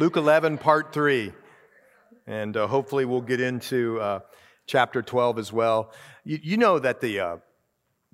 Luke 0.00 0.16
11, 0.16 0.58
part 0.58 0.92
3. 0.92 1.32
And 2.28 2.56
uh, 2.56 2.68
hopefully 2.68 3.04
we'll 3.04 3.20
get 3.20 3.40
into 3.40 4.00
uh, 4.00 4.20
chapter 4.64 5.02
12 5.02 5.40
as 5.40 5.52
well. 5.52 5.92
You, 6.22 6.38
you 6.40 6.56
know 6.56 6.78
that 6.78 7.00
the 7.00 7.18
uh, 7.18 7.36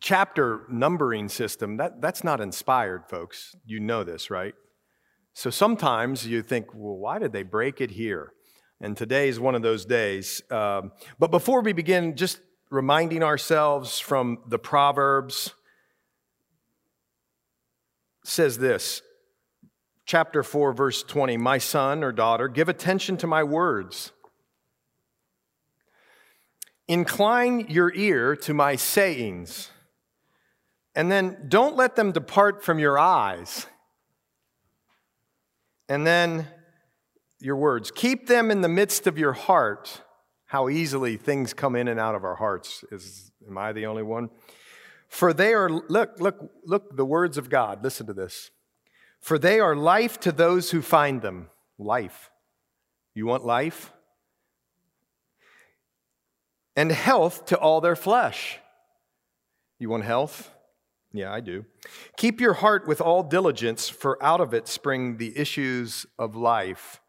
chapter 0.01 0.63
numbering 0.71 1.29
system, 1.29 1.77
that, 1.77 2.01
that's 2.01 2.25
not 2.25 2.41
inspired, 2.41 3.05
folks. 3.11 3.55
You 3.67 3.81
know 3.81 4.03
this, 4.03 4.31
right? 4.31 4.55
So 5.35 5.51
sometimes 5.51 6.27
you 6.27 6.41
think, 6.41 6.69
well, 6.73 6.97
why 6.97 7.19
did 7.19 7.35
they 7.35 7.43
break 7.43 7.83
it 7.83 7.91
here? 7.91 8.33
And 8.81 8.97
today 8.97 9.29
is 9.29 9.39
one 9.39 9.55
of 9.55 9.61
those 9.61 9.85
days. 9.85 10.41
Um, 10.51 10.93
but 11.19 11.31
before 11.31 11.61
we 11.61 11.75
begin, 11.75 12.17
just 12.17 12.41
reminding 12.71 13.23
ourselves 13.23 14.01
from 14.01 14.39
the 14.49 14.59
Proverbs 14.59 15.53
says 18.25 18.57
this 18.57 19.03
chapter 20.05 20.43
4, 20.43 20.73
verse 20.73 21.03
20 21.03 21.37
My 21.37 21.59
son 21.59 22.05
or 22.05 22.13
daughter, 22.13 22.49
give 22.49 22.69
attention 22.69 23.17
to 23.19 23.27
my 23.27 23.43
words. 23.43 24.13
Incline 26.87 27.67
your 27.69 27.93
ear 27.95 28.37
to 28.37 28.53
my 28.53 28.77
sayings, 28.77 29.71
and 30.95 31.11
then 31.11 31.47
don't 31.49 31.77
let 31.77 31.97
them 31.97 32.13
depart 32.13 32.63
from 32.63 32.79
your 32.79 32.99
eyes. 32.99 33.67
And 35.89 36.07
then 36.07 36.47
your 37.41 37.57
words, 37.57 37.91
keep 37.91 38.27
them 38.27 38.51
in 38.51 38.61
the 38.61 38.69
midst 38.69 39.07
of 39.07 39.19
your 39.19 39.33
heart. 39.33 40.03
How 40.47 40.69
easily 40.69 41.17
things 41.17 41.53
come 41.53 41.75
in 41.75 41.89
and 41.89 41.99
out 41.99 42.15
of 42.15 42.25
our 42.25 42.37
hearts. 42.37 42.85
Is, 42.93 43.33
am 43.47 43.59
I 43.59 43.73
the 43.73 43.87
only 43.87 44.03
one? 44.03 44.31
For 45.09 45.33
they 45.33 45.53
are, 45.53 45.69
look, 45.69 46.21
look, 46.21 46.51
look, 46.65 46.97
the 46.97 47.05
words 47.05 47.37
of 47.39 47.51
God. 47.51 47.83
Listen 47.83 48.07
to 48.07 48.13
this. 48.13 48.51
For 49.25 49.39
they 49.39 49.59
are 49.59 49.75
life 49.75 50.21
to 50.21 50.33
those 50.33 50.71
who 50.71 50.83
find 50.83 51.23
them. 51.23 51.49
Life. 51.79 52.31
You 53.15 53.25
want 53.25 53.47
life? 53.47 53.91
And 56.77 56.93
health 56.93 57.47
to 57.47 57.57
all 57.57 57.81
their 57.81 57.97
flesh. 57.97 58.59
You 59.79 59.89
want 59.89 60.05
health? 60.05 60.51
Yeah, 61.11 61.33
I 61.33 61.41
do. 61.41 61.65
Keep 62.19 62.39
your 62.39 62.53
heart 62.53 62.87
with 62.87 63.01
all 63.01 63.23
diligence, 63.23 63.89
for 63.89 64.23
out 64.23 64.43
of 64.43 64.53
it 64.53 64.69
spring 64.69 65.17
the 65.17 65.33
issues 65.39 66.05
of 66.19 66.37
life. 66.37 67.01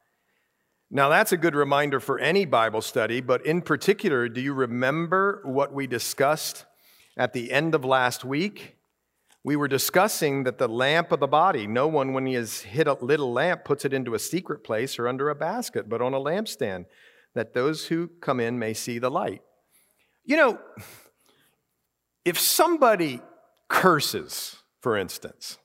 Now, 0.89 1.09
that's 1.09 1.33
a 1.33 1.37
good 1.37 1.53
reminder 1.53 1.99
for 1.99 2.17
any 2.17 2.45
Bible 2.45 2.81
study, 2.81 3.19
but 3.19 3.45
in 3.45 3.61
particular, 3.61 4.29
do 4.29 4.39
you 4.39 4.53
remember 4.53 5.41
what 5.43 5.73
we 5.73 5.85
discussed 5.85 6.63
at 7.17 7.33
the 7.33 7.51
end 7.51 7.75
of 7.75 7.83
last 7.83 8.23
week? 8.23 8.74
We 9.45 9.55
were 9.55 9.67
discussing 9.67 10.43
that 10.45 10.57
the 10.57 10.67
lamp 10.67 11.11
of 11.11 11.19
the 11.19 11.27
body, 11.27 11.67
no 11.67 11.87
one, 11.87 12.13
when 12.13 12.25
he 12.25 12.33
has 12.33 12.61
hit 12.61 12.87
a 12.87 12.93
little 12.93 13.31
lamp, 13.31 13.63
puts 13.63 13.85
it 13.85 13.93
into 13.93 14.15
a 14.15 14.19
secret 14.19 14.63
place 14.63 14.97
or 14.97 15.07
under 15.07 15.29
a 15.29 15.35
basket, 15.35 15.87
but 15.87 16.01
on 16.01 16.15
a 16.15 16.19
lampstand, 16.19 16.85
that 17.35 17.53
those 17.53 17.85
who 17.85 18.07
come 18.21 18.39
in 18.39 18.57
may 18.57 18.73
see 18.73 18.97
the 18.97 19.11
light. 19.11 19.43
You 20.23 20.37
know, 20.37 20.59
if 22.25 22.39
somebody 22.39 23.21
curses, 23.69 24.63
for 24.81 24.97
instance, 24.97 25.59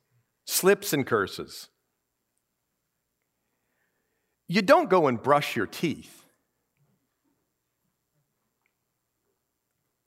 slips 0.44 0.92
and 0.92 1.06
curses, 1.06 1.70
you 4.46 4.60
don't 4.60 4.90
go 4.90 5.06
and 5.06 5.22
brush 5.22 5.56
your 5.56 5.66
teeth. 5.66 6.26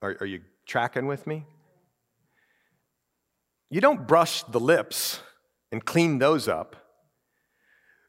Are, 0.04 0.16
are 0.20 0.28
you 0.28 0.42
tracking 0.68 1.08
with 1.08 1.26
me? 1.26 1.48
You 3.74 3.82
don't 3.82 4.08
brush 4.08 4.44
the 4.44 4.60
lips 4.60 5.20
and 5.72 5.84
clean 5.84 6.20
those 6.20 6.48
up 6.48 6.76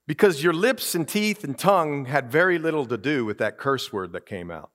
because 0.07 0.43
your 0.43 0.53
lips 0.53 0.95
and 0.95 1.09
teeth 1.09 1.43
and 1.43 1.59
tongue 1.59 2.05
had 2.05 2.31
very 2.31 2.59
little 2.59 2.84
to 2.84 2.98
do 2.98 3.25
with 3.25 3.39
that 3.39 3.57
curse 3.57 3.91
word 3.91 4.12
that 4.12 4.27
came 4.27 4.51
out, 4.51 4.73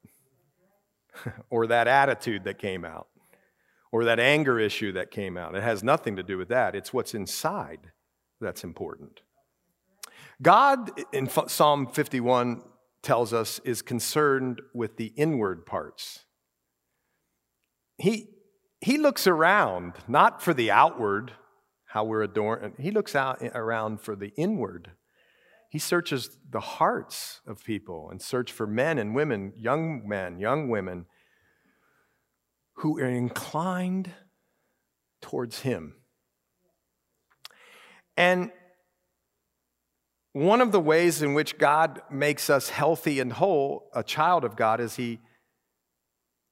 or 1.51 1.67
that 1.67 1.87
attitude 1.87 2.43
that 2.45 2.57
came 2.57 2.83
out, 2.83 3.07
or 3.91 4.03
that 4.05 4.19
anger 4.19 4.57
issue 4.59 4.91
that 4.93 5.11
came 5.11 5.37
out. 5.37 5.53
It 5.53 5.61
has 5.61 5.83
nothing 5.83 6.15
to 6.15 6.23
do 6.23 6.39
with 6.39 6.47
that. 6.47 6.73
It's 6.73 6.91
what's 6.91 7.13
inside 7.13 7.91
that's 8.41 8.63
important. 8.63 9.21
God, 10.41 10.89
in 11.13 11.29
Psalm 11.29 11.85
51, 11.85 12.63
tells 13.03 13.31
us, 13.31 13.59
is 13.63 13.83
concerned 13.83 14.59
with 14.73 14.97
the 14.97 15.13
inward 15.15 15.67
parts. 15.67 16.25
He, 17.99 18.38
he 18.81 18.97
looks 18.97 19.27
around, 19.27 19.93
not 20.07 20.41
for 20.41 20.53
the 20.53 20.71
outward, 20.71 21.33
how 21.85 22.03
we're 22.05 22.23
adorned. 22.23 22.75
He 22.79 22.91
looks 22.91 23.15
out 23.15 23.41
eh, 23.41 23.49
around 23.53 24.01
for 24.01 24.15
the 24.15 24.31
inward. 24.37 24.91
He 25.69 25.79
searches 25.79 26.37
the 26.49 26.59
hearts 26.59 27.41
of 27.45 27.63
people 27.63 28.09
and 28.09 28.21
search 28.21 28.51
for 28.51 28.65
men 28.65 28.97
and 28.97 29.13
women, 29.13 29.53
young 29.55 30.07
men, 30.07 30.39
young 30.39 30.69
women, 30.69 31.05
who 32.75 32.99
are 32.99 33.09
inclined 33.09 34.11
towards 35.21 35.59
him. 35.59 35.95
And 38.15 38.51
one 40.33 40.61
of 40.61 40.71
the 40.71 40.79
ways 40.79 41.21
in 41.21 41.33
which 41.33 41.57
God 41.57 42.01
makes 42.09 42.49
us 42.49 42.69
healthy 42.69 43.19
and 43.19 43.33
whole, 43.33 43.89
a 43.93 44.03
child 44.03 44.43
of 44.43 44.55
God, 44.55 44.79
is 44.79 44.95
he 44.95 45.19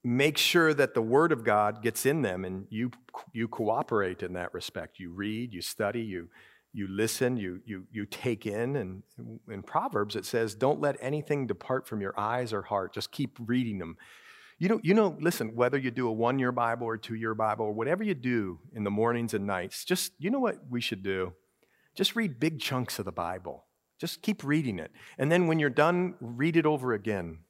make 0.08 0.38
sure 0.38 0.72
that 0.72 0.94
the 0.94 1.02
word 1.02 1.32
of 1.32 1.44
god 1.44 1.82
gets 1.82 2.06
in 2.06 2.22
them 2.22 2.44
and 2.44 2.66
you 2.70 2.90
you 3.32 3.46
cooperate 3.46 4.22
in 4.22 4.32
that 4.34 4.54
respect. 4.54 4.98
You 4.98 5.10
read 5.10 5.52
you 5.52 5.60
study 5.60 6.00
you 6.00 6.28
you 6.72 6.88
listen 6.88 7.36
you 7.36 7.60
you 7.66 7.86
you 7.92 8.06
take 8.06 8.46
in. 8.46 8.76
And 8.76 9.02
in 9.50 9.62
proverbs 9.62 10.16
it 10.16 10.24
says 10.24 10.54
don't 10.54 10.80
let 10.80 10.96
anything 11.00 11.46
depart 11.46 11.86
from 11.86 12.00
your 12.00 12.18
eyes 12.18 12.52
or 12.52 12.62
heart. 12.62 12.94
Just 12.94 13.12
keep 13.12 13.36
reading 13.38 13.78
them. 13.78 13.96
You 14.58 14.70
know 14.70 14.80
you 14.82 14.94
know 14.94 15.16
listen 15.20 15.54
whether 15.54 15.76
you 15.76 15.90
do 15.90 16.08
a 16.08 16.12
one 16.12 16.38
year 16.38 16.52
bible 16.52 16.86
or 16.86 16.96
two 16.96 17.14
year 17.14 17.34
bible 17.34 17.66
or 17.66 17.72
whatever 17.72 18.02
you 18.02 18.14
do 18.14 18.60
in 18.74 18.84
the 18.84 18.90
mornings 18.90 19.34
and 19.34 19.46
nights 19.46 19.84
just 19.84 20.12
you 20.18 20.30
know 20.30 20.40
what 20.40 20.56
we 20.70 20.80
should 20.80 21.02
do? 21.02 21.34
Just 21.94 22.16
read 22.16 22.40
big 22.40 22.60
chunks 22.60 22.98
of 22.98 23.04
the 23.04 23.12
bible. 23.12 23.64
Just 23.98 24.22
keep 24.22 24.42
reading 24.42 24.78
it. 24.78 24.92
And 25.18 25.30
then 25.30 25.48
when 25.48 25.58
you're 25.58 25.70
done 25.70 26.14
read 26.20 26.56
it 26.56 26.64
over 26.64 26.94
again 26.94 27.40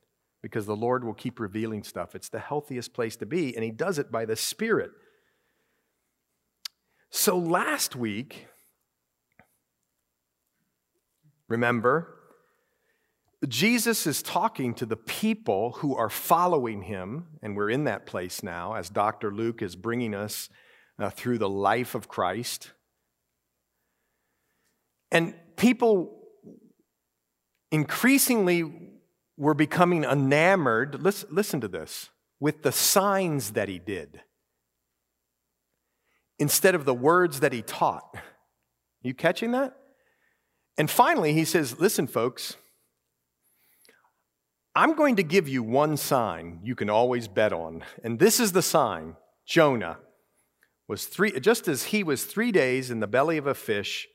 because 0.43 0.67
the 0.67 0.77
Lord 0.77 1.05
will 1.05 1.15
keep 1.15 1.41
revealing 1.41 1.83
stuff. 1.83 2.15
It's 2.15 2.29
the 2.29 2.39
healthiest 2.39 2.93
place 2.93 3.17
to 3.17 3.27
be, 3.27 3.55
and 3.55 3.65
He 3.65 3.71
does 3.71 3.99
it 3.99 4.11
by 4.11 4.25
the 4.25 4.37
Spirit. 4.37 4.91
So 7.11 7.39
last 7.39 7.97
week, 7.97 8.47
remember, 11.49 12.15
Jesus 13.47 14.07
is 14.07 14.21
talking 14.23 14.75
to 14.75 14.87
the 14.87 14.97
people 14.97 15.73
who 15.79 15.95
are 15.97 16.11
following 16.11 16.83
him, 16.83 17.27
and 17.41 17.57
we're 17.57 17.71
in 17.71 17.85
that 17.85 18.05
place 18.05 18.43
now 18.43 18.75
as 18.75 18.91
Dr. 18.91 19.33
Luke 19.33 19.63
is 19.63 19.77
bringing 19.77 20.15
us 20.15 20.49
uh, 20.99 21.11
through 21.11 21.39
the 21.39 21.49
life 21.49 21.95
of 21.95 22.09
Christ. 22.09 22.73
And 25.13 25.35
people 25.57 26.19
increasingly 27.71 28.65
we're 29.39 29.55
becoming 29.55 30.05
enamored, 30.05 31.01
listen, 31.01 31.29
listen 31.33 31.61
to 31.61 31.69
this, 31.69 32.11
with 32.41 32.63
the 32.63 32.73
signs 32.73 33.53
that 33.53 33.69
he 33.69 33.79
did 33.79 34.21
instead 36.39 36.75
of 36.75 36.85
the 36.85 36.95
words 36.95 37.41
that 37.41 37.53
he 37.53 37.63
taught. 37.63 38.17
You 39.01 39.15
catching 39.15 39.53
that? 39.53 39.77
And 40.77 40.91
finally, 40.91 41.33
he 41.33 41.45
says, 41.45 41.81
Listen, 41.81 42.07
folks, 42.07 42.57
I'm 44.75 44.95
going 44.95 45.17
to 45.17 45.23
give 45.23 45.49
you 45.49 45.63
one 45.63 45.97
sign 45.97 46.61
you 46.63 46.75
can 46.75 46.91
always 46.91 47.29
bet 47.29 47.53
on. 47.53 47.85
And 48.05 48.19
this 48.19 48.41
is 48.41 48.53
the 48.53 48.63
sign 48.63 49.17
Jonah 49.47 49.99
was 50.89 51.07
three, 51.07 51.39
just 51.39 51.69
as 51.69 51.85
he 51.85 52.03
was 52.03 52.25
three 52.25 52.51
days 52.51 52.91
in 52.91 53.01
the 53.01 53.07
belly 53.07 53.37
of 53.37 53.47
a 53.47 53.55
fish 53.55 54.09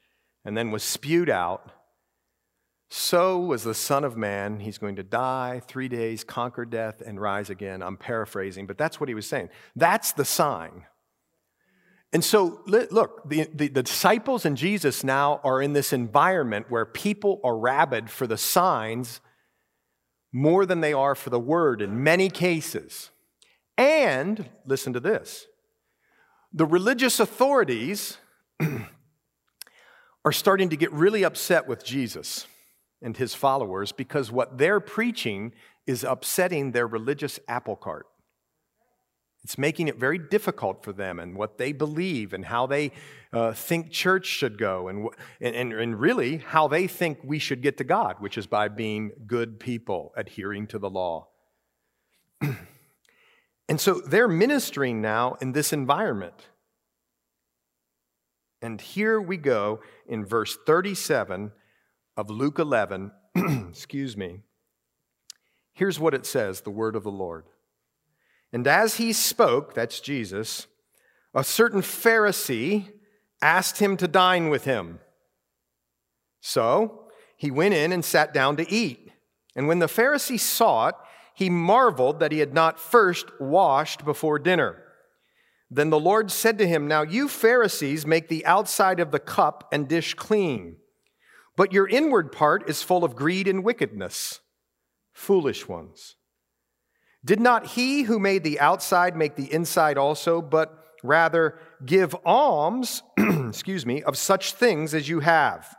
and 0.44 0.58
then 0.58 0.72
was 0.72 0.84
spewed 0.84 1.30
out 1.30 1.72
so 2.96 3.40
was 3.40 3.64
the 3.64 3.74
Son 3.74 4.04
of 4.04 4.16
Man. 4.16 4.60
He's 4.60 4.78
going 4.78 4.98
to 4.98 5.04
die 5.04 5.64
three 5.66 5.88
days, 5.88 6.24
conquer 6.24 6.64
death, 6.64 7.02
and 7.04 7.20
rise 7.20 7.50
again. 7.50 7.82
I'm 7.82 7.98
paraphrasing, 7.98 8.68
but 8.68 8.78
that's 8.78 9.00
what 9.00 9.10
he 9.10 9.16
was 9.16 9.26
saying. 9.26 9.50
That's 9.76 10.12
the 10.12 10.24
sign. 10.24 10.86
And 12.14 12.24
so, 12.24 12.62
look, 12.68 13.28
the, 13.28 13.50
the, 13.52 13.70
the, 13.70 13.82
disciples 13.82 14.46
and 14.46 14.56
Jesus 14.56 15.04
now 15.04 15.42
are 15.44 15.60
in 15.60 15.74
this 15.74 15.92
environment 15.92 16.70
where 16.70 16.86
people 16.86 17.42
are 17.44 17.58
rabid 17.58 18.12
for 18.12 18.28
the 18.28 18.38
signs 18.38 19.22
more 20.32 20.64
than 20.64 20.82
they 20.82 20.94
are 20.94 21.16
for 21.16 21.32
the 21.32 21.40
word 21.40 21.82
in 21.82 22.04
many 22.04 22.30
cases. 22.30 23.10
And, 23.76 24.52
listen 24.68 24.94
to 24.94 25.00
this 25.00 25.48
the 26.54 26.68
religious 26.68 27.20
authorities 27.20 28.20
are 30.26 30.32
starting 30.32 30.70
to 30.70 30.76
get 30.76 30.94
really 30.94 31.24
upset 31.24 31.68
with 31.68 31.84
Jesus 31.84 32.46
and 33.04 33.18
his 33.18 33.36
followers 33.36 33.92
because 33.92 34.32
what 34.32 34.58
they're 34.58 34.80
preaching 34.80 35.54
is 35.86 36.04
upsetting 36.04 36.72
their 36.72 36.88
religious 36.88 37.40
apple 37.48 37.76
cart. 37.76 38.08
It's 39.44 39.58
making 39.58 39.90
it 39.90 39.98
very 39.98 40.18
difficult 40.18 40.84
for 40.84 40.94
them 40.94 41.20
and 41.20 41.36
what 41.36 41.58
they 41.58 41.74
believe 41.74 42.32
and 42.32 42.46
how 42.46 42.66
they 42.66 42.94
uh, 43.34 43.52
think 43.52 43.92
church 43.92 44.26
should 44.26 44.58
go 44.58 44.88
and, 44.88 45.10
and, 45.42 45.74
and 45.74 46.00
really 46.00 46.38
how 46.38 46.70
they 46.70 46.88
think 46.88 47.20
we 47.24 47.40
should 47.40 47.62
get 47.62 47.78
to 47.78 47.84
God, 47.84 48.16
which 48.20 48.38
is 48.38 48.48
by 48.48 48.70
being 48.70 49.12
good 49.28 49.60
people, 49.60 50.14
adhering 50.16 50.68
to 50.68 50.80
the 50.80 50.90
law. 50.90 51.28
and 53.68 53.82
so 53.82 53.96
they're 53.96 54.30
ministering 54.30 55.02
now 55.02 55.36
in 55.42 55.52
this 55.52 55.74
environment. 55.74 56.48
And 58.62 58.80
here 58.80 59.20
we 59.20 59.36
go 59.36 59.82
in 60.08 60.26
verse 60.26 60.58
37 60.66 61.52
of 62.16 62.30
Luke 62.30 62.60
11. 62.60 63.12
Excuse 63.70 64.16
me. 64.16 64.42
Here's 65.74 66.00
what 66.00 66.14
it 66.14 66.26
says 66.26 66.62
the 66.62 66.70
word 66.70 66.96
of 66.96 67.04
the 67.04 67.12
Lord. 67.12 67.46
And 68.52 68.68
as 68.68 68.96
he 68.96 69.14
spoke, 69.14 69.74
that's 69.74 70.00
Jesus, 70.00 70.68
a 71.34 71.44
certain 71.44 71.82
Pharisee 71.82 72.92
asked 73.42 73.80
him 73.80 73.98
to 73.98 74.08
dine 74.08 74.50
with 74.50 74.66
him. 74.66 75.00
So 76.40 77.08
he 77.36 77.50
went 77.50 77.74
in 77.74 77.92
and 77.92 78.06
sat 78.06 78.34
down 78.34 78.58
to 78.58 78.72
eat. 78.72 79.12
And 79.56 79.68
when 79.68 79.80
the 79.80 79.88
Pharisee 79.88 80.40
saw 80.40 80.90
it, 80.90 80.96
he 81.34 81.50
marveled 81.50 82.20
that 82.20 82.32
he 82.32 82.40
had 82.40 82.54
not 82.54 82.80
first 82.80 83.26
washed 83.40 84.06
before 84.06 84.38
dinner. 84.38 84.84
Then 85.72 85.90
the 85.90 86.00
Lord 86.00 86.30
said 86.30 86.60
to 86.60 86.68
him, 86.68 86.88
Now 86.88 87.02
you 87.02 87.28
Pharisees 87.28 88.06
make 88.06 88.28
the 88.28 88.46
outside 88.46 89.00
of 89.00 89.10
the 89.10 89.20
cup 89.20 89.68
and 89.72 89.88
dish 89.88 90.14
clean, 90.14 90.78
but 91.56 91.74
your 91.74 91.88
inward 91.88 92.32
part 92.32 92.70
is 92.70 92.82
full 92.82 93.04
of 93.04 93.16
greed 93.16 93.48
and 93.48 93.64
wickedness. 93.64 94.40
Foolish 95.14 95.68
ones. 95.68 96.16
Did 97.24 97.40
not 97.40 97.68
he 97.68 98.04
who 98.04 98.20
made 98.20 98.44
the 98.44 98.60
outside 98.60 99.16
make 99.16 99.36
the 99.36 99.52
inside 99.54 99.98
also, 99.98 100.42
but 100.42 100.78
rather 101.04 101.58
give 101.86 102.16
alms, 102.26 103.04
excuse 103.18 103.86
me, 103.86 104.04
of 104.04 104.18
such 104.18 104.54
things 104.54 104.94
as 104.94 105.08
you 105.08 105.22
have? 105.22 105.76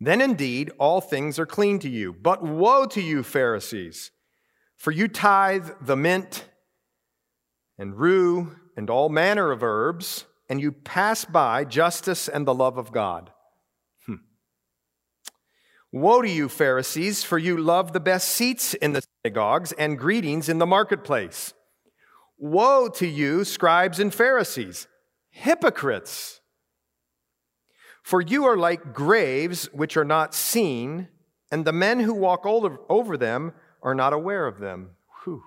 Then 0.00 0.20
indeed 0.20 0.70
all 0.78 1.00
things 1.00 1.38
are 1.38 1.46
clean 1.46 1.78
to 1.80 1.88
you. 1.88 2.12
But 2.12 2.42
woe 2.42 2.86
to 2.86 3.02
you, 3.02 3.22
Pharisees, 3.22 4.12
for 4.76 4.92
you 4.92 5.08
tithe 5.08 5.70
the 5.80 5.96
mint 5.96 6.48
and 7.76 7.98
rue 7.98 8.56
and 8.76 8.88
all 8.88 9.08
manner 9.08 9.50
of 9.50 9.62
herbs, 9.62 10.24
and 10.48 10.60
you 10.60 10.70
pass 10.72 11.24
by 11.24 11.64
justice 11.64 12.28
and 12.28 12.46
the 12.46 12.54
love 12.54 12.78
of 12.78 12.92
God. 12.92 13.32
Woe 15.90 16.20
to 16.20 16.28
you, 16.28 16.48
Pharisees, 16.48 17.24
for 17.24 17.38
you 17.38 17.56
love 17.56 17.92
the 17.92 18.00
best 18.00 18.28
seats 18.28 18.74
in 18.74 18.92
the 18.92 19.02
synagogues 19.24 19.72
and 19.72 19.98
greetings 19.98 20.48
in 20.48 20.58
the 20.58 20.66
marketplace. 20.66 21.54
Woe 22.36 22.88
to 22.88 23.06
you, 23.06 23.44
scribes 23.44 23.98
and 23.98 24.12
Pharisees, 24.12 24.86
hypocrites! 25.30 26.40
For 28.02 28.20
you 28.20 28.44
are 28.44 28.56
like 28.56 28.94
graves 28.94 29.66
which 29.72 29.96
are 29.96 30.04
not 30.04 30.34
seen, 30.34 31.08
and 31.50 31.64
the 31.64 31.72
men 31.72 32.00
who 32.00 32.14
walk 32.14 32.44
over 32.44 33.16
them 33.16 33.52
are 33.82 33.94
not 33.94 34.12
aware 34.12 34.46
of 34.46 34.58
them. 34.58 34.90
Whew. 35.24 35.42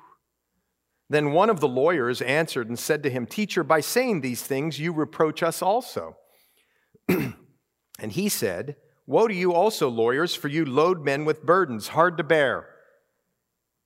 Then 1.10 1.34
one 1.34 1.50
of 1.50 1.60
the 1.60 1.68
lawyers 1.68 2.22
answered 2.22 2.68
and 2.68 2.80
said 2.80 3.04
to 3.04 3.10
him, 3.10 3.26
Teacher, 3.26 3.64
by 3.64 3.82
saying 3.82 4.22
these 4.22 4.42
things, 4.42 4.80
you 4.80 4.94
reproach 4.94 5.44
us 5.44 5.62
also. 5.62 6.18
and 7.10 8.12
he 8.12 8.30
said, 8.30 8.76
Woe 9.08 9.28
to 9.28 9.34
you 9.34 9.54
also, 9.54 9.90
lawyers, 9.90 10.36
for 10.36 10.48
you 10.48 10.66
load 10.66 11.04
men 11.04 11.26
with 11.26 11.44
burdens 11.44 11.90
hard 11.90 12.18
to 12.18 12.24
bear. 12.24 12.68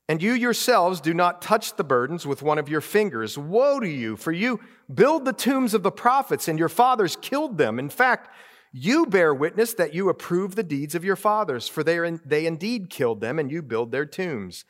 And 0.07 0.21
you 0.21 0.33
yourselves 0.33 1.01
do 1.01 1.13
not 1.13 1.41
touch 1.41 1.75
the 1.75 1.83
burdens 1.83 2.27
with 2.27 2.44
one 2.44 2.59
of 2.59 2.69
your 2.69 2.81
fingers. 2.81 3.38
Woe 3.38 3.79
to 3.79 3.89
you, 3.89 4.17
for 4.17 4.31
you 4.31 4.59
build 4.94 5.25
the 5.25 5.33
tombs 5.33 5.73
of 5.73 5.81
the 5.81 5.91
prophets, 5.91 6.47
and 6.47 6.59
your 6.59 6.69
fathers 6.69 7.17
killed 7.21 7.57
them. 7.57 7.79
In 7.79 7.89
fact, 7.89 8.29
you 8.71 9.06
bear 9.06 9.33
witness 9.33 9.73
that 9.73 9.94
you 9.94 10.09
approve 10.09 10.56
the 10.56 10.63
deeds 10.63 10.95
of 10.95 11.06
your 11.06 11.15
fathers, 11.15 11.67
for 11.67 11.83
they, 11.83 12.06
in, 12.06 12.19
they 12.25 12.45
indeed 12.45 12.89
killed 12.89 13.21
them, 13.21 13.39
and 13.39 13.50
you 13.50 13.62
build 13.62 13.91
their 13.91 14.06
tombs. 14.06 14.65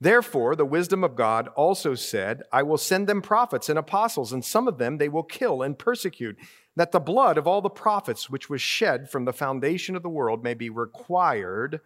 Therefore, 0.00 0.54
the 0.54 0.66
wisdom 0.66 1.02
of 1.02 1.16
God 1.16 1.48
also 1.56 1.94
said, 1.94 2.42
I 2.52 2.62
will 2.62 2.76
send 2.76 3.08
them 3.08 3.22
prophets 3.22 3.68
and 3.68 3.78
apostles, 3.78 4.32
and 4.32 4.44
some 4.44 4.68
of 4.68 4.78
them 4.78 4.98
they 4.98 5.08
will 5.08 5.22
kill 5.22 5.62
and 5.62 5.76
persecute 5.76 6.36
that 6.76 6.92
the 6.92 7.00
blood 7.00 7.38
of 7.38 7.46
all 7.46 7.62
the 7.62 7.70
prophets 7.70 8.30
which 8.30 8.50
was 8.50 8.60
shed 8.60 9.10
from 9.10 9.24
the 9.24 9.32
foundation 9.32 9.96
of 9.96 10.02
the 10.02 10.08
world 10.08 10.44
may 10.44 10.54
be 10.54 10.70
required 10.70 11.80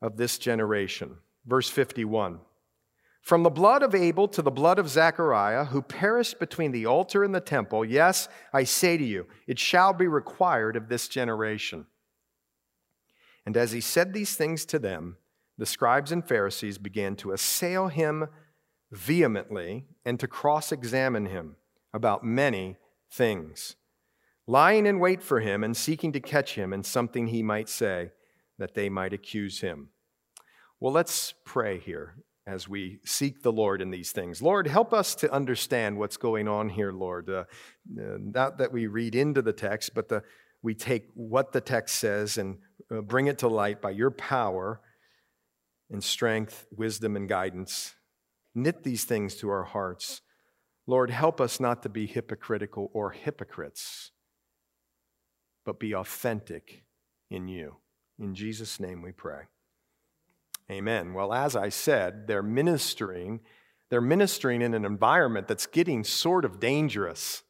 of 0.00 0.16
this 0.16 0.38
generation. 0.38 1.16
Verse 1.46 1.70
51 1.70 2.40
From 3.22 3.42
the 3.42 3.50
blood 3.50 3.82
of 3.82 3.94
Abel 3.94 4.28
to 4.28 4.42
the 4.42 4.50
blood 4.50 4.78
of 4.78 4.88
Zechariah, 4.88 5.66
who 5.66 5.82
perished 5.82 6.38
between 6.38 6.72
the 6.72 6.86
altar 6.86 7.24
and 7.24 7.34
the 7.34 7.40
temple, 7.40 7.84
yes, 7.84 8.28
I 8.52 8.64
say 8.64 8.98
to 8.98 9.04
you, 9.04 9.26
it 9.46 9.58
shall 9.58 9.94
be 9.94 10.06
required 10.06 10.76
of 10.76 10.88
this 10.88 11.08
generation. 11.08 11.86
And 13.46 13.56
as 13.56 13.72
he 13.72 13.80
said 13.80 14.12
these 14.12 14.36
things 14.36 14.66
to 14.66 14.78
them, 14.78 15.16
the 15.56 15.66
scribes 15.66 16.12
and 16.12 16.26
Pharisees 16.26 16.76
began 16.76 17.16
to 17.16 17.32
assail 17.32 17.88
him 17.88 18.28
vehemently 18.92 19.86
and 20.04 20.20
to 20.20 20.28
cross 20.28 20.70
examine 20.70 21.26
him 21.26 21.56
about 21.92 22.22
many 22.22 22.76
things, 23.10 23.76
lying 24.48 24.86
in 24.86 24.98
wait 24.98 25.22
for 25.22 25.40
him 25.40 25.62
and 25.62 25.76
seeking 25.76 26.10
to 26.12 26.20
catch 26.20 26.54
him 26.54 26.72
in 26.72 26.82
something 26.82 27.28
he 27.28 27.42
might 27.42 27.68
say 27.68 28.10
that 28.58 28.74
they 28.74 28.88
might 28.88 29.12
accuse 29.12 29.60
him. 29.60 29.90
Well, 30.80 30.92
let's 30.92 31.34
pray 31.44 31.78
here 31.78 32.16
as 32.46 32.66
we 32.66 32.98
seek 33.04 33.42
the 33.42 33.52
Lord 33.52 33.80
in 33.80 33.90
these 33.90 34.10
things. 34.10 34.40
Lord, 34.40 34.66
help 34.66 34.94
us 34.94 35.14
to 35.16 35.30
understand 35.30 35.98
what's 35.98 36.16
going 36.16 36.48
on 36.48 36.70
here, 36.70 36.92
Lord. 36.92 37.28
Uh, 37.28 37.44
uh 38.00 38.16
not 38.18 38.58
that 38.58 38.72
we 38.72 38.86
read 38.86 39.14
into 39.14 39.42
the 39.42 39.52
text, 39.52 39.94
but 39.94 40.08
the, 40.08 40.22
we 40.62 40.74
take 40.74 41.08
what 41.14 41.52
the 41.52 41.60
text 41.60 41.96
says 41.96 42.38
and 42.38 42.58
uh, 42.90 43.02
bring 43.02 43.26
it 43.26 43.38
to 43.38 43.48
light 43.48 43.82
by 43.82 43.90
your 43.90 44.10
power 44.10 44.80
and 45.90 46.02
strength, 46.02 46.66
wisdom, 46.74 47.16
and 47.16 47.28
guidance. 47.28 47.94
Knit 48.54 48.82
these 48.82 49.04
things 49.04 49.36
to 49.36 49.50
our 49.50 49.64
hearts 49.64 50.22
Lord, 50.88 51.10
help 51.10 51.38
us 51.38 51.60
not 51.60 51.82
to 51.82 51.90
be 51.90 52.06
hypocritical 52.06 52.90
or 52.94 53.10
hypocrites, 53.10 54.10
but 55.68 55.78
be 55.78 55.94
authentic 55.94 56.82
in 57.28 57.46
you. 57.46 57.76
In 58.18 58.34
Jesus' 58.34 58.80
name 58.80 59.02
we 59.02 59.12
pray. 59.12 59.42
Amen. 60.70 61.12
Well, 61.12 61.30
as 61.30 61.54
I 61.54 61.68
said, 61.68 62.26
they're 62.26 62.42
ministering. 62.42 63.40
They're 63.90 64.00
ministering 64.00 64.62
in 64.62 64.72
an 64.72 64.86
environment 64.86 65.46
that's 65.46 65.66
getting 65.66 66.04
sort 66.04 66.46
of 66.46 66.58
dangerous. 66.58 67.42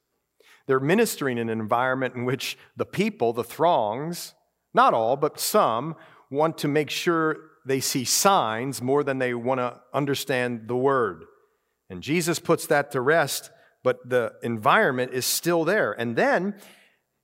They're 0.67 0.81
ministering 0.81 1.39
in 1.39 1.49
an 1.49 1.61
environment 1.61 2.17
in 2.17 2.25
which 2.25 2.59
the 2.77 2.85
people, 2.85 3.33
the 3.33 3.45
throngs, 3.45 4.35
not 4.75 4.95
all, 4.95 5.17
but 5.17 5.39
some, 5.39 5.95
want 6.29 6.59
to 6.59 6.67
make 6.67 6.91
sure 6.91 7.37
they 7.65 7.79
see 7.79 8.05
signs 8.05 8.83
more 8.83 9.05
than 9.05 9.19
they 9.21 9.33
want 9.33 9.61
to 9.61 9.79
understand 9.95 10.67
the 10.67 10.75
word. 10.75 11.23
And 11.89 12.03
Jesus 12.03 12.41
puts 12.41 12.67
that 12.67 12.91
to 12.91 13.01
rest, 13.01 13.53
but 13.85 14.09
the 14.11 14.33
environment 14.43 15.13
is 15.13 15.25
still 15.25 15.65
there. 15.65 15.93
And 15.93 16.17
then 16.17 16.57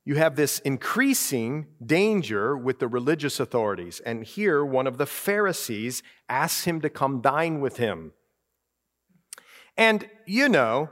you 0.05 0.15
have 0.15 0.35
this 0.35 0.59
increasing 0.59 1.65
danger 1.83 2.55
with 2.55 2.77
the 2.77 2.87
religious 2.87 3.39
authorities. 3.39 3.99
And 4.05 4.23
here, 4.23 4.63
one 4.63 4.85
of 4.85 4.99
the 4.99 5.07
Pharisees 5.07 6.03
asks 6.29 6.65
him 6.65 6.79
to 6.81 6.89
come 6.89 7.21
dine 7.21 7.59
with 7.59 7.77
him. 7.77 8.13
And 9.75 10.07
you 10.27 10.47
know, 10.47 10.89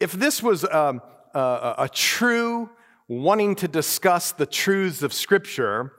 if 0.00 0.12
this 0.12 0.42
was 0.42 0.64
um, 0.64 1.00
a, 1.34 1.74
a 1.78 1.88
true 1.88 2.70
wanting 3.08 3.54
to 3.54 3.68
discuss 3.68 4.32
the 4.32 4.46
truths 4.46 5.02
of 5.02 5.12
Scripture, 5.12 5.92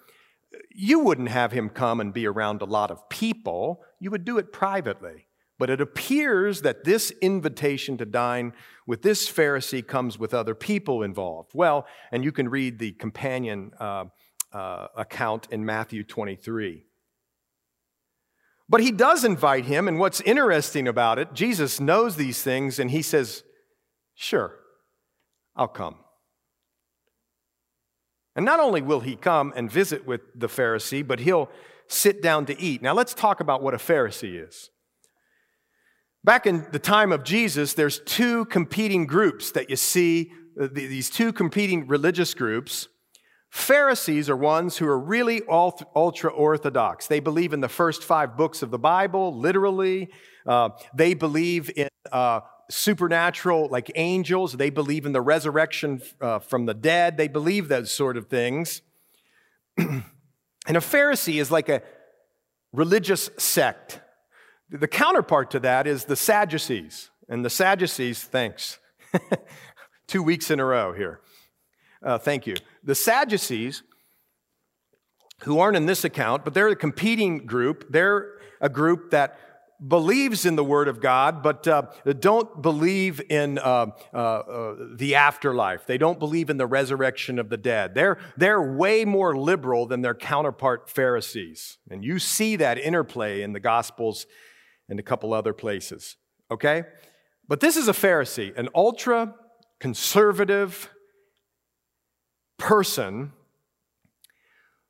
you 0.76 1.00
wouldn't 1.00 1.30
have 1.30 1.54
him 1.54 1.70
come 1.70 2.02
and 2.02 2.14
be 2.14 2.28
around 2.28 2.62
a 2.62 2.66
lot 2.66 2.92
of 2.92 3.08
people. 3.10 3.82
You 4.02 4.12
would 4.12 4.26
do 4.26 4.38
it 4.38 4.52
privately. 4.52 5.28
But 5.60 5.70
it 5.70 5.82
appears 5.82 6.62
that 6.62 6.84
this 6.84 7.12
invitation 7.22 7.98
to 7.98 8.06
dine 8.06 8.54
with 8.88 9.02
this 9.02 9.30
Pharisee 9.30 9.86
comes 9.86 10.18
with 10.18 10.34
other 10.34 10.56
people 10.56 11.04
involved. 11.04 11.52
Well, 11.54 11.86
and 12.12 12.24
you 12.24 12.32
can 12.32 12.50
read 12.50 12.80
the 12.80 12.94
companion 12.94 13.72
uh, 13.80 14.06
uh, 14.54 14.88
account 14.96 15.48
in 15.52 15.66
Matthew 15.66 16.04
23. 16.04 16.86
But 18.70 18.82
he 18.82 18.92
does 18.92 19.24
invite 19.24 19.66
him, 19.66 19.88
and 19.88 20.00
what's 20.00 20.22
interesting 20.22 20.88
about 20.88 21.20
it, 21.20 21.34
Jesus 21.34 21.80
knows 21.80 22.16
these 22.16 22.42
things, 22.42 22.80
and 22.80 22.90
he 22.90 23.02
says, 23.02 23.44
Sure, 24.16 24.56
I'll 25.56 25.68
come. 25.68 25.98
And 28.36 28.46
not 28.46 28.60
only 28.60 28.82
will 28.82 29.02
he 29.02 29.16
come 29.16 29.54
and 29.56 29.72
visit 29.72 30.08
with 30.08 30.22
the 30.34 30.48
Pharisee, 30.48 31.06
but 31.06 31.20
he'll 31.20 31.50
sit 31.88 32.22
down 32.22 32.46
to 32.48 32.60
eat. 32.60 32.82
Now, 32.82 32.94
let's 32.94 33.14
talk 33.14 33.40
about 33.40 33.62
what 33.62 33.74
a 33.74 33.78
Pharisee 33.78 34.48
is. 34.48 34.70
Back 36.28 36.46
in 36.46 36.68
the 36.74 36.78
time 36.78 37.14
of 37.14 37.24
Jesus, 37.24 37.74
there's 37.74 38.00
two 38.00 38.44
competing 38.46 39.06
groups 39.06 39.52
that 39.52 39.70
you 39.70 39.78
see, 39.78 40.34
uh, 40.62 40.68
these 40.70 41.10
two 41.10 41.32
competing 41.32 41.88
religious 41.88 42.34
groups 42.34 42.90
Pharisees 43.50 44.30
are 44.30 44.36
ones 44.36 44.76
who 44.76 44.86
are 44.86 45.00
really 45.00 45.42
ultra 45.48 46.30
orthodox. 46.30 47.08
They 47.08 47.22
believe 47.22 47.54
in 47.54 47.62
the 47.62 47.70
first 47.70 48.04
five 48.04 48.36
books 48.36 48.62
of 48.62 48.72
the 48.72 48.78
Bible, 48.78 49.40
literally. 49.40 50.10
Uh, 50.46 50.72
they 50.94 51.14
believe 51.14 51.72
in 51.74 51.88
uh, 52.12 52.42
supernatural, 52.70 53.70
like 53.70 53.90
angels. 53.96 54.52
They 54.52 54.70
believe 54.70 55.06
in 55.06 55.14
the 55.14 55.22
resurrection 55.22 56.02
uh, 56.20 56.40
from 56.40 56.66
the 56.66 56.74
dead. 56.74 57.16
They 57.16 57.30
believe 57.30 57.70
those 57.70 57.90
sort 57.90 58.18
of 58.18 58.28
things. 58.28 58.82
and 59.78 60.04
a 60.68 60.74
Pharisee 60.74 61.40
is 61.40 61.50
like 61.50 61.70
a 61.70 61.82
religious 62.74 63.30
sect. 63.38 64.02
The 64.70 64.88
counterpart 64.88 65.52
to 65.52 65.60
that 65.62 65.88
is 65.88 66.06
the 66.06 66.16
Sadducees. 66.16 67.10
And 67.30 67.44
the 67.44 67.50
Sadducees, 67.50 68.24
thanks. 68.24 68.80
Two 70.08 70.24
weeks 70.24 70.52
in 70.52 70.60
a 70.60 70.66
row 70.66 70.94
here. 70.94 71.22
Uh, 72.04 72.18
thank 72.18 72.46
you. 72.46 72.56
The 72.84 72.96
Sadducees, 72.96 73.84
who 75.44 75.60
aren't 75.60 75.78
in 75.78 75.86
this 75.86 76.04
account, 76.04 76.44
but 76.44 76.54
they're 76.54 76.68
a 76.70 76.76
competing 76.76 77.46
group. 77.46 77.86
They're 77.90 78.40
a 78.62 78.70
group 78.70 79.12
that 79.12 79.38
believes 79.86 80.46
in 80.46 80.56
the 80.56 80.64
Word 80.64 80.88
of 80.88 81.00
God, 81.00 81.44
but 81.44 81.68
uh, 81.68 81.84
don't 82.20 82.62
believe 82.62 83.22
in 83.30 83.60
uh, 83.60 83.88
uh, 84.14 84.18
uh, 84.18 84.76
the 84.96 85.16
afterlife. 85.16 85.86
They 85.86 85.98
don't 85.98 86.18
believe 86.18 86.50
in 86.50 86.58
the 86.58 86.66
resurrection 86.66 87.38
of 87.38 87.50
the 87.50 87.58
dead. 87.58 87.94
They're, 87.94 88.18
they're 88.36 88.62
way 88.62 89.06
more 89.06 89.38
liberal 89.38 89.86
than 89.86 90.02
their 90.02 90.16
counterpart 90.16 90.90
Pharisees. 90.90 91.78
And 91.92 92.04
you 92.04 92.18
see 92.18 92.56
that 92.56 92.78
interplay 92.80 93.44
in 93.44 93.54
the 93.54 93.60
Gospels 93.60 94.26
and 94.90 95.00
a 95.00 95.04
couple 95.04 95.34
other 95.34 95.54
places, 95.54 96.16
okay? 96.52 96.84
But 97.48 97.60
this 97.60 97.78
is 97.78 97.88
a 97.88 97.94
Pharisee, 97.94 98.56
an 98.58 98.70
ultra 98.76 99.34
conservative 99.80 100.90
person 102.58 103.32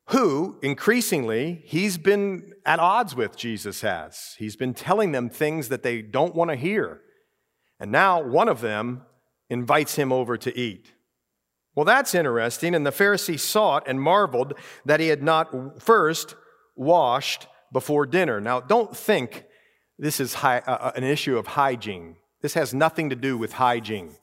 who 0.08 0.58
increasingly 0.62 1.62
he's 1.66 1.98
been 1.98 2.52
at 2.64 2.78
odds 2.78 3.14
with, 3.14 3.36
Jesus 3.36 3.82
has. 3.82 4.34
He's 4.38 4.56
been 4.56 4.72
telling 4.72 5.12
them 5.12 5.28
things 5.28 5.68
that 5.68 5.82
they 5.82 6.00
don't 6.00 6.34
want 6.34 6.50
to 6.50 6.56
hear. 6.56 7.02
And 7.78 7.92
now 7.92 8.22
one 8.22 8.48
of 8.48 8.62
them 8.62 9.02
invites 9.50 9.96
him 9.96 10.10
over 10.12 10.36
to 10.38 10.58
eat. 10.58 10.92
Well, 11.74 11.84
that's 11.84 12.14
interesting. 12.14 12.74
And 12.74 12.86
the 12.86 12.90
Pharisee 12.90 13.38
saw 13.38 13.76
it 13.76 13.84
and 13.86 14.00
marveled 14.00 14.54
that 14.84 14.98
he 14.98 15.08
had 15.08 15.22
not 15.22 15.80
first 15.82 16.34
washed 16.74 17.46
before 17.72 18.06
dinner. 18.06 18.40
Now, 18.40 18.60
don't 18.60 18.96
think 18.96 19.44
this 19.98 20.20
is 20.20 20.34
uh, 20.36 20.60
uh, 20.66 20.92
an 20.94 21.04
issue 21.04 21.36
of 21.36 21.48
hygiene. 21.48 22.16
This 22.40 22.54
has 22.54 22.72
nothing 22.72 23.10
to 23.10 23.16
do 23.16 23.36
with 23.36 23.54
hygiene. 23.54 24.14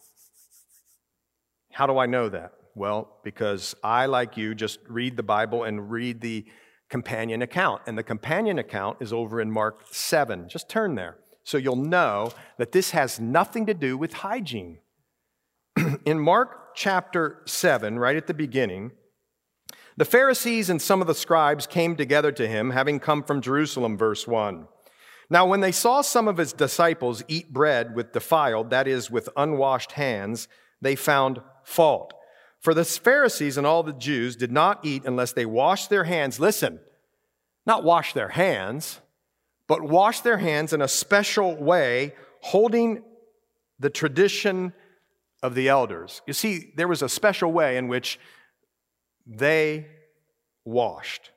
How 1.72 1.86
do 1.86 1.98
I 1.98 2.06
know 2.06 2.30
that? 2.30 2.54
Well, 2.76 3.20
because 3.24 3.76
I, 3.84 4.06
like 4.06 4.38
you, 4.38 4.56
just 4.56 4.80
read 4.88 5.18
the 5.18 5.24
Bible 5.24 5.64
and 5.64 5.92
read 5.92 6.22
the 6.22 6.46
companion 6.90 7.42
account. 7.42 7.82
And 7.88 7.98
the 7.98 8.04
companion 8.04 8.60
account 8.60 8.98
is 9.02 9.12
over 9.12 9.42
in 9.42 9.52
Mark 9.52 9.82
7. 9.92 10.48
Just 10.48 10.70
turn 10.70 10.96
there 10.96 11.18
so 11.46 11.58
you'll 11.58 11.76
know 11.76 12.32
that 12.58 12.72
this 12.72 12.92
has 12.92 13.20
nothing 13.20 13.68
to 13.68 13.74
do 13.74 13.98
with 13.98 14.14
hygiene. 14.14 14.80
in 16.06 16.20
Mark 16.20 16.76
chapter 16.76 17.42
7, 17.46 18.00
right 18.00 18.16
at 18.16 18.28
the 18.28 18.34
beginning, 18.34 18.92
the 19.96 20.06
Pharisees 20.06 20.70
and 20.70 20.82
some 20.82 21.02
of 21.02 21.08
the 21.08 21.16
scribes 21.16 21.68
came 21.68 21.96
together 21.96 22.32
to 22.34 22.48
him, 22.48 22.72
having 22.72 23.00
come 23.00 23.24
from 23.24 23.42
Jerusalem, 23.42 23.96
verse 23.96 24.28
1. 24.28 24.68
Now, 25.30 25.46
when 25.46 25.62
they 25.62 25.72
saw 25.72 26.02
some 26.02 26.28
of 26.28 26.38
his 26.38 26.54
disciples 26.54 27.24
eat 27.28 27.52
bread 27.52 27.96
with 27.96 28.12
defiled, 28.12 28.70
that 28.70 28.88
is, 28.88 29.10
with 29.10 29.30
unwashed 29.36 29.94
hands, 29.94 30.48
they 30.82 30.96
found 30.96 31.42
fault. 31.64 32.14
For 32.60 32.74
the 32.74 32.86
Pharisees 32.86 33.58
and 33.58 33.66
all 33.66 33.84
the 33.84 33.94
Jews 33.94 34.36
did 34.36 34.52
not 34.52 34.86
eat 34.86 35.04
unless 35.06 35.34
they 35.34 35.46
washed 35.46 35.90
their 35.90 36.04
hands. 36.04 36.40
Listen, 36.40 36.80
not 37.66 37.84
wash 37.84 38.14
their 38.14 38.30
hands, 38.30 39.02
but 39.68 39.82
wash 39.82 40.22
their 40.22 40.38
hands 40.38 40.74
in 40.74 40.82
a 40.82 40.88
special 40.88 41.56
way, 41.56 42.14
holding 42.42 43.04
the 43.80 43.90
tradition 43.90 44.74
of 45.42 45.56
the 45.56 45.70
elders. 45.70 46.22
You 46.28 46.34
see, 46.34 46.74
there 46.76 46.88
was 46.88 47.02
a 47.02 47.10
special 47.10 47.52
way 47.52 47.78
in 47.78 47.88
which 47.88 48.20
they 49.26 49.88
washed. 50.64 51.32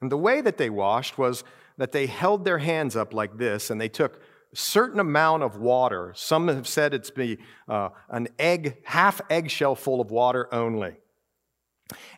And 0.00 0.10
the 0.10 0.16
way 0.16 0.40
that 0.40 0.56
they 0.56 0.70
washed 0.70 1.18
was 1.18 1.44
that 1.80 1.92
they 1.92 2.06
held 2.06 2.44
their 2.44 2.58
hands 2.58 2.94
up 2.94 3.14
like 3.14 3.38
this 3.38 3.70
and 3.70 3.80
they 3.80 3.88
took 3.88 4.20
certain 4.54 5.00
amount 5.00 5.42
of 5.42 5.56
water. 5.56 6.12
Some 6.14 6.48
have 6.48 6.68
said 6.68 6.92
it's 6.92 7.10
be 7.10 7.38
uh, 7.68 7.90
an 8.08 8.28
egg, 8.38 8.82
half 8.84 9.20
eggshell 9.30 9.74
full 9.74 10.00
of 10.00 10.10
water 10.10 10.52
only. 10.52 10.96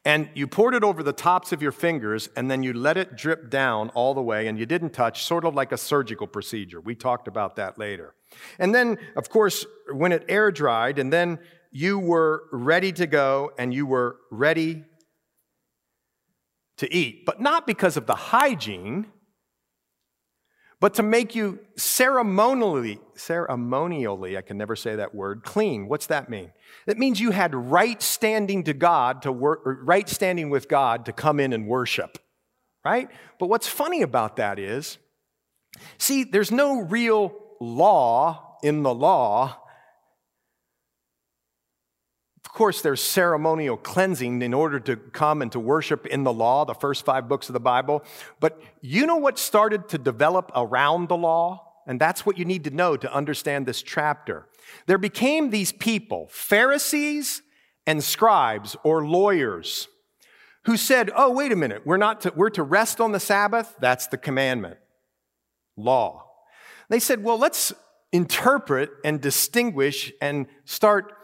And 0.05 0.29
you 0.35 0.47
poured 0.47 0.75
it 0.75 0.85
over 0.85 1.03
the 1.03 1.13
tops 1.13 1.53
of 1.53 1.63
your 1.63 1.73
fingers, 1.73 2.29
and 2.37 2.51
then 2.51 2.63
you 2.63 2.73
let 2.75 2.97
it 2.97 3.17
drip 3.17 3.49
down 3.49 3.89
all 3.91 4.13
the 4.13 4.23
way, 4.23 4.47
and 4.47 4.59
you 4.59 4.67
didn't 4.67 4.91
touch, 4.91 5.25
sort 5.25 5.45
of 5.45 5.55
like 5.55 5.73
a 5.73 5.79
surgical 5.79 6.27
procedure. 6.27 6.81
We 6.81 6.95
talked 6.95 7.27
about 7.27 7.57
that 7.57 7.79
later. 7.79 8.15
And 8.59 8.75
then, 8.75 8.99
of 9.17 9.31
course, 9.31 9.65
when 9.91 10.13
it 10.13 10.25
air 10.29 10.51
dried, 10.51 10.99
and 10.99 11.11
then 11.11 11.39
you 11.71 11.99
were 11.99 12.45
ready 12.53 12.93
to 12.93 13.07
go, 13.07 13.53
and 13.59 13.73
you 13.73 13.87
were 13.87 14.17
ready 14.31 14.85
to 16.79 16.93
eat, 16.95 17.25
but 17.25 17.41
not 17.41 17.67
because 17.67 17.97
of 17.97 18.07
the 18.07 18.15
hygiene 18.15 19.07
but 20.83 20.95
to 20.95 21.05
make 21.05 21.37
you 21.37 21.61
ceremonially, 21.77 22.99
ceremonially, 23.15 24.37
I 24.37 24.41
can 24.41 24.59
never 24.59 24.75
say 24.75 24.97
that 24.97 25.15
word, 25.15 25.45
clean. 25.45 25.87
What's 25.87 26.09
that 26.09 26.29
mean? 26.29 26.51
It 26.89 26.99
means 26.99 27.21
you 27.21 27.31
had 27.31 27.55
right 27.55 28.03
standing 28.03 28.65
to 28.65 28.75
God 28.75 29.23
to 29.23 29.31
work, 29.31 29.61
right 29.65 30.09
standing 30.09 30.51
with 30.51 30.69
God 30.69 31.07
to 31.07 31.13
come 31.13 31.39
in 31.39 31.53
and 31.53 31.69
worship, 31.69 32.19
right? 32.85 33.09
But 33.39 33.47
what's 33.47 33.69
funny 33.69 34.03
about 34.03 34.35
that 34.39 34.59
is, 34.59 34.99
see, 35.99 36.25
there's 36.25 36.51
no 36.51 36.81
real 36.81 37.33
law 37.61 38.57
in 38.65 38.83
the 38.83 38.93
law 38.93 39.62
course, 42.53 42.83
there's 42.83 43.03
ceremonial 43.03 43.77
cleansing 43.77 44.43
in 44.43 44.53
order 44.53 44.79
to 44.81 44.97
come 44.97 45.43
and 45.43 45.51
to 45.53 45.61
worship 45.61 46.07
in 46.07 46.25
the 46.25 46.33
law, 46.33 46.65
the 46.65 46.75
first 46.75 47.05
five 47.05 47.29
books 47.29 47.49
of 47.49 47.53
the 47.55 47.61
Bible. 47.61 48.05
But 48.41 48.61
you 48.81 49.07
know 49.07 49.17
what 49.17 49.39
started 49.39 49.89
to 49.91 49.99
develop 49.99 50.53
around 50.55 51.09
the 51.09 51.17
law? 51.17 51.73
And 51.87 52.01
that's 52.01 52.25
what 52.27 52.39
you 52.39 52.45
need 52.45 52.65
to 52.65 52.71
know 52.71 52.97
to 52.97 53.13
understand 53.13 53.67
this 53.67 53.83
chapter. 53.83 54.47
There 54.87 54.99
became 54.99 55.51
these 55.51 55.73
people, 55.73 56.29
Pharisees 56.31 57.43
and 57.87 58.05
scribes 58.05 58.77
or 58.85 59.05
lawyers, 59.05 59.89
who 60.65 60.77
said, 60.77 61.11
Oh, 61.17 61.33
wait 61.33 61.53
a 61.53 61.57
minute, 61.57 61.83
we're, 61.85 61.97
not 61.97 62.21
to, 62.23 62.33
we're 62.37 62.51
to 62.51 62.63
rest 62.63 63.01
on 63.01 63.13
the 63.13 63.21
Sabbath? 63.21 63.75
That's 63.81 64.07
the 64.07 64.19
commandment, 64.19 64.77
law. 65.77 66.27
They 66.89 67.01
said, 67.01 67.25
Well, 67.25 67.39
let's 67.39 67.73
interpret 68.13 68.91
and 69.05 69.21
distinguish 69.21 70.13
and 70.21 70.47
start 70.65 71.15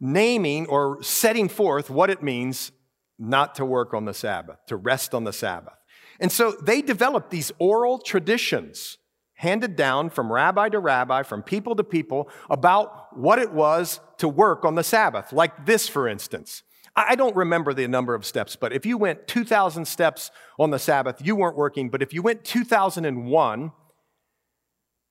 naming 0.00 0.66
or 0.66 1.02
setting 1.02 1.48
forth 1.48 1.90
what 1.90 2.10
it 2.10 2.22
means 2.22 2.72
not 3.18 3.54
to 3.56 3.64
work 3.64 3.94
on 3.94 4.04
the 4.04 4.14
Sabbath, 4.14 4.58
to 4.66 4.76
rest 4.76 5.14
on 5.14 5.24
the 5.24 5.32
Sabbath. 5.32 5.74
And 6.20 6.30
so 6.30 6.52
they 6.52 6.82
developed 6.82 7.30
these 7.30 7.52
oral 7.58 7.98
traditions 7.98 8.98
handed 9.34 9.76
down 9.76 10.10
from 10.10 10.32
rabbi 10.32 10.68
to 10.68 10.80
rabbi, 10.80 11.22
from 11.22 11.42
people 11.42 11.76
to 11.76 11.84
people, 11.84 12.28
about 12.50 13.16
what 13.16 13.38
it 13.38 13.52
was 13.52 14.00
to 14.18 14.28
work 14.28 14.64
on 14.64 14.74
the 14.74 14.82
Sabbath. 14.82 15.32
Like 15.32 15.64
this, 15.66 15.88
for 15.88 16.08
instance. 16.08 16.62
I 16.96 17.14
don't 17.14 17.36
remember 17.36 17.72
the 17.72 17.86
number 17.86 18.14
of 18.14 18.26
steps, 18.26 18.56
but 18.56 18.72
if 18.72 18.84
you 18.84 18.98
went 18.98 19.28
2,000 19.28 19.86
steps 19.86 20.32
on 20.58 20.70
the 20.70 20.80
Sabbath, 20.80 21.24
you 21.24 21.36
weren't 21.36 21.56
working. 21.56 21.90
But 21.90 22.02
if 22.02 22.12
you 22.12 22.22
went 22.22 22.44
2001, 22.44 23.72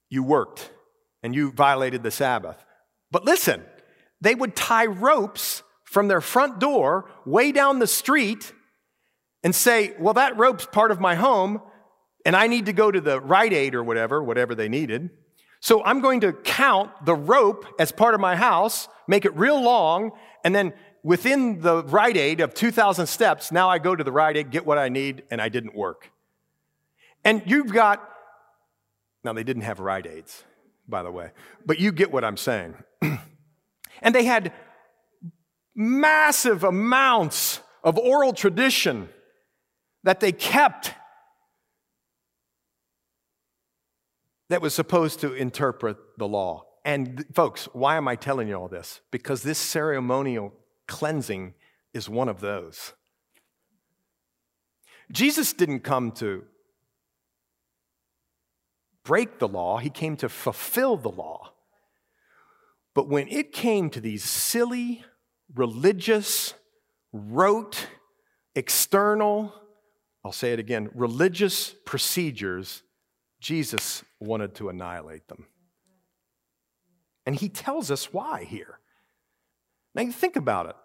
you 0.09 0.23
worked 0.23 0.71
and 1.23 1.33
you 1.33 1.51
violated 1.51 2.03
the 2.03 2.11
Sabbath. 2.11 2.57
But 3.09 3.23
listen, 3.23 3.63
they 4.21 4.35
would 4.35 4.55
tie 4.55 4.85
ropes 4.85 5.63
from 5.83 6.07
their 6.07 6.21
front 6.21 6.59
door 6.59 7.09
way 7.25 7.51
down 7.51 7.79
the 7.79 7.87
street 7.87 8.53
and 9.43 9.55
say, 9.55 9.93
Well, 9.99 10.15
that 10.15 10.37
rope's 10.37 10.65
part 10.65 10.91
of 10.91 10.99
my 10.99 11.15
home, 11.15 11.61
and 12.25 12.35
I 12.35 12.47
need 12.47 12.65
to 12.65 12.73
go 12.73 12.91
to 12.91 12.99
the 12.99 13.21
Rite 13.21 13.53
Aid 13.53 13.75
or 13.75 13.83
whatever, 13.83 14.21
whatever 14.21 14.55
they 14.55 14.69
needed. 14.69 15.09
So 15.59 15.83
I'm 15.83 16.01
going 16.01 16.21
to 16.21 16.33
count 16.33 16.91
the 17.05 17.15
rope 17.15 17.65
as 17.79 17.91
part 17.91 18.13
of 18.13 18.19
my 18.19 18.35
house, 18.35 18.87
make 19.07 19.25
it 19.25 19.35
real 19.35 19.61
long, 19.61 20.11
and 20.43 20.53
then 20.53 20.73
within 21.03 21.61
the 21.61 21.83
Rite 21.83 22.17
Aid 22.17 22.41
of 22.41 22.53
2,000 22.53 23.07
steps, 23.07 23.51
now 23.51 23.69
I 23.69 23.79
go 23.79 23.95
to 23.95 24.03
the 24.03 24.11
Rite 24.11 24.37
Aid, 24.37 24.51
get 24.51 24.65
what 24.65 24.77
I 24.77 24.89
need, 24.89 25.23
and 25.31 25.41
I 25.41 25.49
didn't 25.49 25.75
work. 25.75 26.11
And 27.23 27.41
you've 27.45 27.71
got, 27.71 28.07
now 29.23 29.33
they 29.33 29.43
didn't 29.43 29.63
have 29.63 29.79
Rite 29.79 30.05
Aids, 30.05 30.43
by 30.87 31.03
the 31.03 31.11
way, 31.11 31.31
but 31.65 31.79
you 31.79 31.91
get 31.91 32.11
what 32.11 32.23
I'm 32.23 32.37
saying. 32.37 32.75
And 34.01 34.13
they 34.13 34.25
had 34.25 34.53
massive 35.75 36.63
amounts 36.63 37.61
of 37.83 37.97
oral 37.97 38.33
tradition 38.33 39.09
that 40.03 40.19
they 40.19 40.31
kept 40.31 40.93
that 44.49 44.61
was 44.61 44.73
supposed 44.73 45.19
to 45.21 45.33
interpret 45.33 45.97
the 46.17 46.27
law. 46.27 46.65
And 46.85 47.25
folks, 47.33 47.65
why 47.73 47.97
am 47.97 48.07
I 48.07 48.15
telling 48.15 48.47
you 48.47 48.55
all 48.55 48.69
this? 48.69 49.01
Because 49.11 49.43
this 49.43 49.57
ceremonial 49.57 50.53
cleansing 50.87 51.53
is 51.93 52.09
one 52.09 52.29
of 52.29 52.39
those. 52.39 52.93
Jesus 55.11 55.53
didn't 55.53 55.81
come 55.81 56.11
to 56.13 56.43
break 59.03 59.39
the 59.39 59.47
law, 59.47 59.77
he 59.77 59.89
came 59.89 60.17
to 60.17 60.29
fulfill 60.29 60.97
the 60.97 61.09
law. 61.09 61.53
But 62.97 63.09
when 63.09 63.27
it 63.27 63.53
came 63.53 63.91
to 63.91 64.01
these 64.01 64.23
silly, 64.23 65.03
religious, 65.53 66.55
rote, 67.13 67.85
external, 68.55 69.53
I'll 70.25 70.31
say 70.31 70.51
it 70.51 70.57
again, 70.57 70.89
religious 70.95 71.75
procedures, 71.85 72.81
Jesus 73.39 74.03
wanted 74.19 74.55
to 74.55 74.69
annihilate 74.69 75.27
them. 75.27 75.45
And 77.27 77.35
he 77.35 77.49
tells 77.49 77.91
us 77.91 78.11
why 78.11 78.45
here. 78.45 78.79
Now, 79.93 80.01
you 80.01 80.11
think 80.11 80.35
about 80.35 80.65
it. 80.65 80.75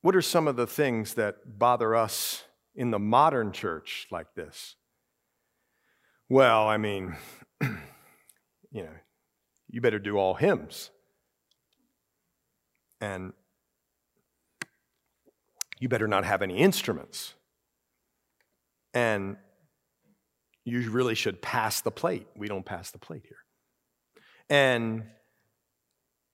What 0.00 0.14
are 0.14 0.22
some 0.22 0.46
of 0.46 0.54
the 0.54 0.68
things 0.68 1.14
that 1.14 1.58
bother 1.58 1.96
us 1.96 2.44
in 2.76 2.92
the 2.92 3.00
modern 3.00 3.50
church 3.50 4.06
like 4.12 4.32
this? 4.36 4.76
Well, 6.28 6.68
I 6.68 6.76
mean, 6.76 7.16
you 8.74 8.82
know, 8.82 8.90
you 9.70 9.80
better 9.80 10.00
do 10.00 10.18
all 10.18 10.34
hymns. 10.34 10.90
And 13.00 13.32
you 15.78 15.88
better 15.88 16.08
not 16.08 16.24
have 16.24 16.42
any 16.42 16.58
instruments. 16.58 17.34
And 18.92 19.36
you 20.64 20.90
really 20.90 21.14
should 21.14 21.40
pass 21.40 21.80
the 21.80 21.90
plate. 21.90 22.26
We 22.36 22.48
don't 22.48 22.64
pass 22.64 22.90
the 22.90 22.98
plate 22.98 23.22
here. 23.26 23.38
And 24.50 25.04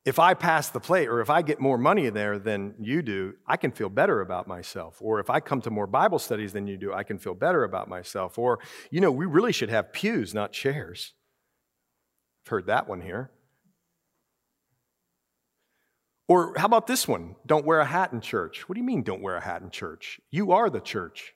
if 0.06 0.18
I 0.18 0.32
pass 0.34 0.70
the 0.70 0.80
plate 0.80 1.08
or 1.08 1.20
if 1.20 1.28
I 1.28 1.42
get 1.42 1.60
more 1.60 1.76
money 1.76 2.08
there 2.08 2.38
than 2.38 2.74
you 2.80 3.02
do, 3.02 3.34
I 3.46 3.58
can 3.58 3.70
feel 3.70 3.90
better 3.90 4.22
about 4.22 4.48
myself. 4.48 4.96
Or 5.00 5.20
if 5.20 5.28
I 5.28 5.40
come 5.40 5.60
to 5.62 5.70
more 5.70 5.86
Bible 5.86 6.18
studies 6.18 6.54
than 6.54 6.66
you 6.66 6.78
do, 6.78 6.94
I 6.94 7.02
can 7.02 7.18
feel 7.18 7.34
better 7.34 7.64
about 7.64 7.88
myself. 7.88 8.38
Or, 8.38 8.60
you 8.90 9.00
know, 9.00 9.10
we 9.10 9.26
really 9.26 9.52
should 9.52 9.68
have 9.68 9.92
pews, 9.92 10.32
not 10.32 10.52
chairs. 10.52 11.12
I've 12.44 12.50
heard 12.50 12.66
that 12.66 12.88
one 12.88 13.00
here. 13.00 13.30
Or 16.28 16.54
how 16.56 16.66
about 16.66 16.86
this 16.86 17.08
one? 17.08 17.34
Don't 17.44 17.66
wear 17.66 17.80
a 17.80 17.84
hat 17.84 18.12
in 18.12 18.20
church. 18.20 18.68
What 18.68 18.74
do 18.74 18.80
you 18.80 18.86
mean, 18.86 19.02
don't 19.02 19.20
wear 19.20 19.36
a 19.36 19.40
hat 19.40 19.62
in 19.62 19.70
church? 19.70 20.20
You 20.30 20.52
are 20.52 20.70
the 20.70 20.80
church. 20.80 21.34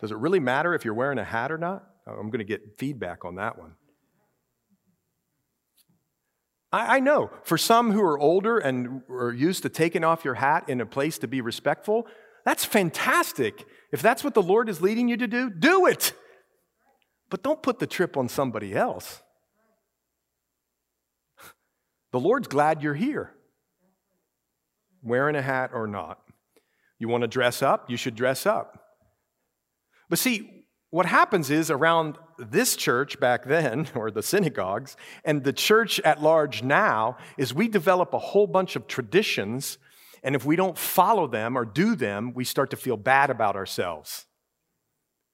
Does 0.00 0.12
it 0.12 0.16
really 0.16 0.38
matter 0.38 0.74
if 0.74 0.84
you're 0.84 0.94
wearing 0.94 1.18
a 1.18 1.24
hat 1.24 1.50
or 1.50 1.58
not? 1.58 1.84
Oh, 2.06 2.12
I'm 2.12 2.30
going 2.30 2.38
to 2.38 2.44
get 2.44 2.78
feedback 2.78 3.24
on 3.24 3.34
that 3.34 3.58
one. 3.58 3.72
I, 6.72 6.98
I 6.98 7.00
know 7.00 7.30
for 7.42 7.58
some 7.58 7.90
who 7.90 8.00
are 8.02 8.18
older 8.18 8.58
and 8.58 9.02
are 9.10 9.32
used 9.32 9.62
to 9.64 9.68
taking 9.68 10.04
off 10.04 10.24
your 10.24 10.34
hat 10.34 10.68
in 10.68 10.80
a 10.80 10.86
place 10.86 11.18
to 11.18 11.26
be 11.26 11.40
respectful, 11.40 12.06
that's 12.44 12.64
fantastic. 12.64 13.66
If 13.90 14.02
that's 14.02 14.22
what 14.22 14.34
the 14.34 14.42
Lord 14.42 14.68
is 14.68 14.80
leading 14.80 15.08
you 15.08 15.16
to 15.16 15.26
do, 15.26 15.50
do 15.50 15.86
it. 15.86 16.12
But 17.28 17.42
don't 17.42 17.62
put 17.62 17.78
the 17.78 17.86
trip 17.86 18.16
on 18.16 18.28
somebody 18.28 18.74
else. 18.74 19.22
The 22.12 22.20
Lord's 22.20 22.48
glad 22.48 22.82
you're 22.82 22.94
here, 22.94 23.32
wearing 25.02 25.36
a 25.36 25.42
hat 25.42 25.70
or 25.74 25.86
not. 25.86 26.20
You 26.98 27.08
want 27.08 27.22
to 27.22 27.28
dress 27.28 27.62
up? 27.62 27.90
You 27.90 27.96
should 27.96 28.14
dress 28.14 28.46
up. 28.46 28.88
But 30.08 30.18
see, 30.18 30.58
what 30.90 31.06
happens 31.06 31.50
is 31.50 31.70
around 31.70 32.16
this 32.38 32.76
church 32.76 33.20
back 33.20 33.44
then, 33.44 33.88
or 33.94 34.10
the 34.10 34.22
synagogues, 34.22 34.96
and 35.24 35.44
the 35.44 35.52
church 35.52 36.00
at 36.00 36.22
large 36.22 36.62
now, 36.62 37.18
is 37.36 37.52
we 37.52 37.68
develop 37.68 38.14
a 38.14 38.18
whole 38.18 38.46
bunch 38.46 38.74
of 38.74 38.86
traditions, 38.86 39.78
and 40.22 40.34
if 40.34 40.44
we 40.44 40.56
don't 40.56 40.78
follow 40.78 41.26
them 41.26 41.56
or 41.56 41.64
do 41.64 41.94
them, 41.94 42.32
we 42.34 42.44
start 42.44 42.70
to 42.70 42.76
feel 42.76 42.96
bad 42.96 43.30
about 43.30 43.54
ourselves. 43.54 44.26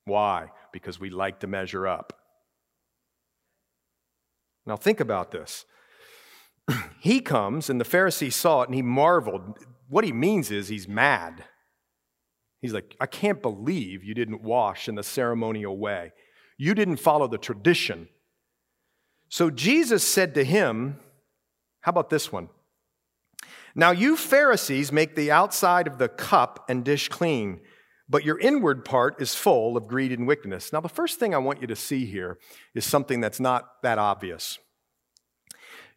Why? 0.05 0.51
Because 0.73 1.01
we 1.01 1.09
like 1.09 1.41
to 1.41 1.47
measure 1.47 1.87
up. 1.87 2.13
Now, 4.67 4.77
think 4.77 5.01
about 5.01 5.31
this. 5.31 5.65
he 7.01 7.21
comes, 7.21 7.69
and 7.69 7.81
the 7.81 7.85
Pharisees 7.85 8.37
saw 8.37 8.63
it, 8.63 8.69
and 8.69 8.75
he 8.75 8.83
marveled. 8.83 9.59
What 9.89 10.05
he 10.05 10.13
means 10.13 10.51
is 10.51 10.69
he's 10.69 10.89
mad. 10.89 11.45
He's 12.61 12.73
like, 12.73 12.97
I 13.01 13.07
can't 13.07 13.43
believe 13.43 14.03
you 14.03 14.15
didn't 14.15 14.43
wash 14.43 14.89
in 14.89 14.95
the 14.95 15.03
ceremonial 15.03 15.77
way. 15.77 16.13
You 16.57 16.75
didn't 16.75 16.97
follow 16.97 17.29
the 17.29 17.39
tradition. 17.39 18.09
So 19.29 19.51
Jesus 19.51 20.07
said 20.07 20.35
to 20.35 20.45
him, 20.45 20.99
How 21.81 21.91
about 21.91 22.09
this 22.09 22.33
one? 22.33 22.49
Now, 23.75 23.91
you 23.91 24.17
Pharisees 24.17 24.93
make 24.93 25.17
the 25.17 25.31
outside 25.33 25.87
of 25.87 25.99
the 25.99 26.09
cup 26.09 26.65
and 26.69 26.85
dish 26.85 27.09
clean, 27.09 27.61
but 28.09 28.25
your 28.25 28.39
inward 28.39 28.85
part 28.85 29.21
is 29.21 29.35
full 29.35 29.77
of 29.77 29.89
greed 29.89 30.13
and 30.13 30.27
wickedness. 30.27 30.73
Now, 30.73 30.81
the 30.81 30.89
first 30.89 31.19
thing 31.19 31.35
I 31.35 31.39
want 31.39 31.61
you 31.61 31.67
to 31.67 31.77
see 31.77 32.07
here 32.07 32.39
is 32.75 32.85
something 32.85 33.21
that's 33.21 33.41
not 33.41 33.83
that 33.83 33.99
obvious. 33.99 34.59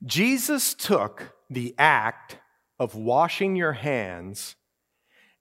Jesus 0.05 0.73
took 0.73 1.33
the 1.49 1.73
act 1.77 2.37
of 2.79 2.95
washing 2.95 3.55
your 3.55 3.73
hands 3.73 4.55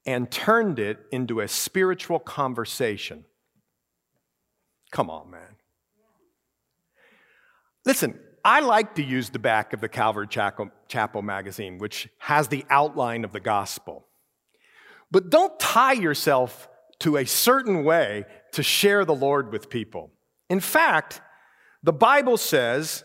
and 0.06 0.30
turned 0.30 0.78
it 0.78 0.98
into 1.10 1.40
a 1.40 1.48
spiritual 1.48 2.18
conversation. 2.18 3.24
Come 4.92 5.10
on, 5.10 5.30
man. 5.30 5.56
Listen, 7.84 8.18
I 8.44 8.60
like 8.60 8.94
to 8.94 9.02
use 9.02 9.30
the 9.30 9.38
back 9.38 9.72
of 9.72 9.80
the 9.80 9.88
Calvary 9.88 10.28
Chapel 10.28 11.22
magazine, 11.22 11.78
which 11.78 12.08
has 12.18 12.48
the 12.48 12.64
outline 12.70 13.24
of 13.24 13.32
the 13.32 13.40
gospel. 13.40 14.06
But 15.10 15.30
don't 15.30 15.58
tie 15.58 15.92
yourself 15.92 16.68
to 17.00 17.16
a 17.16 17.26
certain 17.26 17.84
way 17.84 18.24
to 18.52 18.62
share 18.62 19.04
the 19.04 19.14
Lord 19.14 19.52
with 19.52 19.68
people. 19.68 20.12
In 20.48 20.60
fact, 20.60 21.20
the 21.82 21.92
Bible 21.92 22.36
says 22.36 23.04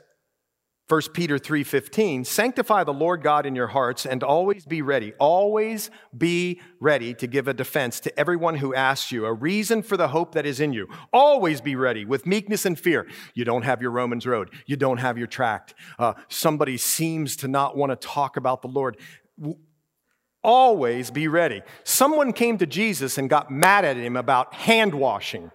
1 0.92 1.14
Peter 1.14 1.40
3:15 1.40 2.26
Sanctify 2.26 2.84
the 2.84 2.92
Lord 2.92 3.24
God 3.24 3.46
in 3.46 3.56
your 3.56 3.68
hearts 3.68 4.06
and 4.06 4.22
always 4.24 4.66
be 4.66 4.82
ready 4.82 5.14
always 5.20 5.90
be 6.18 6.60
ready 6.82 7.14
to 7.14 7.28
give 7.28 7.48
a 7.48 7.54
defense 7.54 8.02
to 8.02 8.20
everyone 8.20 8.56
who 8.58 8.76
asks 8.76 9.10
you 9.10 9.26
a 9.26 9.32
reason 9.32 9.84
for 9.84 9.96
the 9.96 10.10
hope 10.10 10.34
that 10.34 10.46
is 10.46 10.60
in 10.60 10.74
you. 10.74 10.90
Always 11.14 11.62
be 11.62 11.78
ready 11.78 12.04
with 12.04 12.26
meekness 12.26 12.66
and 12.66 12.78
fear. 12.78 13.08
You 13.34 13.46
don't 13.46 13.62
have 13.62 13.82
your 13.82 13.92
Romans 13.92 14.28
road. 14.28 14.50
You 14.66 14.76
don't 14.76 14.98
have 14.98 15.18
your 15.18 15.28
tract. 15.28 15.76
Uh, 15.98 16.16
somebody 16.28 16.76
seems 16.76 17.38
to 17.38 17.48
not 17.48 17.78
want 17.78 17.92
to 17.94 17.96
talk 17.96 18.36
about 18.36 18.62
the 18.62 18.68
Lord. 18.68 18.98
Always 20.44 21.10
be 21.10 21.30
ready. 21.30 21.62
Someone 21.86 22.34
came 22.34 22.58
to 22.58 22.66
Jesus 22.66 23.18
and 23.18 23.30
got 23.30 23.50
mad 23.50 23.86
at 23.86 23.96
him 23.96 24.18
about 24.18 24.54
hand 24.54 24.94
washing. 24.94 25.52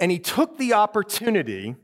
And 0.00 0.10
he 0.10 0.18
took 0.18 0.56
the 0.56 0.72
opportunity 0.72 1.76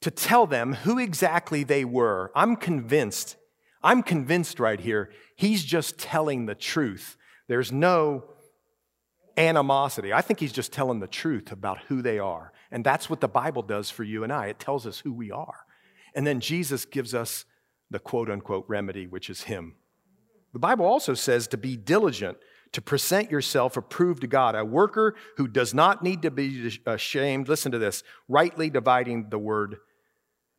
to 0.00 0.10
tell 0.10 0.46
them 0.46 0.74
who 0.74 0.98
exactly 0.98 1.64
they 1.64 1.84
were. 1.84 2.30
I'm 2.34 2.56
convinced, 2.56 3.36
I'm 3.82 4.02
convinced 4.02 4.60
right 4.60 4.80
here, 4.80 5.10
he's 5.36 5.64
just 5.64 5.98
telling 5.98 6.46
the 6.46 6.54
truth. 6.54 7.16
There's 7.48 7.72
no 7.72 8.24
animosity. 9.36 10.12
I 10.12 10.20
think 10.20 10.40
he's 10.40 10.52
just 10.52 10.72
telling 10.72 11.00
the 11.00 11.06
truth 11.06 11.52
about 11.52 11.78
who 11.88 12.02
they 12.02 12.18
are. 12.18 12.52
And 12.70 12.84
that's 12.84 13.08
what 13.08 13.20
the 13.20 13.28
Bible 13.28 13.62
does 13.62 13.88
for 13.88 14.04
you 14.04 14.24
and 14.24 14.32
I. 14.32 14.46
It 14.46 14.58
tells 14.58 14.86
us 14.86 14.98
who 14.98 15.12
we 15.12 15.30
are. 15.30 15.64
And 16.14 16.26
then 16.26 16.40
Jesus 16.40 16.84
gives 16.84 17.14
us 17.14 17.44
the 17.90 17.98
quote 17.98 18.30
unquote 18.30 18.64
remedy, 18.68 19.06
which 19.06 19.30
is 19.30 19.42
him. 19.42 19.76
The 20.52 20.58
Bible 20.58 20.84
also 20.84 21.14
says 21.14 21.46
to 21.48 21.56
be 21.56 21.76
diligent, 21.76 22.38
to 22.72 22.82
present 22.82 23.30
yourself 23.30 23.76
approved 23.76 24.22
to 24.22 24.26
God, 24.26 24.54
a 24.54 24.64
worker 24.64 25.14
who 25.36 25.46
does 25.46 25.72
not 25.72 26.02
need 26.02 26.22
to 26.22 26.30
be 26.30 26.78
ashamed. 26.86 27.48
Listen 27.48 27.72
to 27.72 27.78
this 27.78 28.02
rightly 28.28 28.68
dividing 28.68 29.30
the 29.30 29.38
word 29.38 29.76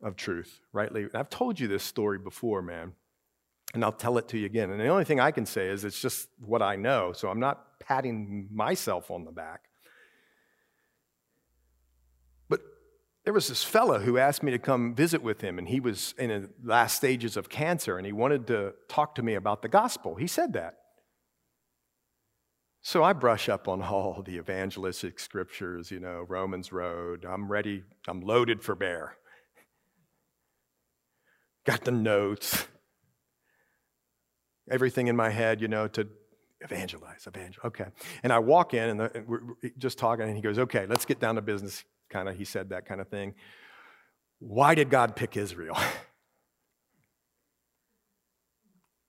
of 0.02 0.16
truth, 0.16 0.60
rightly. 0.72 1.08
I've 1.14 1.30
told 1.30 1.60
you 1.60 1.68
this 1.68 1.82
story 1.82 2.18
before, 2.18 2.62
man, 2.62 2.92
and 3.74 3.84
I'll 3.84 3.92
tell 3.92 4.18
it 4.18 4.28
to 4.28 4.38
you 4.38 4.46
again. 4.46 4.70
And 4.70 4.80
the 4.80 4.88
only 4.88 5.04
thing 5.04 5.20
I 5.20 5.30
can 5.30 5.46
say 5.46 5.68
is 5.68 5.84
it's 5.84 6.00
just 6.00 6.28
what 6.40 6.62
I 6.62 6.76
know, 6.76 7.12
so 7.12 7.28
I'm 7.28 7.40
not 7.40 7.78
patting 7.80 8.48
myself 8.52 9.10
on 9.10 9.24
the 9.24 9.30
back. 9.30 9.64
But 12.48 12.60
there 13.24 13.34
was 13.34 13.48
this 13.48 13.62
fella 13.62 14.00
who 14.00 14.18
asked 14.18 14.42
me 14.42 14.50
to 14.52 14.58
come 14.58 14.94
visit 14.94 15.22
with 15.22 15.40
him, 15.40 15.58
and 15.58 15.68
he 15.68 15.80
was 15.80 16.14
in 16.18 16.28
the 16.30 16.50
last 16.64 16.96
stages 16.96 17.36
of 17.36 17.48
cancer, 17.48 17.96
and 17.96 18.06
he 18.06 18.12
wanted 18.12 18.46
to 18.48 18.74
talk 18.88 19.14
to 19.16 19.22
me 19.22 19.34
about 19.34 19.62
the 19.62 19.68
gospel. 19.68 20.14
He 20.14 20.26
said 20.26 20.54
that. 20.54 20.76
So 22.82 23.04
I 23.04 23.12
brush 23.12 23.50
up 23.50 23.68
on 23.68 23.82
all 23.82 24.22
the 24.24 24.36
evangelistic 24.36 25.20
scriptures, 25.20 25.90
you 25.90 26.00
know, 26.00 26.24
Romans 26.26 26.72
Road. 26.72 27.26
I'm 27.28 27.52
ready, 27.52 27.84
I'm 28.08 28.22
loaded 28.22 28.62
for 28.62 28.74
bear 28.74 29.16
got 31.70 31.84
the 31.84 31.92
notes, 31.92 32.66
everything 34.70 35.06
in 35.06 35.16
my 35.16 35.30
head, 35.30 35.60
you 35.60 35.68
know, 35.68 35.86
to 35.86 36.08
evangelize, 36.60 37.26
evangelize. 37.26 37.66
Okay. 37.66 37.84
And 38.22 38.32
I 38.32 38.40
walk 38.40 38.74
in 38.74 38.90
and, 38.90 39.00
the, 39.00 39.16
and 39.16 39.28
we're 39.28 39.40
just 39.78 39.96
talking, 39.96 40.26
and 40.26 40.34
he 40.34 40.42
goes, 40.42 40.58
okay, 40.58 40.86
let's 40.86 41.04
get 41.04 41.20
down 41.20 41.36
to 41.36 41.42
business. 41.42 41.84
Kind 42.10 42.28
of, 42.28 42.36
he 42.36 42.44
said 42.44 42.70
that 42.70 42.86
kind 42.86 43.00
of 43.00 43.08
thing. 43.08 43.34
Why 44.40 44.74
did 44.74 44.90
God 44.90 45.14
pick 45.14 45.36
Israel? 45.36 45.78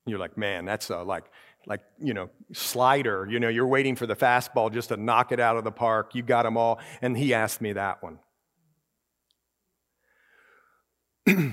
You're 0.05 0.19
like, 0.19 0.37
man, 0.37 0.65
that's 0.65 0.91
a, 0.91 1.01
like, 1.01 1.25
like, 1.65 1.81
you 1.99 2.13
know, 2.13 2.29
slider. 2.53 3.27
You 3.29 3.39
know, 3.39 3.49
you're 3.49 3.67
waiting 3.67 3.95
for 3.95 4.07
the 4.07 4.15
fastball 4.15 4.73
just 4.73 4.89
to 4.89 4.97
knock 4.97 5.31
it 5.31 5.39
out 5.39 5.57
of 5.57 5.63
the 5.63 5.71
park. 5.71 6.15
You 6.15 6.23
got 6.23 6.41
them 6.43 6.57
all. 6.57 6.79
And 7.03 7.15
he 7.15 7.35
asked 7.35 7.61
me 7.61 7.73
that 7.73 8.01
one. 8.01 8.17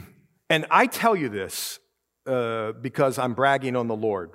and 0.50 0.66
I 0.70 0.86
tell 0.86 1.14
you 1.14 1.28
this 1.28 1.78
uh, 2.26 2.72
because 2.72 3.18
I'm 3.18 3.34
bragging 3.34 3.76
on 3.76 3.88
the 3.88 3.96
Lord. 3.96 4.32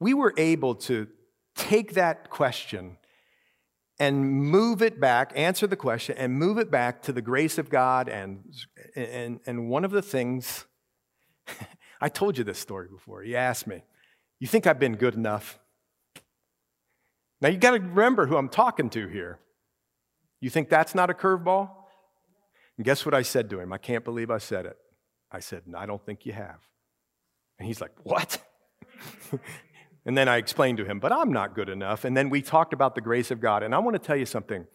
We 0.00 0.14
were 0.14 0.34
able 0.36 0.74
to 0.76 1.06
take 1.54 1.94
that 1.94 2.30
question 2.30 2.98
and 3.98 4.24
move 4.24 4.82
it 4.82 5.00
back, 5.00 5.32
answer 5.36 5.66
the 5.66 5.76
question, 5.76 6.16
and 6.18 6.34
move 6.34 6.58
it 6.58 6.70
back 6.70 7.02
to 7.02 7.12
the 7.12 7.22
grace 7.22 7.58
of 7.58 7.70
God. 7.70 8.08
And, 8.08 8.44
and, 8.96 9.40
and 9.46 9.68
one 9.68 9.84
of 9.84 9.92
the 9.92 10.02
things, 10.02 10.66
I 12.00 12.08
told 12.08 12.36
you 12.36 12.44
this 12.44 12.58
story 12.58 12.88
before. 12.88 13.22
He 13.22 13.36
asked 13.36 13.66
me, 13.66 13.82
You 14.40 14.48
think 14.48 14.66
I've 14.66 14.80
been 14.80 14.96
good 14.96 15.14
enough? 15.14 15.58
Now 17.40 17.48
you 17.48 17.58
got 17.58 17.72
to 17.72 17.80
remember 17.80 18.26
who 18.26 18.36
I'm 18.36 18.48
talking 18.48 18.90
to 18.90 19.06
here. 19.06 19.38
You 20.40 20.50
think 20.50 20.68
that's 20.68 20.94
not 20.94 21.10
a 21.10 21.14
curveball? 21.14 21.70
And 22.76 22.84
guess 22.84 23.06
what 23.06 23.14
I 23.14 23.22
said 23.22 23.48
to 23.50 23.60
him? 23.60 23.72
I 23.72 23.78
can't 23.78 24.04
believe 24.04 24.30
I 24.30 24.38
said 24.38 24.66
it. 24.66 24.76
I 25.34 25.40
said, 25.40 25.62
I 25.76 25.84
don't 25.86 26.04
think 26.04 26.24
you 26.24 26.32
have. 26.32 26.60
And 27.58 27.66
he's 27.66 27.80
like, 27.80 27.92
What? 28.02 28.42
And 30.06 30.18
then 30.18 30.28
I 30.28 30.36
explained 30.36 30.78
to 30.78 30.84
him, 30.84 30.98
but 31.00 31.12
I'm 31.12 31.32
not 31.32 31.54
good 31.54 31.68
enough. 31.68 32.04
And 32.04 32.16
then 32.16 32.28
we 32.28 32.42
talked 32.42 32.72
about 32.74 32.94
the 32.94 33.00
grace 33.00 33.30
of 33.30 33.40
God. 33.40 33.62
And 33.62 33.74
I 33.74 33.78
want 33.78 33.94
to 33.94 33.98
tell 33.98 34.16
you 34.16 34.26
something. 34.26 34.66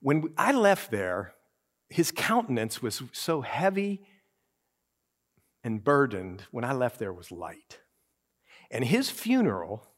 When 0.00 0.32
I 0.36 0.52
left 0.52 0.90
there, 0.90 1.34
his 1.88 2.12
countenance 2.12 2.80
was 2.80 3.02
so 3.12 3.40
heavy 3.40 4.02
and 5.64 5.82
burdened. 5.82 6.44
When 6.52 6.64
I 6.64 6.72
left 6.72 7.00
there, 7.00 7.12
was 7.12 7.32
light. 7.32 7.80
And 8.70 8.84
his 8.84 9.10
funeral, 9.10 9.88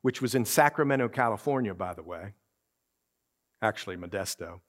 which 0.00 0.22
was 0.22 0.34
in 0.34 0.46
Sacramento, 0.46 1.08
California, 1.08 1.74
by 1.74 1.92
the 1.92 2.02
way, 2.02 2.32
actually 3.60 3.98
Modesto, 3.98 4.60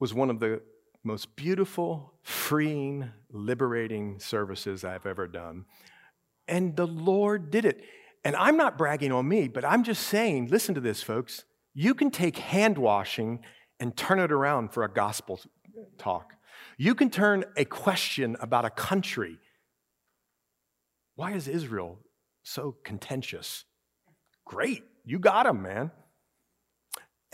was 0.00 0.12
one 0.12 0.28
of 0.28 0.40
the 0.40 0.60
most 1.06 1.36
beautiful, 1.36 2.12
freeing, 2.22 3.08
liberating 3.30 4.18
services 4.18 4.84
I've 4.84 5.06
ever 5.06 5.28
done. 5.28 5.64
And 6.48 6.76
the 6.76 6.86
Lord 6.86 7.50
did 7.50 7.64
it. 7.64 7.82
And 8.24 8.34
I'm 8.34 8.56
not 8.56 8.76
bragging 8.76 9.12
on 9.12 9.28
me, 9.28 9.46
but 9.46 9.64
I'm 9.64 9.84
just 9.84 10.02
saying 10.08 10.48
listen 10.48 10.74
to 10.74 10.80
this, 10.80 11.02
folks. 11.02 11.44
You 11.74 11.94
can 11.94 12.10
take 12.10 12.38
hand 12.38 12.76
washing 12.76 13.40
and 13.78 13.96
turn 13.96 14.18
it 14.18 14.32
around 14.32 14.72
for 14.72 14.82
a 14.82 14.92
gospel 14.92 15.38
talk. 15.96 16.32
You 16.76 16.94
can 16.94 17.08
turn 17.08 17.44
a 17.56 17.64
question 17.64 18.36
about 18.40 18.64
a 18.64 18.70
country. 18.70 19.38
Why 21.14 21.32
is 21.32 21.46
Israel 21.46 22.00
so 22.42 22.76
contentious? 22.82 23.64
Great, 24.44 24.82
you 25.04 25.18
got 25.18 25.44
them, 25.46 25.62
man. 25.62 25.92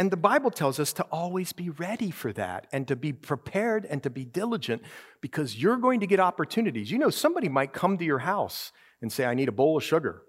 And 0.03 0.11
the 0.11 0.17
Bible 0.17 0.51
tells 0.51 0.81
us 0.81 0.93
to 0.95 1.05
always 1.13 1.53
be 1.53 1.71
ready 1.71 2.11
for 2.11 2.33
that 2.33 2.67
and 2.73 2.89
to 2.89 2.97
be 2.97 3.13
prepared 3.13 3.85
and 3.85 4.03
to 4.03 4.11
be 4.11 4.25
diligent 4.25 4.83
because 5.21 5.63
you're 5.63 5.77
going 5.77 6.01
to 6.01 6.09
get 6.09 6.19
opportunities. 6.19 6.91
You 6.91 6.99
know, 6.99 7.09
somebody 7.09 7.49
might 7.49 7.73
come 7.73 7.97
to 7.99 8.05
your 8.05 8.19
house 8.19 8.73
and 9.01 9.13
say, 9.13 9.25
I 9.25 9.35
need 9.35 9.49
a 9.49 9.53
bowl 9.53 9.77
of 9.77 9.85
sugar. 9.85 10.23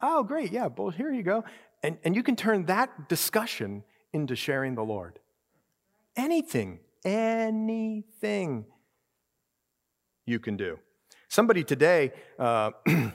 Oh, 0.00 0.22
great. 0.22 0.52
Yeah, 0.52 0.70
bowl, 0.70 0.88
here 0.88 1.12
you 1.12 1.22
go. 1.22 1.44
And, 1.82 1.98
and 2.02 2.16
you 2.16 2.22
can 2.22 2.34
turn 2.34 2.64
that 2.64 3.10
discussion 3.10 3.84
into 4.10 4.36
sharing 4.36 4.74
the 4.74 4.82
Lord. 4.82 5.18
Anything, 6.16 6.80
anything 7.04 8.64
you 10.24 10.40
can 10.40 10.56
do. 10.56 10.78
Somebody 11.28 11.62
today 11.62 12.12
uh, 12.38 12.70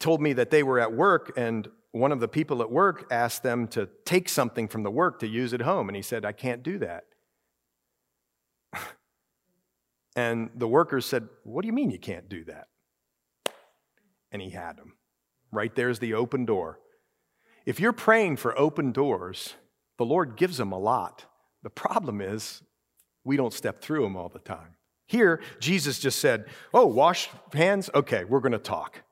told 0.00 0.20
me 0.20 0.32
that 0.34 0.50
they 0.50 0.62
were 0.62 0.78
at 0.78 0.92
work 0.92 1.32
and 1.36 1.68
one 1.92 2.10
of 2.10 2.20
the 2.20 2.28
people 2.28 2.62
at 2.62 2.70
work 2.70 3.06
asked 3.10 3.42
them 3.42 3.68
to 3.68 3.88
take 4.04 4.28
something 4.28 4.66
from 4.66 4.82
the 4.82 4.90
work 4.90 5.20
to 5.20 5.26
use 5.26 5.52
at 5.52 5.60
home. 5.60 5.88
And 5.88 5.96
he 5.96 6.02
said, 6.02 6.24
I 6.24 6.32
can't 6.32 6.62
do 6.62 6.78
that. 6.78 7.04
And 10.14 10.50
the 10.54 10.68
workers 10.68 11.06
said, 11.06 11.26
What 11.42 11.62
do 11.62 11.68
you 11.68 11.72
mean 11.72 11.90
you 11.90 11.98
can't 11.98 12.28
do 12.28 12.44
that? 12.44 12.68
And 14.30 14.42
he 14.42 14.50
had 14.50 14.76
them. 14.76 14.92
Right 15.50 15.74
there's 15.74 16.00
the 16.00 16.12
open 16.12 16.44
door. 16.44 16.80
If 17.64 17.80
you're 17.80 17.94
praying 17.94 18.36
for 18.36 18.58
open 18.58 18.92
doors, 18.92 19.54
the 19.96 20.04
Lord 20.04 20.36
gives 20.36 20.58
them 20.58 20.70
a 20.70 20.78
lot. 20.78 21.24
The 21.62 21.70
problem 21.70 22.20
is, 22.20 22.62
we 23.24 23.38
don't 23.38 23.54
step 23.54 23.80
through 23.80 24.02
them 24.02 24.16
all 24.16 24.28
the 24.28 24.38
time. 24.38 24.76
Here, 25.06 25.40
Jesus 25.60 25.98
just 25.98 26.18
said, 26.18 26.44
Oh, 26.74 26.86
wash 26.86 27.30
hands? 27.54 27.88
Okay, 27.94 28.24
we're 28.24 28.40
going 28.40 28.52
to 28.52 28.58
talk. 28.58 29.02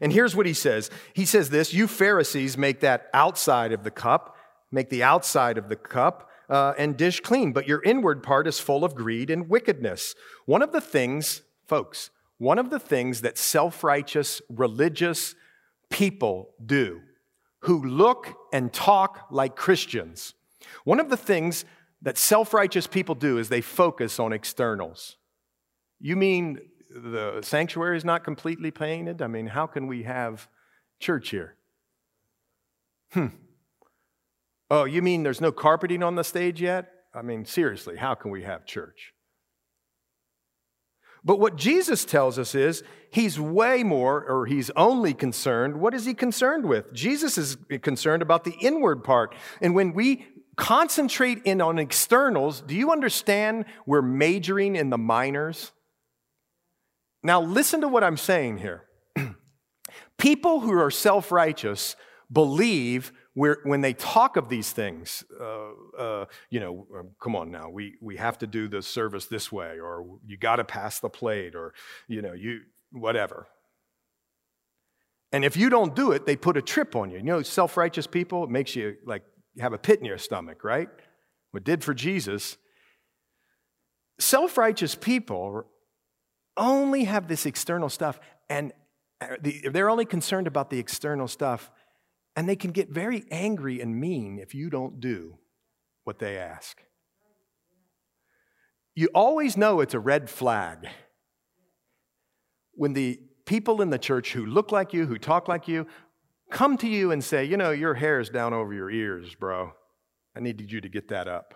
And 0.00 0.12
here's 0.12 0.36
what 0.36 0.46
he 0.46 0.54
says 0.54 0.90
He 1.14 1.24
says 1.24 1.50
this 1.50 1.72
You 1.72 1.86
Pharisees 1.86 2.56
make 2.56 2.80
that 2.80 3.08
outside 3.12 3.72
of 3.72 3.84
the 3.84 3.90
cup, 3.90 4.36
make 4.70 4.90
the 4.90 5.02
outside 5.02 5.58
of 5.58 5.68
the 5.68 5.76
cup 5.76 6.30
uh, 6.48 6.74
and 6.78 6.96
dish 6.96 7.20
clean, 7.20 7.52
but 7.52 7.68
your 7.68 7.82
inward 7.82 8.22
part 8.22 8.46
is 8.46 8.58
full 8.58 8.84
of 8.84 8.94
greed 8.94 9.30
and 9.30 9.48
wickedness. 9.48 10.14
One 10.44 10.62
of 10.62 10.72
the 10.72 10.80
things, 10.80 11.42
folks, 11.66 12.10
one 12.38 12.58
of 12.58 12.70
the 12.70 12.78
things 12.78 13.22
that 13.22 13.38
self 13.38 13.82
righteous, 13.82 14.42
religious 14.48 15.34
people 15.90 16.50
do 16.64 17.00
who 17.60 17.82
look 17.82 18.36
and 18.52 18.72
talk 18.72 19.26
like 19.30 19.56
Christians, 19.56 20.34
one 20.84 21.00
of 21.00 21.08
the 21.08 21.16
things 21.16 21.64
that 22.02 22.18
self 22.18 22.52
righteous 22.54 22.86
people 22.86 23.14
do 23.14 23.38
is 23.38 23.48
they 23.48 23.60
focus 23.60 24.20
on 24.20 24.32
externals. 24.32 25.16
You 25.98 26.16
mean 26.16 26.60
the 27.02 27.40
sanctuary 27.42 27.96
is 27.96 28.04
not 28.04 28.24
completely 28.24 28.70
painted? 28.70 29.22
I 29.22 29.26
mean, 29.26 29.48
how 29.48 29.66
can 29.66 29.86
we 29.86 30.04
have 30.04 30.48
church 31.00 31.30
here? 31.30 31.56
Hmm. 33.12 33.28
Oh, 34.70 34.84
you 34.84 35.02
mean 35.02 35.22
there's 35.22 35.40
no 35.40 35.52
carpeting 35.52 36.02
on 36.02 36.16
the 36.16 36.24
stage 36.24 36.60
yet? 36.60 36.90
I 37.14 37.22
mean, 37.22 37.44
seriously, 37.44 37.96
how 37.96 38.14
can 38.14 38.30
we 38.30 38.42
have 38.42 38.66
church? 38.66 39.12
But 41.24 41.40
what 41.40 41.56
Jesus 41.56 42.04
tells 42.04 42.38
us 42.38 42.54
is 42.54 42.84
he's 43.10 43.38
way 43.40 43.82
more, 43.82 44.24
or 44.24 44.46
he's 44.46 44.70
only 44.76 45.12
concerned. 45.12 45.80
What 45.80 45.92
is 45.92 46.04
he 46.04 46.14
concerned 46.14 46.66
with? 46.66 46.92
Jesus 46.92 47.36
is 47.36 47.56
concerned 47.82 48.22
about 48.22 48.44
the 48.44 48.54
inward 48.60 49.02
part. 49.02 49.34
And 49.60 49.74
when 49.74 49.92
we 49.92 50.24
concentrate 50.56 51.42
in 51.44 51.60
on 51.60 51.78
externals, 51.78 52.60
do 52.60 52.76
you 52.76 52.92
understand 52.92 53.64
we're 53.86 54.02
majoring 54.02 54.76
in 54.76 54.90
the 54.90 54.98
minors? 54.98 55.72
Now, 57.26 57.42
listen 57.42 57.80
to 57.80 57.88
what 57.88 58.04
I'm 58.04 58.16
saying 58.16 58.58
here. 58.58 58.84
People 60.16 60.60
who 60.60 60.70
are 60.70 60.92
self 60.92 61.32
righteous 61.32 61.96
believe 62.30 63.12
when 63.34 63.80
they 63.80 63.94
talk 63.94 64.36
of 64.36 64.48
these 64.48 64.70
things, 64.70 65.24
uh, 65.40 65.70
uh, 65.98 66.24
you 66.50 66.60
know, 66.60 66.86
um, 66.96 67.10
come 67.20 67.34
on 67.34 67.50
now, 67.50 67.68
we, 67.68 67.96
we 68.00 68.16
have 68.16 68.38
to 68.38 68.46
do 68.46 68.68
the 68.68 68.80
service 68.80 69.26
this 69.26 69.50
way, 69.50 69.80
or 69.80 70.06
you 70.24 70.36
got 70.36 70.56
to 70.56 70.64
pass 70.64 71.00
the 71.00 71.08
plate, 71.08 71.56
or, 71.56 71.74
you 72.06 72.22
know, 72.22 72.32
you, 72.32 72.60
whatever. 72.92 73.48
And 75.32 75.44
if 75.44 75.56
you 75.56 75.68
don't 75.68 75.96
do 75.96 76.12
it, 76.12 76.26
they 76.26 76.36
put 76.36 76.56
a 76.56 76.62
trip 76.62 76.94
on 76.94 77.10
you. 77.10 77.18
You 77.18 77.24
know, 77.24 77.42
self 77.42 77.76
righteous 77.76 78.06
people, 78.06 78.44
it 78.44 78.50
makes 78.50 78.76
you 78.76 78.98
like 79.04 79.24
have 79.58 79.72
a 79.72 79.78
pit 79.78 79.98
in 79.98 80.04
your 80.04 80.18
stomach, 80.18 80.62
right? 80.62 80.88
What 81.50 81.64
did 81.64 81.82
for 81.82 81.92
Jesus. 81.92 82.56
Self 84.20 84.56
righteous 84.56 84.94
people 84.94 85.66
only 86.56 87.04
have 87.04 87.28
this 87.28 87.46
external 87.46 87.88
stuff, 87.88 88.18
and 88.48 88.72
uh, 89.20 89.36
they're 89.70 89.90
only 89.90 90.04
concerned 90.04 90.46
about 90.46 90.70
the 90.70 90.78
external 90.78 91.28
stuff 91.28 91.70
and 92.36 92.46
they 92.46 92.54
can 92.54 92.70
get 92.70 92.90
very 92.90 93.24
angry 93.30 93.80
and 93.80 93.98
mean 93.98 94.38
if 94.38 94.54
you 94.54 94.68
don't 94.68 95.00
do 95.00 95.38
what 96.04 96.18
they 96.18 96.36
ask. 96.36 96.82
You 98.94 99.08
always 99.14 99.56
know 99.56 99.80
it's 99.80 99.94
a 99.94 99.98
red 99.98 100.28
flag 100.28 100.86
when 102.72 102.92
the 102.92 103.18
people 103.46 103.80
in 103.80 103.88
the 103.88 103.98
church 103.98 104.32
who 104.32 104.44
look 104.44 104.70
like 104.70 104.92
you, 104.92 105.06
who 105.06 105.18
talk 105.18 105.48
like 105.48 105.66
you, 105.66 105.86
come 106.50 106.76
to 106.78 106.86
you 106.86 107.10
and 107.10 107.24
say, 107.24 107.44
You 107.44 107.56
know, 107.56 107.70
your 107.70 107.94
hair's 107.94 108.28
down 108.28 108.52
over 108.52 108.72
your 108.72 108.90
ears, 108.90 109.34
bro. 109.34 109.72
I 110.36 110.40
needed 110.40 110.70
you 110.70 110.82
to 110.82 110.88
get 110.88 111.08
that 111.08 111.28
up. 111.28 111.54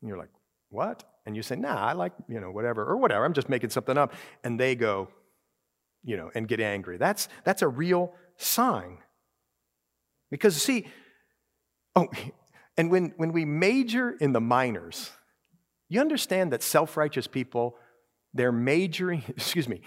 And 0.00 0.08
you're 0.08 0.18
like, 0.18 0.30
What? 0.70 1.04
And 1.30 1.36
you 1.36 1.44
say, 1.44 1.54
Nah, 1.54 1.76
I 1.76 1.92
like, 1.92 2.12
you 2.28 2.40
know, 2.40 2.50
whatever, 2.50 2.84
or 2.84 2.96
whatever. 2.96 3.24
I'm 3.24 3.34
just 3.34 3.48
making 3.48 3.70
something 3.70 3.96
up. 3.96 4.12
And 4.42 4.58
they 4.58 4.74
go, 4.74 5.08
you 6.02 6.16
know, 6.16 6.28
and 6.34 6.48
get 6.48 6.60
angry. 6.60 6.96
That's, 6.96 7.28
that's 7.44 7.62
a 7.62 7.68
real 7.68 8.12
sign. 8.36 8.98
Because, 10.28 10.60
see, 10.60 10.88
oh, 11.94 12.08
and 12.76 12.90
when, 12.90 13.14
when 13.16 13.30
we 13.30 13.44
major 13.44 14.10
in 14.10 14.32
the 14.32 14.40
minors, 14.40 15.10
you 15.88 16.00
understand 16.00 16.52
that 16.52 16.64
self 16.64 16.96
righteous 16.96 17.28
people, 17.28 17.76
they're 18.34 18.50
majoring, 18.50 19.22
excuse 19.28 19.68
me, 19.68 19.82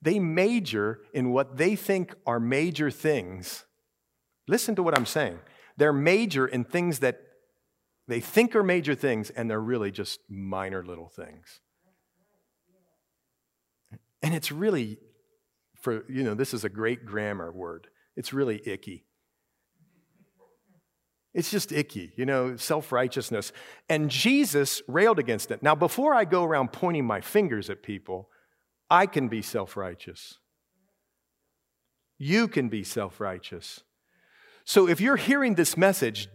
they 0.00 0.20
major 0.20 1.00
in 1.12 1.32
what 1.32 1.56
they 1.56 1.74
think 1.74 2.14
are 2.24 2.38
major 2.38 2.88
things. 2.88 3.64
Listen 4.46 4.76
to 4.76 4.82
what 4.84 4.96
I'm 4.96 5.06
saying. 5.06 5.40
They're 5.76 5.92
major 5.92 6.46
in 6.46 6.62
things 6.62 7.00
that 7.00 7.20
they 8.08 8.20
think 8.20 8.56
are 8.56 8.62
major 8.62 8.94
things, 8.94 9.30
and 9.30 9.50
they're 9.50 9.60
really 9.60 9.90
just 9.90 10.20
minor 10.28 10.82
little 10.82 11.08
things. 11.08 11.60
And 14.22 14.34
it's 14.34 14.50
really, 14.50 14.98
for, 15.80 16.04
you 16.10 16.24
know, 16.24 16.34
this 16.34 16.54
is 16.54 16.64
a 16.64 16.68
great 16.68 17.04
grammar 17.04 17.52
word. 17.52 17.86
It's 18.16 18.32
really 18.32 18.60
icky. 18.66 19.04
It's 21.34 21.50
just 21.50 21.70
icky, 21.70 22.12
you 22.16 22.26
know, 22.26 22.56
self 22.56 22.90
righteousness. 22.90 23.52
And 23.88 24.10
Jesus 24.10 24.82
railed 24.88 25.18
against 25.18 25.50
it. 25.50 25.62
Now, 25.62 25.74
before 25.74 26.14
I 26.14 26.24
go 26.24 26.42
around 26.42 26.72
pointing 26.72 27.04
my 27.04 27.20
fingers 27.20 27.70
at 27.70 27.82
people, 27.82 28.30
I 28.90 29.06
can 29.06 29.28
be 29.28 29.42
self 29.42 29.76
righteous. 29.76 30.38
You 32.16 32.48
can 32.48 32.68
be 32.68 32.82
self 32.82 33.20
righteous. 33.20 33.84
So 34.64 34.88
if 34.88 35.00
you're 35.00 35.16
hearing 35.16 35.54
this 35.54 35.76
message, 35.76 36.28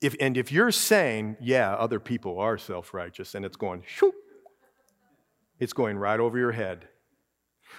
if, 0.00 0.14
and 0.20 0.36
if 0.36 0.52
you're 0.52 0.70
saying, 0.70 1.36
yeah, 1.40 1.74
other 1.74 1.98
people 1.98 2.38
are 2.38 2.58
self 2.58 2.94
righteous, 2.94 3.34
and 3.34 3.44
it's 3.44 3.56
going, 3.56 3.82
it's 5.58 5.72
going 5.72 5.96
right 5.96 6.20
over 6.20 6.38
your 6.38 6.52
head. 6.52 6.88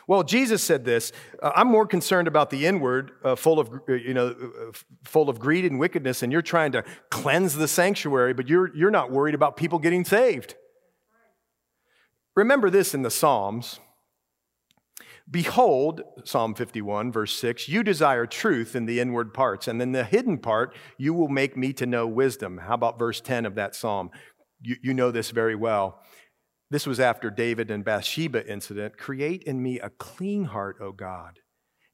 Well, 0.07 0.23
Jesus 0.23 0.61
said 0.63 0.85
this 0.85 1.11
uh, 1.41 1.51
I'm 1.55 1.67
more 1.67 1.85
concerned 1.85 2.27
about 2.27 2.49
the 2.49 2.65
inward, 2.65 3.11
uh, 3.23 3.35
full, 3.35 3.59
of, 3.59 3.69
uh, 3.87 3.93
you 3.93 4.13
know, 4.13 4.29
uh, 4.29 4.71
full 5.03 5.29
of 5.29 5.39
greed 5.39 5.65
and 5.65 5.79
wickedness, 5.79 6.23
and 6.23 6.31
you're 6.31 6.41
trying 6.41 6.71
to 6.73 6.83
cleanse 7.09 7.55
the 7.55 7.67
sanctuary, 7.67 8.33
but 8.33 8.47
you're, 8.47 8.75
you're 8.75 8.91
not 8.91 9.11
worried 9.11 9.35
about 9.35 9.55
people 9.57 9.79
getting 9.79 10.03
saved. 10.03 10.55
Remember 12.35 12.69
this 12.69 12.93
in 12.93 13.01
the 13.01 13.11
Psalms. 13.11 13.79
Behold, 15.31 16.01
Psalm 16.23 16.55
51, 16.55 17.11
verse 17.11 17.35
6, 17.35 17.69
you 17.69 17.83
desire 17.83 18.25
truth 18.25 18.75
in 18.75 18.85
the 18.85 18.99
inward 18.99 19.33
parts, 19.33 19.67
and 19.67 19.79
in 19.81 19.91
the 19.91 20.03
hidden 20.03 20.39
part, 20.39 20.75
you 20.97 21.13
will 21.13 21.27
make 21.27 21.55
me 21.55 21.71
to 21.73 21.85
know 21.85 22.07
wisdom. 22.07 22.57
How 22.57 22.73
about 22.73 22.97
verse 22.97 23.21
10 23.21 23.45
of 23.45 23.55
that 23.55 23.75
psalm? 23.75 24.09
You, 24.61 24.77
you 24.81 24.93
know 24.93 25.11
this 25.11 25.29
very 25.29 25.55
well. 25.55 26.01
This 26.71 26.87
was 26.87 26.99
after 26.99 27.29
David 27.29 27.69
and 27.69 27.85
Bathsheba 27.85 28.49
incident. 28.51 28.97
Create 28.97 29.43
in 29.43 29.61
me 29.61 29.79
a 29.79 29.89
clean 29.89 30.45
heart, 30.45 30.77
O 30.81 30.91
God, 30.91 31.39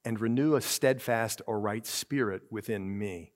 and 0.06 0.20
renew 0.20 0.56
a 0.56 0.62
steadfast 0.62 1.42
or 1.46 1.60
right 1.60 1.86
spirit 1.86 2.44
within 2.50 2.98
me. 2.98 3.34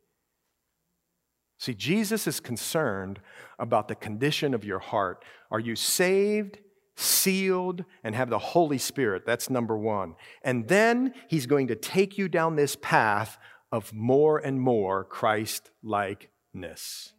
See, 1.58 1.74
Jesus 1.74 2.26
is 2.26 2.40
concerned 2.40 3.20
about 3.58 3.90
the 3.90 3.96
condition 3.96 4.54
of 4.54 4.64
your 4.64 4.80
heart. 4.80 5.26
Are 5.52 5.60
you 5.60 5.76
saved, 5.76 6.60
sealed, 7.00 7.86
and 8.04 8.16
have 8.16 8.30
the 8.30 8.40
Holy 8.40 8.78
Spirit? 8.78 9.26
That's 9.26 9.50
number 9.50 9.78
one. 9.78 10.16
And 10.44 10.68
then 10.68 11.14
he's 11.28 11.46
going 11.46 11.68
to 11.68 11.76
take 11.76 12.18
you 12.18 12.28
down 12.28 12.56
this 12.56 12.76
path 12.76 13.38
of 13.72 13.94
more 13.94 14.38
and 14.38 14.60
more 14.60 15.04
Christ 15.04 15.72
likeness. 15.84 17.14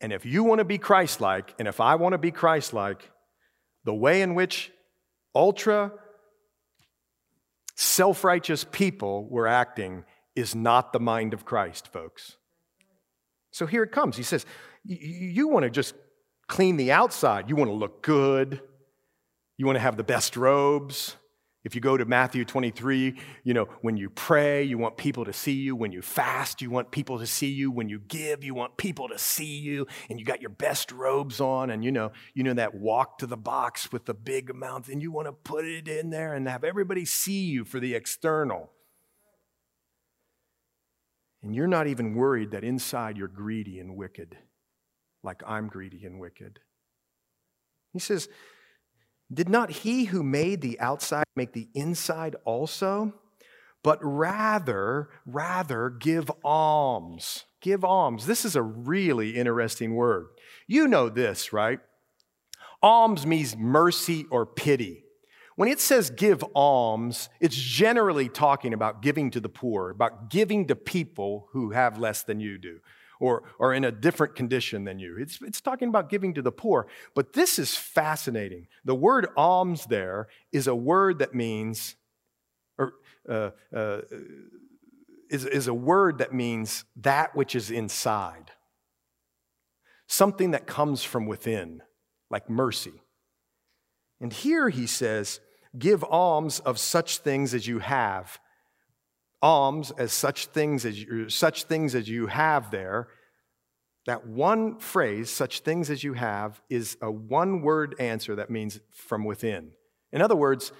And 0.00 0.12
if 0.12 0.24
you 0.24 0.44
want 0.44 0.58
to 0.60 0.64
be 0.64 0.78
Christ 0.78 1.20
like, 1.20 1.54
and 1.58 1.68
if 1.68 1.80
I 1.80 1.96
want 1.96 2.12
to 2.12 2.18
be 2.18 2.30
Christ 2.30 2.72
like, 2.72 3.10
the 3.84 3.94
way 3.94 4.22
in 4.22 4.34
which 4.34 4.70
ultra 5.34 5.92
self 7.74 8.24
righteous 8.24 8.64
people 8.64 9.28
were 9.28 9.46
acting 9.46 10.04
is 10.34 10.54
not 10.54 10.92
the 10.92 11.00
mind 11.00 11.32
of 11.32 11.44
Christ, 11.44 11.88
folks. 11.92 12.36
So 13.50 13.66
here 13.66 13.82
it 13.82 13.92
comes. 13.92 14.16
He 14.16 14.22
says, 14.22 14.46
You 14.84 15.48
want 15.48 15.64
to 15.64 15.70
just 15.70 15.94
clean 16.48 16.76
the 16.76 16.90
outside, 16.90 17.48
you 17.48 17.56
want 17.56 17.70
to 17.70 17.74
look 17.74 18.02
good, 18.02 18.60
you 19.56 19.66
want 19.66 19.76
to 19.76 19.80
have 19.80 19.96
the 19.96 20.04
best 20.04 20.36
robes. 20.36 21.16
If 21.64 21.74
you 21.74 21.80
go 21.80 21.96
to 21.96 22.04
Matthew 22.04 22.44
23, 22.44 23.18
you 23.42 23.52
know, 23.52 23.64
when 23.82 23.96
you 23.96 24.08
pray, 24.08 24.62
you 24.62 24.78
want 24.78 24.96
people 24.96 25.24
to 25.26 25.32
see 25.32 25.52
you. 25.52 25.74
When 25.76 25.92
you 25.92 26.00
fast, 26.00 26.62
you 26.62 26.70
want 26.70 26.92
people 26.92 27.18
to 27.18 27.26
see 27.26 27.50
you. 27.50 27.70
When 27.70 27.88
you 27.88 27.98
give, 27.98 28.42
you 28.44 28.54
want 28.54 28.76
people 28.76 29.08
to 29.08 29.18
see 29.18 29.58
you. 29.58 29.86
And 30.08 30.18
you 30.18 30.24
got 30.24 30.40
your 30.40 30.50
best 30.50 30.92
robes 30.92 31.40
on 31.40 31.68
and 31.70 31.84
you 31.84 31.92
know, 31.92 32.12
you 32.32 32.44
know 32.44 32.54
that 32.54 32.74
walk 32.74 33.18
to 33.18 33.26
the 33.26 33.36
box 33.36 33.92
with 33.92 34.06
the 34.06 34.14
big 34.14 34.48
amount 34.48 34.88
and 34.88 35.02
you 35.02 35.10
want 35.10 35.26
to 35.26 35.32
put 35.32 35.64
it 35.64 35.88
in 35.88 36.10
there 36.10 36.32
and 36.32 36.48
have 36.48 36.64
everybody 36.64 37.04
see 37.04 37.42
you 37.42 37.64
for 37.64 37.80
the 37.80 37.94
external. 37.94 38.70
And 41.42 41.54
you're 41.54 41.66
not 41.66 41.86
even 41.86 42.14
worried 42.14 42.52
that 42.52 42.64
inside 42.64 43.16
you're 43.16 43.28
greedy 43.28 43.78
and 43.78 43.96
wicked, 43.96 44.38
like 45.22 45.42
I'm 45.46 45.68
greedy 45.68 46.04
and 46.04 46.20
wicked. 46.20 46.60
He 47.92 47.98
says, 47.98 48.28
did 49.32 49.48
not 49.48 49.70
he 49.70 50.06
who 50.06 50.22
made 50.22 50.60
the 50.60 50.80
outside 50.80 51.24
make 51.36 51.52
the 51.52 51.68
inside 51.74 52.36
also? 52.44 53.14
But 53.82 53.98
rather, 54.02 55.10
rather 55.26 55.90
give 55.90 56.30
alms. 56.44 57.44
Give 57.60 57.84
alms. 57.84 58.26
This 58.26 58.44
is 58.44 58.56
a 58.56 58.62
really 58.62 59.36
interesting 59.36 59.94
word. 59.94 60.28
You 60.66 60.88
know 60.88 61.08
this, 61.08 61.52
right? 61.52 61.80
Alms 62.82 63.26
means 63.26 63.56
mercy 63.56 64.26
or 64.30 64.46
pity. 64.46 65.04
When 65.56 65.68
it 65.68 65.80
says 65.80 66.10
give 66.10 66.44
alms, 66.54 67.28
it's 67.40 67.56
generally 67.56 68.28
talking 68.28 68.72
about 68.72 69.02
giving 69.02 69.30
to 69.32 69.40
the 69.40 69.48
poor, 69.48 69.90
about 69.90 70.30
giving 70.30 70.66
to 70.68 70.76
people 70.76 71.48
who 71.52 71.70
have 71.70 71.98
less 71.98 72.22
than 72.22 72.40
you 72.40 72.58
do 72.58 72.78
or, 73.20 73.44
or 73.58 73.74
in 73.74 73.84
a 73.84 73.92
different 73.92 74.34
condition 74.34 74.84
than 74.84 74.98
you. 74.98 75.16
It's, 75.18 75.40
it's 75.42 75.60
talking 75.60 75.88
about 75.88 76.08
giving 76.08 76.34
to 76.34 76.42
the 76.42 76.52
poor. 76.52 76.86
But 77.14 77.32
this 77.32 77.58
is 77.58 77.76
fascinating. 77.76 78.68
The 78.84 78.94
word 78.94 79.28
alms 79.36 79.86
there 79.86 80.28
is 80.52 80.66
a 80.66 80.74
word 80.74 81.18
that 81.18 81.34
means, 81.34 81.96
or 82.78 82.94
uh, 83.28 83.50
uh, 83.74 84.00
is, 85.30 85.44
is 85.44 85.68
a 85.68 85.74
word 85.74 86.18
that 86.18 86.32
means 86.32 86.84
that 86.96 87.34
which 87.34 87.54
is 87.54 87.70
inside, 87.70 88.52
something 90.06 90.52
that 90.52 90.66
comes 90.66 91.02
from 91.02 91.26
within, 91.26 91.82
like 92.30 92.48
mercy. 92.48 93.02
And 94.20 94.32
here 94.32 94.68
he 94.68 94.86
says, 94.86 95.40
give 95.78 96.02
alms 96.04 96.60
of 96.60 96.78
such 96.78 97.18
things 97.18 97.54
as 97.54 97.66
you 97.66 97.80
have 97.80 98.38
alms 99.42 99.90
as 99.92 100.12
such 100.12 100.46
things 100.46 100.84
as 100.84 101.02
you, 101.02 101.28
such 101.28 101.64
things 101.64 101.94
as 101.94 102.08
you 102.08 102.26
have 102.26 102.70
there. 102.70 103.08
That 104.06 104.26
one 104.26 104.78
phrase, 104.78 105.30
such 105.30 105.60
things 105.60 105.90
as 105.90 106.02
you 106.02 106.14
have, 106.14 106.60
is 106.70 106.96
a 107.02 107.10
one 107.10 107.62
word 107.62 107.94
answer 107.98 108.36
that 108.36 108.50
means 108.50 108.80
from 108.90 109.24
within. 109.24 109.72
In 110.12 110.22
other 110.22 110.36
words, 110.36 110.72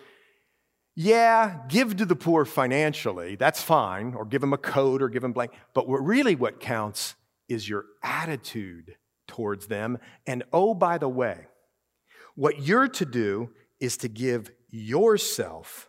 yeah, 0.97 1.61
give 1.68 1.97
to 1.97 2.07
the 2.07 2.16
poor 2.16 2.44
financially, 2.44 3.37
that's 3.37 3.62
fine, 3.62 4.14
or 4.14 4.25
give 4.25 4.40
them 4.40 4.53
a 4.53 4.59
coat 4.59 5.03
or 5.03 5.09
give 5.09 5.23
them 5.23 5.33
blank. 5.33 5.53
But 5.75 5.88
what 5.88 5.99
really 5.99 6.35
what 6.35 6.59
counts 6.59 7.14
is 7.49 7.68
your 7.68 7.85
attitude 8.03 8.97
towards 9.29 9.68
them. 9.68 9.99
And 10.27 10.42
oh, 10.53 10.75
by 10.75 10.99
the 10.99 11.09
way, 11.09 11.47
what 12.35 12.62
you're 12.62 12.88
to 12.88 13.05
do 13.05 13.51
is 13.79 13.97
to 13.99 14.09
give 14.09 14.51
yourself 14.71 15.88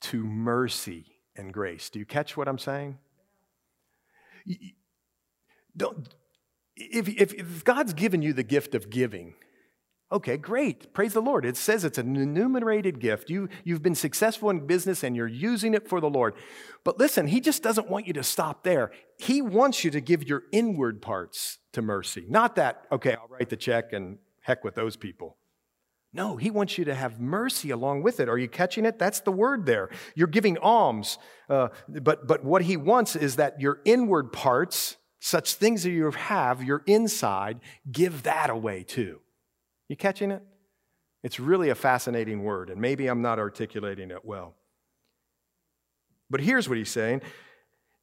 to 0.00 0.24
mercy 0.24 1.06
and 1.36 1.52
grace. 1.52 1.90
Do 1.90 1.98
you 1.98 2.06
catch 2.06 2.36
what 2.36 2.48
I'm 2.48 2.58
saying? 2.58 2.98
Don't, 5.76 6.08
if, 6.76 7.08
if, 7.08 7.34
if 7.34 7.64
God's 7.64 7.92
given 7.92 8.22
you 8.22 8.32
the 8.32 8.42
gift 8.42 8.74
of 8.74 8.90
giving, 8.90 9.34
Okay, 10.12 10.36
great. 10.36 10.92
Praise 10.92 11.12
the 11.12 11.22
Lord. 11.22 11.44
It 11.44 11.56
says 11.56 11.84
it's 11.84 11.98
an 11.98 12.16
enumerated 12.16 12.98
gift. 12.98 13.30
You, 13.30 13.48
you've 13.62 13.82
been 13.82 13.94
successful 13.94 14.50
in 14.50 14.66
business 14.66 15.04
and 15.04 15.14
you're 15.14 15.28
using 15.28 15.72
it 15.72 15.88
for 15.88 16.00
the 16.00 16.10
Lord. 16.10 16.34
But 16.82 16.98
listen, 16.98 17.28
He 17.28 17.40
just 17.40 17.62
doesn't 17.62 17.88
want 17.88 18.08
you 18.08 18.12
to 18.14 18.24
stop 18.24 18.64
there. 18.64 18.90
He 19.18 19.40
wants 19.40 19.84
you 19.84 19.90
to 19.92 20.00
give 20.00 20.28
your 20.28 20.42
inward 20.50 21.00
parts 21.00 21.58
to 21.72 21.82
mercy. 21.82 22.24
Not 22.28 22.56
that, 22.56 22.86
okay, 22.90 23.14
I'll 23.14 23.28
write 23.28 23.50
the 23.50 23.56
check 23.56 23.92
and 23.92 24.18
heck 24.40 24.64
with 24.64 24.74
those 24.74 24.96
people. 24.96 25.36
No, 26.12 26.36
he 26.36 26.50
wants 26.50 26.76
you 26.76 26.84
to 26.86 26.94
have 26.94 27.20
mercy 27.20 27.70
along 27.70 28.02
with 28.02 28.18
it. 28.18 28.28
Are 28.28 28.38
you 28.38 28.48
catching 28.48 28.84
it? 28.84 28.98
That's 28.98 29.20
the 29.20 29.30
word 29.30 29.64
there. 29.64 29.90
You're 30.16 30.26
giving 30.26 30.58
alms, 30.58 31.18
uh, 31.48 31.68
but, 31.88 32.26
but 32.26 32.44
what 32.44 32.62
he 32.62 32.76
wants 32.76 33.14
is 33.14 33.36
that 33.36 33.60
your 33.60 33.80
inward 33.84 34.32
parts, 34.32 34.96
such 35.20 35.54
things 35.54 35.84
that 35.84 35.90
you 35.90 36.10
have, 36.10 36.64
your 36.64 36.82
inside, 36.86 37.60
give 37.90 38.24
that 38.24 38.50
away 38.50 38.82
too. 38.82 39.20
You 39.88 39.96
catching 39.96 40.32
it? 40.32 40.42
It's 41.22 41.38
really 41.38 41.68
a 41.68 41.74
fascinating 41.74 42.42
word, 42.42 42.70
and 42.70 42.80
maybe 42.80 43.06
I'm 43.06 43.22
not 43.22 43.38
articulating 43.38 44.10
it 44.10 44.24
well. 44.24 44.54
But 46.30 46.40
here's 46.40 46.68
what 46.68 46.78
he's 46.78 46.90
saying 46.90 47.22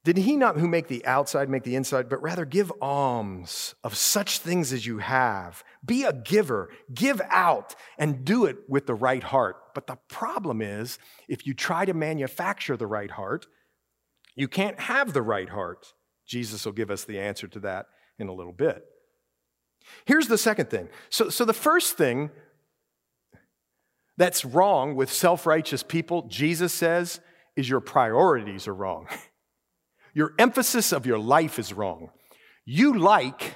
did 0.08 0.16
he 0.20 0.38
not 0.38 0.56
who 0.56 0.70
make 0.70 0.88
the 0.88 1.06
outside 1.06 1.50
make 1.50 1.64
the 1.64 1.76
inside, 1.76 2.08
but 2.08 2.22
rather 2.22 2.46
give 2.46 2.72
alms 2.82 3.76
of 3.84 3.94
such 3.94 4.40
things 4.40 4.72
as 4.72 4.86
you 4.86 5.00
have? 5.00 5.66
Be 5.86 6.06
a 6.06 6.14
giver, 6.14 6.70
give 6.94 7.22
out, 7.30 7.76
and 7.98 8.24
do 8.24 8.46
it 8.46 8.56
with 8.70 8.86
the 8.86 8.96
right 8.96 9.22
heart. 9.22 9.58
But 9.76 9.86
the 9.86 9.98
problem 10.08 10.62
is, 10.62 10.98
if 11.28 11.46
you 11.46 11.54
try 11.54 11.84
to 11.84 11.94
manufacture 11.94 12.78
the 12.78 12.88
right 12.88 13.12
heart, 13.12 13.48
you 14.34 14.48
can't 14.48 14.80
have 14.80 15.12
the 15.12 15.22
right 15.22 15.50
heart. 15.50 15.92
Jesus 16.26 16.64
will 16.64 16.72
give 16.72 16.90
us 16.90 17.04
the 17.04 17.20
answer 17.20 17.50
to 17.50 17.60
that 17.60 17.88
in 18.18 18.30
a 18.30 18.34
little 18.34 18.54
bit. 18.54 18.86
Here's 20.06 20.30
the 20.30 20.38
second 20.38 20.70
thing. 20.70 20.88
So, 21.10 21.28
so 21.28 21.44
the 21.44 21.52
first 21.52 21.98
thing 21.98 22.32
that's 24.16 24.46
wrong 24.46 24.96
with 24.96 25.12
self 25.12 25.46
righteous 25.46 25.84
people, 25.84 26.30
Jesus 26.30 26.72
says, 26.72 27.20
is 27.58 27.68
your 27.68 27.82
priorities 27.82 28.70
are 28.70 28.74
wrong. 28.74 29.10
Your 30.18 30.34
emphasis 30.40 30.94
of 30.94 31.06
your 31.06 31.20
life 31.20 31.60
is 31.60 31.74
wrong. 31.74 32.10
You 32.66 32.98
like 32.98 33.54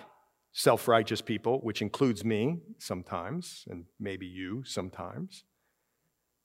self 0.54 0.88
righteous 0.88 1.19
people, 1.19 1.60
which 1.62 1.82
includes 1.82 2.24
me 2.24 2.60
sometimes, 2.78 3.65
and 3.67 3.86
maybe 4.00 4.28
you 4.28 4.63
sometimes. 4.63 5.43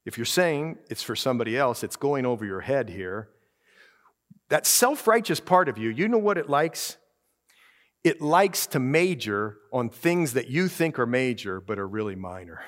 If 0.06 0.16
you're 0.16 0.24
saying 0.24 0.78
it's 0.88 1.02
for 1.02 1.16
somebody 1.16 1.54
else, 1.58 1.84
it's 1.84 1.96
going 1.96 2.24
over 2.24 2.46
your 2.46 2.62
head 2.62 2.88
here. 2.88 3.28
That 4.48 4.64
self 4.64 5.06
righteous 5.06 5.38
part 5.38 5.68
of 5.68 5.76
you, 5.76 5.90
you 5.90 6.08
know 6.08 6.16
what 6.16 6.38
it 6.38 6.48
likes? 6.48 6.96
It 8.02 8.22
likes 8.22 8.66
to 8.68 8.78
major 8.78 9.58
on 9.70 9.90
things 9.90 10.32
that 10.32 10.48
you 10.48 10.68
think 10.68 10.98
are 10.98 11.04
major 11.04 11.60
but 11.60 11.78
are 11.78 11.86
really 11.86 12.16
minor. 12.16 12.62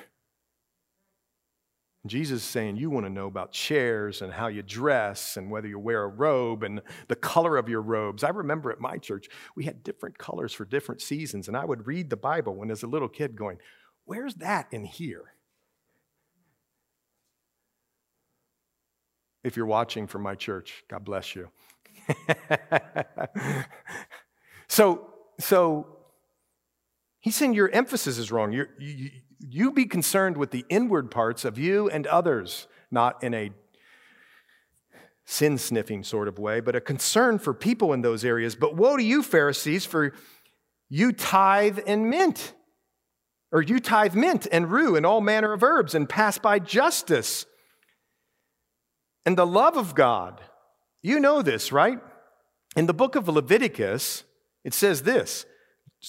Jesus 2.07 2.41
is 2.41 2.47
saying 2.47 2.77
you 2.77 2.89
want 2.89 3.05
to 3.05 3.09
know 3.09 3.27
about 3.27 3.51
chairs 3.51 4.21
and 4.21 4.31
how 4.31 4.47
you 4.47 4.63
dress 4.63 5.35
and 5.35 5.51
whether 5.51 5.67
you 5.67 5.77
wear 5.77 6.03
a 6.03 6.07
robe 6.07 6.63
and 6.63 6.81
the 7.09 7.15
color 7.15 7.57
of 7.57 7.67
your 7.67 7.81
robes. 7.81 8.23
I 8.23 8.29
remember 8.29 8.71
at 8.71 8.79
my 8.79 8.97
church, 8.97 9.27
we 9.55 9.65
had 9.65 9.83
different 9.83 10.17
colors 10.17 10.53
for 10.53 10.63
different 10.63 11.01
seasons, 11.01 11.49
and 11.49 11.57
I 11.57 11.65
would 11.65 11.87
read 11.87 12.09
the 12.09 12.15
Bible 12.15 12.55
when 12.55 12.71
as 12.71 12.83
a 12.83 12.87
little 12.87 13.09
kid 13.09 13.35
going, 13.35 13.57
Where's 14.05 14.35
that 14.35 14.67
in 14.71 14.85
here? 14.85 15.33
If 19.43 19.55
you're 19.55 19.65
watching 19.65 20.07
from 20.07 20.23
my 20.23 20.35
church, 20.35 20.83
God 20.89 21.05
bless 21.05 21.35
you. 21.35 21.49
so, 24.67 25.09
so 25.39 25.87
he's 27.19 27.35
saying 27.35 27.53
your 27.53 27.69
emphasis 27.69 28.17
is 28.17 28.31
wrong. 28.31 28.51
You're, 28.51 28.69
you, 28.79 29.11
you 29.39 29.71
be 29.71 29.85
concerned 29.85 30.37
with 30.37 30.51
the 30.51 30.65
inward 30.69 31.11
parts 31.11 31.45
of 31.45 31.57
you 31.57 31.89
and 31.89 32.05
others, 32.07 32.67
not 32.91 33.23
in 33.23 33.33
a 33.33 33.51
sin 35.25 35.57
sniffing 35.57 36.03
sort 36.03 36.27
of 36.27 36.39
way, 36.39 36.59
but 36.59 36.75
a 36.75 36.81
concern 36.81 37.37
for 37.37 37.53
people 37.53 37.93
in 37.93 38.01
those 38.01 38.25
areas. 38.25 38.55
But 38.55 38.75
woe 38.75 38.97
to 38.97 39.03
you, 39.03 39.21
Pharisees, 39.21 39.85
for 39.85 40.13
you 40.89 41.11
tithe 41.11 41.79
and 41.85 42.09
mint, 42.09 42.53
or 43.51 43.61
you 43.61 43.79
tithe 43.79 44.15
mint 44.15 44.47
and 44.51 44.71
rue 44.71 44.95
and 44.95 45.05
all 45.05 45.21
manner 45.21 45.53
of 45.53 45.63
herbs 45.63 45.93
and 45.93 46.09
pass 46.09 46.37
by 46.37 46.59
justice 46.59 47.45
and 49.25 49.37
the 49.37 49.45
love 49.45 49.77
of 49.77 49.93
God. 49.95 50.41
You 51.01 51.19
know 51.19 51.41
this, 51.41 51.71
right? 51.71 51.99
In 52.75 52.87
the 52.87 52.93
book 52.93 53.15
of 53.15 53.27
Leviticus, 53.27 54.23
it 54.63 54.73
says 54.73 55.03
this 55.03 55.45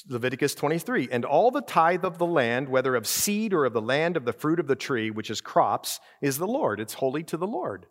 Leviticus 0.09 0.55
23, 0.55 1.09
and 1.11 1.25
all 1.25 1.51
the 1.51 1.61
tithe 1.61 2.05
of 2.05 2.19
the 2.19 2.27
land, 2.27 2.69
whether 2.69 2.95
of 2.95 3.07
seed 3.07 3.53
or 3.53 3.65
of 3.65 3.73
the 3.73 3.81
land 3.81 4.17
of 4.17 4.25
the 4.25 4.33
fruit 4.33 4.61
of 4.61 4.69
the 4.69 4.77
tree, 4.77 5.11
which 5.11 5.31
is 5.31 5.41
crops, 5.41 5.99
is 6.23 6.39
the 6.39 6.47
Lord. 6.47 6.79
It's 6.79 6.95
holy 6.95 7.25
to 7.25 7.37
the 7.37 7.47
Lord. 7.47 7.87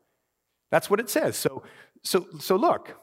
That's 0.72 0.90
what 0.90 1.02
it 1.02 1.10
says. 1.10 1.36
So, 1.36 1.64
so, 2.04 2.26
so 2.40 2.56
look, 2.56 2.96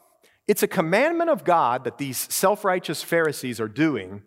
it's 0.48 0.62
a 0.62 0.68
commandment 0.68 1.28
of 1.28 1.44
God 1.44 1.84
that 1.84 1.98
these 1.98 2.16
self 2.32 2.64
righteous 2.64 3.02
Pharisees 3.02 3.60
are 3.60 3.68
doing, 3.68 4.22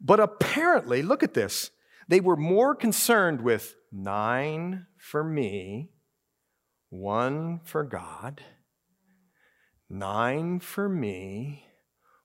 but 0.00 0.20
apparently, 0.20 1.02
look 1.02 1.22
at 1.22 1.34
this, 1.34 1.70
they 2.08 2.20
were 2.20 2.36
more 2.36 2.74
concerned 2.74 3.40
with 3.40 3.76
nine 3.90 4.86
for 4.98 5.24
me, 5.24 5.90
one 6.90 7.60
for 7.64 7.84
God, 7.84 8.42
nine 9.88 10.60
for 10.60 10.88
me, 10.88 11.64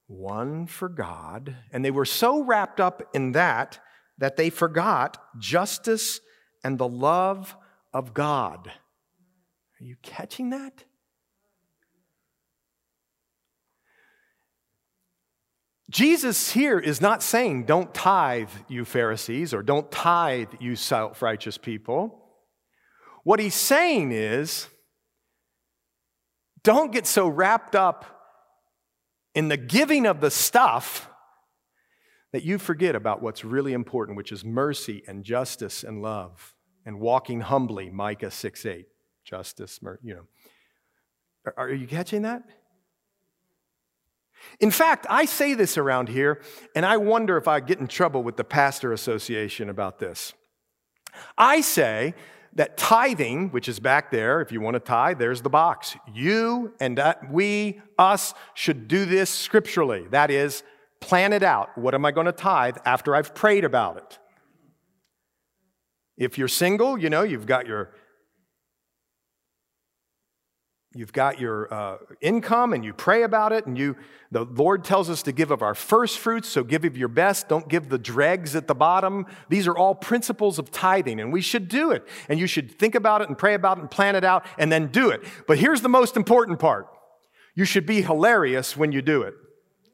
one 0.07 0.65
for 0.65 0.89
God. 0.89 1.55
And 1.71 1.83
they 1.83 1.91
were 1.91 2.05
so 2.05 2.41
wrapped 2.41 2.79
up 2.79 3.03
in 3.13 3.33
that 3.33 3.79
that 4.17 4.35
they 4.35 4.49
forgot 4.49 5.21
justice 5.37 6.19
and 6.63 6.77
the 6.77 6.87
love 6.87 7.55
of 7.93 8.13
God. 8.13 8.67
Are 8.67 9.83
you 9.83 9.95
catching 10.01 10.49
that? 10.49 10.83
Jesus 15.89 16.51
here 16.51 16.79
is 16.79 16.99
not 16.99 17.23
saying, 17.23 17.63
don't 17.63 17.93
tithe, 17.93 18.49
you 18.67 18.83
Pharisees, 18.83 19.53
or 19.53 19.63
don't 19.63 19.89
tithe, 19.89 20.49
you 20.59 20.75
self 20.75 21.21
righteous 21.21 21.57
people. 21.57 22.23
What 23.23 23.39
he's 23.39 23.55
saying 23.55 24.11
is, 24.11 24.67
don't 26.63 26.91
get 26.91 27.07
so 27.07 27.27
wrapped 27.27 27.75
up 27.75 28.16
in 29.37 29.49
the 29.49 29.57
giving 29.57 30.07
of 30.07 30.19
the 30.19 30.31
stuff 30.31 31.11
that 32.31 32.41
you 32.41 32.57
forget 32.57 32.95
about 32.95 33.21
what's 33.21 33.45
really 33.45 33.71
important, 33.71 34.17
which 34.17 34.31
is 34.31 34.43
mercy 34.43 35.03
and 35.07 35.23
justice 35.23 35.83
and 35.83 36.01
love 36.01 36.55
and 36.87 36.99
walking 36.99 37.41
humbly, 37.41 37.91
Micah 37.91 38.31
6 38.31 38.65
8. 38.65 38.87
Justice, 39.23 39.79
you 40.01 40.15
know. 40.15 40.23
Are 41.55 41.69
you 41.69 41.85
catching 41.85 42.23
that? 42.23 42.41
In 44.59 44.71
fact, 44.71 45.05
I 45.07 45.25
say 45.25 45.53
this 45.53 45.77
around 45.77 46.09
here, 46.09 46.41
and 46.75 46.83
I 46.83 46.97
wonder 46.97 47.37
if 47.37 47.47
I 47.47 47.59
get 47.59 47.79
in 47.79 47.87
trouble 47.87 48.23
with 48.23 48.37
the 48.37 48.43
Pastor 48.43 48.91
Association 48.91 49.69
about 49.69 49.99
this. 49.99 50.33
I 51.37 51.61
say 51.61 52.15
that 52.57 52.75
tithing, 52.75 53.49
which 53.49 53.69
is 53.69 53.79
back 53.79 54.09
there, 54.09 54.41
if 54.41 54.51
you 54.51 54.59
want 54.59 54.73
to 54.73 54.79
tithe, 54.79 55.19
there's 55.19 55.43
the 55.43 55.49
box. 55.49 55.95
You 56.11 56.73
and 56.79 56.99
we, 57.29 57.79
us, 57.99 58.33
should 58.55 58.87
do 58.87 59.05
this 59.05 59.29
scripturally. 59.29 60.07
That 60.09 60.31
is, 60.31 60.63
plan 60.99 61.33
it 61.33 61.43
out. 61.43 61.77
What 61.77 61.93
am 61.93 62.03
I 62.03 62.11
going 62.11 62.25
to 62.25 62.31
tithe 62.31 62.77
after 62.83 63.15
I've 63.15 63.35
prayed 63.35 63.63
about 63.63 63.97
it? 63.97 64.19
If 66.17 66.39
you're 66.39 66.47
single, 66.47 66.97
you 66.97 67.11
know, 67.11 67.21
you've 67.21 67.45
got 67.45 67.67
your 67.67 67.91
You've 70.97 71.13
got 71.13 71.39
your 71.39 71.71
uh, 71.71 71.97
income 72.21 72.73
and 72.73 72.83
you 72.83 72.91
pray 72.91 73.21
about 73.21 73.51
it, 73.53 73.67
and 73.67 73.77
you, 73.77 73.95
the 74.31 74.45
Lord 74.45 74.83
tells 74.83 75.11
us 75.11 75.21
to 75.23 75.31
give 75.31 75.51
of 75.51 75.61
our 75.61 75.75
first 75.75 76.17
fruits, 76.17 76.49
so 76.49 76.63
give 76.63 76.83
of 76.85 76.97
your 76.97 77.07
best. 77.07 77.47
Don't 77.47 77.67
give 77.67 77.89
the 77.89 77.99
dregs 77.99 78.55
at 78.55 78.65
the 78.65 78.73
bottom. 78.73 79.27
These 79.47 79.67
are 79.67 79.77
all 79.77 79.93
principles 79.93 80.57
of 80.57 80.71
tithing, 80.71 81.19
and 81.19 81.31
we 81.31 81.41
should 81.41 81.67
do 81.67 81.91
it. 81.91 82.07
And 82.29 82.39
you 82.39 82.47
should 82.47 82.79
think 82.79 82.95
about 82.95 83.21
it 83.21 83.27
and 83.27 83.37
pray 83.37 83.53
about 83.53 83.77
it 83.77 83.81
and 83.81 83.91
plan 83.91 84.15
it 84.15 84.23
out 84.23 84.43
and 84.57 84.71
then 84.71 84.87
do 84.87 85.11
it. 85.11 85.23
But 85.45 85.59
here's 85.59 85.81
the 85.81 85.89
most 85.89 86.17
important 86.17 86.57
part 86.57 86.87
you 87.53 87.65
should 87.65 87.85
be 87.85 88.01
hilarious 88.01 88.75
when 88.75 88.91
you 88.91 89.01
do 89.03 89.21
it. 89.21 89.35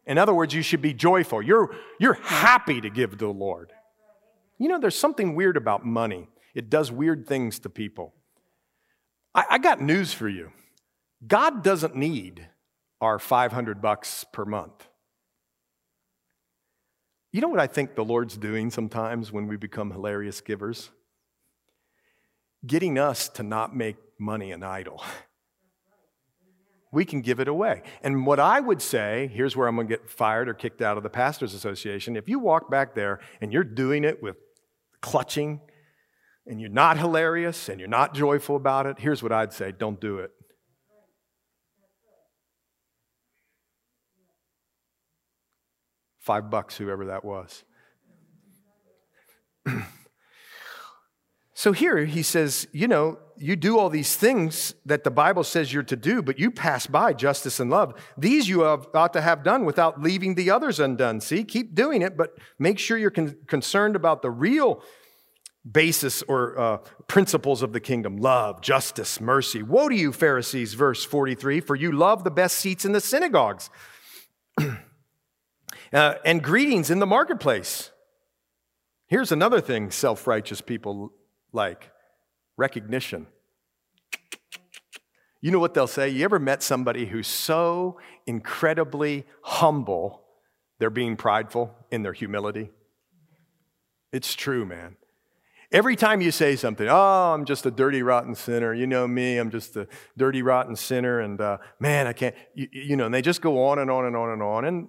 In 0.05 0.17
other 0.17 0.33
words, 0.33 0.53
you 0.53 0.61
should 0.61 0.81
be 0.81 0.93
joyful. 0.93 1.41
You're, 1.41 1.75
you're 1.99 2.13
happy 2.15 2.79
to 2.81 2.89
give 2.89 3.11
to 3.11 3.17
the 3.17 3.27
Lord. 3.27 3.71
You 4.57 4.69
know, 4.69 4.79
there's 4.79 4.97
something 4.97 5.35
weird 5.35 5.57
about 5.57 5.85
money, 5.85 6.29
it 6.55 6.69
does 6.69 6.91
weird 6.91 7.27
things 7.27 7.59
to 7.59 7.69
people. 7.69 8.13
I, 9.35 9.45
I 9.51 9.57
got 9.57 9.81
news 9.81 10.13
for 10.13 10.29
you. 10.29 10.51
God 11.25 11.63
doesn't 11.63 11.95
need 11.95 12.47
our 13.01 13.19
500 13.19 13.81
bucks 13.81 14.25
per 14.31 14.45
month. 14.45 14.87
You 17.31 17.41
know 17.41 17.47
what 17.47 17.59
I 17.59 17.67
think 17.67 17.95
the 17.95 18.05
Lord's 18.05 18.37
doing 18.37 18.69
sometimes 18.69 19.31
when 19.31 19.47
we 19.47 19.57
become 19.57 19.91
hilarious 19.91 20.39
givers? 20.39 20.91
Getting 22.65 22.99
us 22.99 23.27
to 23.29 23.43
not 23.43 23.75
make 23.75 23.97
money 24.19 24.51
an 24.51 24.63
idol. 24.63 25.03
We 26.91 27.05
can 27.05 27.21
give 27.21 27.39
it 27.39 27.47
away. 27.47 27.81
And 28.03 28.23
what 28.27 28.39
I 28.39 28.59
would 28.59 28.79
say 28.79 29.31
here's 29.33 29.55
where 29.55 29.67
I'm 29.67 29.75
going 29.75 29.87
to 29.87 29.97
get 29.97 30.11
fired 30.11 30.47
or 30.47 30.53
kicked 30.53 30.79
out 30.79 30.95
of 30.95 31.01
the 31.01 31.09
Pastors 31.09 31.55
Association. 31.55 32.15
If 32.15 32.29
you 32.29 32.37
walk 32.37 32.69
back 32.69 32.93
there 32.93 33.19
and 33.41 33.51
you're 33.51 33.63
doing 33.63 34.03
it 34.03 34.21
with 34.21 34.35
clutching 35.01 35.59
and 36.45 36.61
you're 36.61 36.69
not 36.69 36.99
hilarious 36.99 37.67
and 37.67 37.79
you're 37.79 37.89
not 37.89 38.13
joyful 38.13 38.55
about 38.55 38.85
it, 38.85 38.99
here's 38.99 39.23
what 39.23 39.31
I'd 39.31 39.53
say 39.53 39.71
don't 39.71 39.99
do 39.99 40.19
it. 40.19 40.31
Five 46.23 46.49
bucks, 46.49 46.77
whoever 46.77 47.07
that 47.07 47.25
was. 47.25 47.65
so 51.53 51.73
here 51.73 52.05
he 52.05 52.23
says, 52.23 52.65
you 52.71 52.87
know, 52.87 53.19
you 53.37 53.57
do 53.57 53.77
all 53.77 53.89
these 53.89 54.15
things 54.15 54.73
that 54.85 55.03
the 55.03 55.11
Bible 55.11 55.43
says 55.43 55.73
you're 55.73 55.83
to 55.83 55.97
do, 55.97 56.21
but 56.21 56.39
you 56.39 56.49
pass 56.49 56.87
by 56.87 57.11
justice 57.11 57.59
and 57.59 57.69
love. 57.69 58.01
These 58.17 58.47
you 58.47 58.61
have, 58.61 58.87
ought 58.93 59.11
to 59.13 59.21
have 59.21 59.43
done 59.43 59.65
without 59.65 60.01
leaving 60.01 60.35
the 60.35 60.49
others 60.49 60.79
undone. 60.79 61.19
See, 61.19 61.43
keep 61.43 61.75
doing 61.75 62.01
it, 62.01 62.15
but 62.15 62.37
make 62.57 62.79
sure 62.79 62.97
you're 62.97 63.11
con- 63.11 63.35
concerned 63.47 63.97
about 63.97 64.21
the 64.21 64.31
real 64.31 64.81
basis 65.69 66.21
or 66.21 66.57
uh, 66.57 66.77
principles 67.07 67.61
of 67.61 67.73
the 67.73 67.81
kingdom 67.81 68.15
love, 68.15 68.61
justice, 68.61 69.19
mercy. 69.19 69.61
Woe 69.61 69.89
to 69.89 69.95
you, 69.95 70.13
Pharisees, 70.13 70.73
verse 70.73 71.03
43, 71.03 71.59
for 71.59 71.75
you 71.75 71.91
love 71.91 72.23
the 72.23 72.31
best 72.31 72.59
seats 72.59 72.85
in 72.85 72.93
the 72.93 73.01
synagogues. 73.01 73.69
Uh, 75.93 76.15
and 76.25 76.43
greetings 76.43 76.89
in 76.89 76.97
the 76.97 77.05
marketplace. 77.05 77.91
Here's 79.07 79.31
another 79.31 79.61
thing 79.61 79.91
self 79.91 80.25
righteous 80.25 80.59
people 80.59 81.13
like 81.51 81.91
recognition. 82.57 83.27
You 85.39 85.51
know 85.51 85.59
what 85.59 85.73
they'll 85.73 85.87
say? 85.87 86.09
You 86.09 86.23
ever 86.23 86.39
met 86.39 86.63
somebody 86.63 87.05
who's 87.05 87.27
so 87.27 87.99
incredibly 88.25 89.25
humble, 89.43 90.23
they're 90.79 90.89
being 90.89 91.15
prideful 91.15 91.75
in 91.91 92.01
their 92.01 92.13
humility? 92.13 92.71
It's 94.11 94.33
true, 94.33 94.65
man. 94.65 94.95
Every 95.71 95.95
time 95.95 96.21
you 96.21 96.31
say 96.31 96.55
something, 96.55 96.87
oh, 96.87 97.33
I'm 97.33 97.45
just 97.45 97.65
a 97.65 97.71
dirty, 97.71 98.01
rotten 98.01 98.35
sinner. 98.35 98.73
You 98.73 98.87
know 98.87 99.07
me, 99.07 99.37
I'm 99.37 99.51
just 99.51 99.75
a 99.75 99.87
dirty, 100.17 100.41
rotten 100.41 100.75
sinner. 100.75 101.19
And 101.19 101.41
uh, 101.41 101.57
man, 101.79 102.07
I 102.07 102.13
can't, 102.13 102.35
you, 102.55 102.67
you 102.71 102.95
know, 102.95 103.05
and 103.05 103.13
they 103.13 103.21
just 103.21 103.41
go 103.41 103.65
on 103.65 103.79
and 103.79 103.91
on 103.91 104.05
and 104.05 104.15
on 104.15 104.29
and 104.29 104.41
on. 104.41 104.65
And 104.65 104.87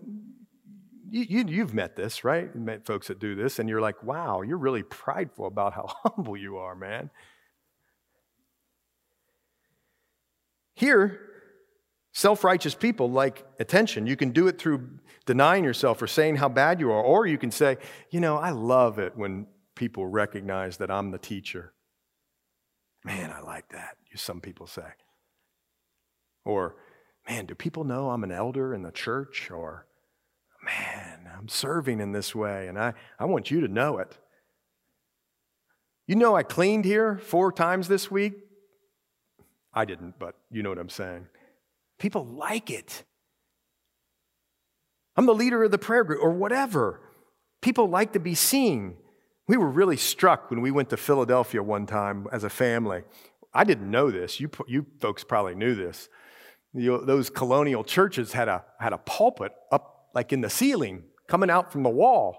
you, 1.14 1.44
you, 1.46 1.60
have 1.60 1.72
met 1.72 1.94
this, 1.94 2.24
right? 2.24 2.50
You 2.52 2.60
met 2.60 2.84
folks 2.84 3.06
that 3.06 3.20
do 3.20 3.36
this, 3.36 3.60
and 3.60 3.68
you're 3.68 3.80
like, 3.80 4.02
wow, 4.02 4.42
you're 4.42 4.58
really 4.58 4.82
prideful 4.82 5.46
about 5.46 5.72
how 5.72 5.86
humble 6.04 6.36
you 6.36 6.56
are, 6.56 6.74
man. 6.74 7.08
Here, 10.74 11.20
self 12.12 12.42
righteous 12.42 12.74
people 12.74 13.08
like 13.08 13.46
attention. 13.60 14.08
You 14.08 14.16
can 14.16 14.30
do 14.30 14.48
it 14.48 14.58
through 14.58 14.88
denying 15.24 15.62
yourself 15.62 16.02
or 16.02 16.08
saying 16.08 16.36
how 16.36 16.48
bad 16.48 16.80
you 16.80 16.90
are, 16.90 17.00
or 17.00 17.28
you 17.28 17.38
can 17.38 17.52
say, 17.52 17.78
you 18.10 18.18
know, 18.18 18.36
I 18.36 18.50
love 18.50 18.98
it 18.98 19.16
when 19.16 19.46
people 19.76 20.06
recognize 20.08 20.78
that 20.78 20.90
I'm 20.90 21.12
the 21.12 21.18
teacher. 21.18 21.74
Man, 23.04 23.30
I 23.30 23.40
like 23.40 23.68
that, 23.68 23.98
some 24.16 24.40
people 24.40 24.66
say. 24.66 24.88
Or, 26.44 26.74
man, 27.28 27.46
do 27.46 27.54
people 27.54 27.84
know 27.84 28.10
I'm 28.10 28.24
an 28.24 28.32
elder 28.32 28.74
in 28.74 28.82
the 28.82 28.90
church? 28.90 29.50
Or, 29.50 29.86
man, 30.64 31.28
I'm 31.36 31.48
serving 31.48 32.00
in 32.00 32.12
this 32.12 32.34
way, 32.34 32.68
and 32.68 32.78
I, 32.78 32.94
I 33.18 33.26
want 33.26 33.50
you 33.50 33.60
to 33.60 33.68
know 33.68 33.98
it. 33.98 34.18
You 36.06 36.16
know, 36.16 36.36
I 36.36 36.42
cleaned 36.42 36.84
here 36.84 37.18
four 37.18 37.52
times 37.52 37.88
this 37.88 38.10
week. 38.10 38.34
I 39.72 39.84
didn't, 39.84 40.18
but 40.18 40.36
you 40.50 40.62
know 40.62 40.68
what 40.68 40.78
I'm 40.78 40.90
saying. 40.90 41.26
People 41.98 42.24
like 42.26 42.70
it. 42.70 43.04
I'm 45.16 45.26
the 45.26 45.34
leader 45.34 45.64
of 45.64 45.70
the 45.70 45.78
prayer 45.78 46.04
group 46.04 46.20
or 46.22 46.30
whatever. 46.30 47.00
People 47.62 47.88
like 47.88 48.12
to 48.12 48.20
be 48.20 48.34
seen. 48.34 48.96
We 49.46 49.56
were 49.56 49.68
really 49.68 49.96
struck 49.96 50.50
when 50.50 50.60
we 50.60 50.70
went 50.70 50.90
to 50.90 50.96
Philadelphia 50.96 51.62
one 51.62 51.86
time 51.86 52.26
as 52.32 52.44
a 52.44 52.50
family. 52.50 53.02
I 53.52 53.64
didn't 53.64 53.90
know 53.90 54.10
this. 54.10 54.40
You, 54.40 54.50
you 54.66 54.86
folks 55.00 55.24
probably 55.24 55.54
knew 55.54 55.74
this. 55.74 56.08
You, 56.72 57.04
those 57.04 57.30
colonial 57.30 57.84
churches 57.84 58.32
had 58.32 58.48
a, 58.48 58.64
had 58.80 58.92
a 58.92 58.98
pulpit 58.98 59.52
up 59.70 59.93
like 60.14 60.32
in 60.32 60.40
the 60.40 60.50
ceiling 60.50 61.04
coming 61.28 61.50
out 61.50 61.72
from 61.72 61.82
the 61.82 61.90
wall. 61.90 62.36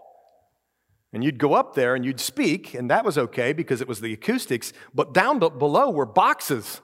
And 1.14 1.24
you'd 1.24 1.38
go 1.38 1.54
up 1.54 1.76
there 1.76 1.96
and 1.96 2.04
you'd 2.04 2.20
speak, 2.20 2.74
and 2.74 2.90
that 2.90 3.06
was 3.06 3.18
okay 3.18 3.54
because 3.54 3.80
it 3.82 3.88
was 3.88 4.02
the 4.02 4.14
acoustics, 4.14 4.74
but 4.94 5.14
down 5.14 5.40
below 5.40 5.90
were 5.90 6.06
boxes. 6.06 6.82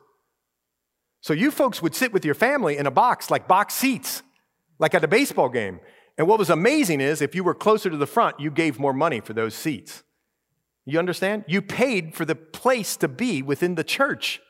So 1.21 1.33
you 1.33 1.51
folks 1.51 1.81
would 1.81 1.95
sit 1.95 2.13
with 2.13 2.25
your 2.25 2.33
family 2.33 2.77
in 2.77 2.87
a 2.87 2.91
box, 2.91 3.29
like 3.29 3.47
box 3.47 3.73
seats, 3.73 4.23
like 4.79 4.95
at 4.95 5.03
a 5.03 5.07
baseball 5.07 5.49
game. 5.49 5.79
And 6.17 6.27
what 6.27 6.39
was 6.39 6.49
amazing 6.49 7.01
is 7.01 7.21
if 7.21 7.35
you 7.35 7.43
were 7.43 7.53
closer 7.53 7.89
to 7.89 7.97
the 7.97 8.07
front, 8.07 8.39
you 8.39 8.51
gave 8.51 8.79
more 8.79 8.93
money 8.93 9.19
for 9.19 9.33
those 9.33 9.53
seats. 9.53 10.03
You 10.85 10.97
understand? 10.97 11.45
You 11.47 11.61
paid 11.61 12.15
for 12.15 12.25
the 12.25 12.35
place 12.35 12.97
to 12.97 13.07
be 13.07 13.41
within 13.41 13.75
the 13.75 13.83
church. 13.83 14.41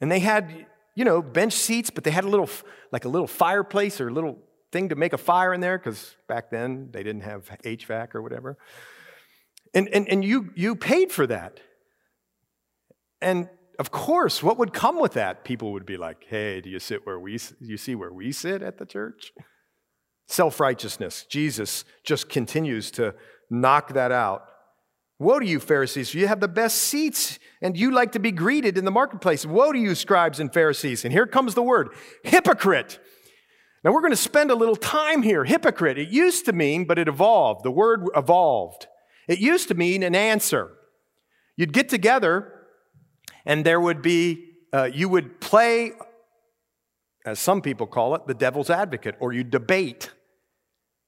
And 0.00 0.10
they 0.10 0.20
had, 0.20 0.66
you 0.94 1.04
know, 1.04 1.20
bench 1.20 1.54
seats, 1.54 1.90
but 1.90 2.04
they 2.04 2.10
had 2.10 2.24
a 2.24 2.28
little, 2.28 2.48
like 2.92 3.04
a 3.04 3.08
little 3.08 3.26
fireplace 3.26 4.00
or 4.00 4.08
a 4.08 4.12
little 4.12 4.38
thing 4.72 4.88
to 4.90 4.94
make 4.94 5.12
a 5.12 5.18
fire 5.18 5.52
in 5.52 5.60
there, 5.60 5.78
because 5.78 6.14
back 6.28 6.50
then 6.50 6.88
they 6.92 7.02
didn't 7.02 7.22
have 7.22 7.48
HVAC 7.64 8.14
or 8.14 8.22
whatever. 8.22 8.56
And, 9.74 9.88
and, 9.88 10.08
and 10.08 10.24
you, 10.24 10.50
you 10.54 10.74
paid 10.76 11.12
for 11.12 11.26
that. 11.26 11.60
And 13.20 13.48
of 13.78 13.90
course, 13.90 14.42
what 14.42 14.58
would 14.58 14.72
come 14.72 15.00
with 15.00 15.14
that? 15.14 15.44
People 15.44 15.72
would 15.72 15.86
be 15.86 15.96
like, 15.96 16.26
hey, 16.28 16.60
do 16.60 16.68
you 16.68 16.78
sit 16.78 17.06
where 17.06 17.18
we, 17.18 17.38
you 17.60 17.76
see 17.76 17.94
where 17.94 18.12
we 18.12 18.32
sit 18.32 18.62
at 18.62 18.78
the 18.78 18.86
church? 18.86 19.32
Self 20.28 20.60
righteousness. 20.60 21.24
Jesus 21.28 21.84
just 22.04 22.28
continues 22.28 22.90
to 22.92 23.14
knock 23.48 23.94
that 23.94 24.12
out. 24.12 24.44
Woe 25.18 25.38
to 25.38 25.46
you, 25.46 25.60
Pharisees, 25.60 26.14
you 26.14 26.26
have 26.28 26.40
the 26.40 26.48
best 26.48 26.78
seats 26.78 27.38
and 27.60 27.76
you 27.76 27.90
like 27.90 28.12
to 28.12 28.18
be 28.18 28.32
greeted 28.32 28.78
in 28.78 28.84
the 28.84 28.90
marketplace. 28.90 29.44
Woe 29.44 29.72
to 29.72 29.78
you, 29.78 29.94
scribes 29.94 30.40
and 30.40 30.52
Pharisees. 30.52 31.04
And 31.04 31.12
here 31.12 31.26
comes 31.26 31.54
the 31.54 31.62
word 31.62 31.90
hypocrite. 32.24 32.98
Now 33.82 33.92
we're 33.92 34.00
going 34.00 34.12
to 34.12 34.16
spend 34.16 34.50
a 34.50 34.54
little 34.54 34.76
time 34.76 35.22
here. 35.22 35.44
Hypocrite. 35.44 35.98
It 35.98 36.08
used 36.08 36.44
to 36.46 36.52
mean, 36.52 36.84
but 36.84 36.98
it 36.98 37.08
evolved. 37.08 37.64
The 37.64 37.70
word 37.70 38.06
evolved. 38.14 38.86
It 39.28 39.38
used 39.38 39.68
to 39.68 39.74
mean 39.74 40.02
an 40.02 40.14
answer. 40.14 40.72
You'd 41.56 41.72
get 41.72 41.88
together 41.88 42.52
and 43.46 43.64
there 43.64 43.80
would 43.80 44.02
be, 44.02 44.50
uh, 44.72 44.90
you 44.92 45.08
would 45.08 45.40
play, 45.40 45.92
as 47.24 47.38
some 47.38 47.62
people 47.62 47.86
call 47.86 48.14
it, 48.14 48.26
the 48.26 48.34
devil's 48.34 48.70
advocate, 48.70 49.16
or 49.18 49.32
you 49.32 49.44
debate 49.44 50.10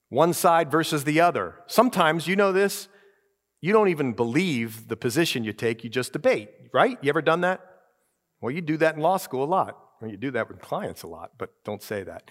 one 0.09 0.33
side 0.33 0.71
versus 0.71 1.03
the 1.03 1.19
other. 1.21 1.55
Sometimes, 1.67 2.27
you 2.27 2.35
know 2.35 2.51
this, 2.51 2.87
you 3.61 3.71
don't 3.71 3.87
even 3.87 4.13
believe 4.13 4.87
the 4.87 4.97
position 4.97 5.43
you 5.43 5.53
take, 5.53 5.83
you 5.83 5.89
just 5.89 6.13
debate, 6.13 6.49
right? 6.73 6.97
You 7.01 7.09
ever 7.09 7.21
done 7.21 7.41
that? 7.41 7.61
Well, 8.41 8.51
you 8.51 8.61
do 8.61 8.77
that 8.77 8.95
in 8.95 9.01
law 9.01 9.17
school 9.17 9.43
a 9.43 9.45
lot. 9.45 9.77
Or 10.01 10.07
you 10.09 10.17
do 10.17 10.31
that 10.31 10.49
with 10.49 10.59
clients 10.59 11.03
a 11.03 11.07
lot, 11.07 11.31
but 11.37 11.51
don't 11.63 11.81
say 11.81 12.03
that. 12.03 12.29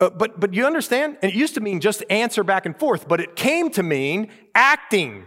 Uh, 0.00 0.08
but, 0.10 0.40
but 0.40 0.54
you 0.54 0.66
understand? 0.66 1.18
And 1.22 1.30
it 1.30 1.36
used 1.36 1.54
to 1.54 1.60
mean 1.60 1.80
just 1.80 2.02
answer 2.08 2.42
back 2.42 2.64
and 2.64 2.76
forth, 2.76 3.06
but 3.06 3.20
it 3.20 3.36
came 3.36 3.70
to 3.72 3.82
mean 3.82 4.30
acting, 4.54 5.26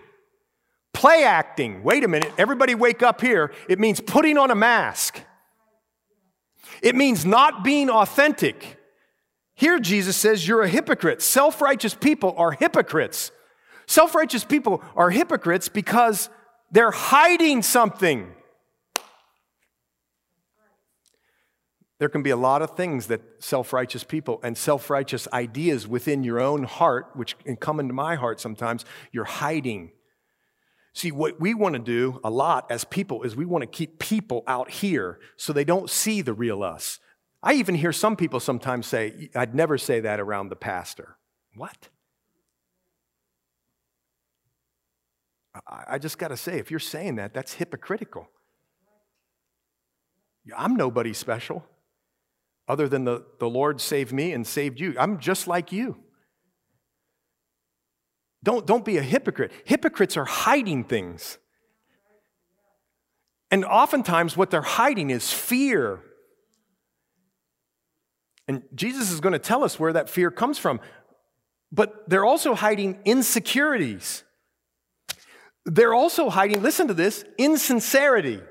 play 0.93 1.23
acting. 1.23 1.83
Wait 1.83 2.03
a 2.03 2.07
minute, 2.07 2.33
everybody 2.37 2.73
wake 2.73 3.03
up 3.03 3.21
here. 3.21 3.53
It 3.69 3.79
means 3.79 4.01
putting 4.01 4.37
on 4.37 4.49
a 4.49 4.55
mask, 4.55 5.21
it 6.81 6.95
means 6.95 7.25
not 7.25 7.63
being 7.63 7.89
authentic. 7.89 8.79
Here, 9.55 9.79
Jesus 9.79 10.17
says, 10.17 10.47
You're 10.47 10.63
a 10.63 10.67
hypocrite. 10.67 11.21
Self 11.21 11.61
righteous 11.61 11.93
people 11.93 12.33
are 12.37 12.51
hypocrites. 12.51 13.31
Self 13.85 14.15
righteous 14.15 14.43
people 14.43 14.83
are 14.95 15.11
hypocrites 15.11 15.69
because 15.69 16.29
they're 16.71 16.91
hiding 16.91 17.61
something. 17.61 18.33
There 21.99 22.09
can 22.09 22.23
be 22.23 22.31
a 22.31 22.37
lot 22.37 22.61
of 22.61 22.75
things 22.75 23.07
that 23.07 23.21
self 23.39 23.71
righteous 23.71 24.03
people 24.03 24.39
and 24.43 24.57
self 24.57 24.89
righteous 24.89 25.27
ideas 25.31 25.87
within 25.87 26.23
your 26.23 26.39
own 26.39 26.63
heart, 26.63 27.11
which 27.13 27.37
can 27.39 27.55
come 27.55 27.79
into 27.79 27.93
my 27.93 28.15
heart 28.15 28.39
sometimes, 28.39 28.83
you're 29.11 29.23
hiding. 29.23 29.91
See, 30.95 31.11
what 31.11 31.39
we 31.39 31.53
want 31.53 31.73
to 31.73 31.79
do 31.79 32.19
a 32.23 32.29
lot 32.29 32.69
as 32.69 32.83
people 32.83 33.23
is 33.23 33.35
we 33.35 33.45
want 33.45 33.63
to 33.63 33.67
keep 33.67 33.99
people 33.99 34.43
out 34.47 34.69
here 34.69 35.19
so 35.37 35.51
they 35.51 35.63
don't 35.63 35.89
see 35.89 36.21
the 36.21 36.33
real 36.33 36.63
us. 36.63 36.99
I 37.41 37.53
even 37.53 37.75
hear 37.75 37.91
some 37.91 38.15
people 38.15 38.39
sometimes 38.39 38.87
say, 38.87 39.29
I'd 39.35 39.55
never 39.55 39.77
say 39.77 39.99
that 40.01 40.19
around 40.19 40.49
the 40.49 40.55
pastor. 40.55 41.17
What? 41.55 41.89
I 45.67 45.99
just 45.99 46.17
got 46.17 46.29
to 46.29 46.37
say, 46.37 46.57
if 46.57 46.71
you're 46.71 46.79
saying 46.79 47.15
that, 47.15 47.33
that's 47.33 47.53
hypocritical. 47.53 48.27
I'm 50.55 50.75
nobody 50.75 51.13
special 51.13 51.63
other 52.67 52.87
than 52.87 53.05
the, 53.05 53.25
the 53.39 53.49
Lord 53.49 53.81
saved 53.81 54.11
me 54.13 54.31
and 54.33 54.45
saved 54.45 54.79
you. 54.79 54.95
I'm 54.97 55.19
just 55.19 55.47
like 55.47 55.71
you. 55.71 55.97
Don't, 58.43 58.65
don't 58.65 58.83
be 58.83 58.97
a 58.97 59.01
hypocrite. 59.01 59.51
Hypocrites 59.65 60.17
are 60.17 60.25
hiding 60.25 60.83
things. 60.83 61.37
And 63.51 63.63
oftentimes, 63.63 64.35
what 64.35 64.49
they're 64.49 64.61
hiding 64.61 65.09
is 65.11 65.31
fear 65.31 66.03
and 68.47 68.63
Jesus 68.75 69.11
is 69.11 69.19
going 69.19 69.33
to 69.33 69.39
tell 69.39 69.63
us 69.63 69.79
where 69.79 69.93
that 69.93 70.09
fear 70.09 70.29
comes 70.29 70.57
from. 70.57 70.79
But 71.71 72.09
they're 72.09 72.25
also 72.25 72.55
hiding 72.55 72.99
insecurities. 73.05 74.23
They're 75.65 75.93
also 75.93 76.29
hiding, 76.29 76.61
listen 76.61 76.87
to 76.89 76.93
this, 76.93 77.23
insincerity. 77.37 78.41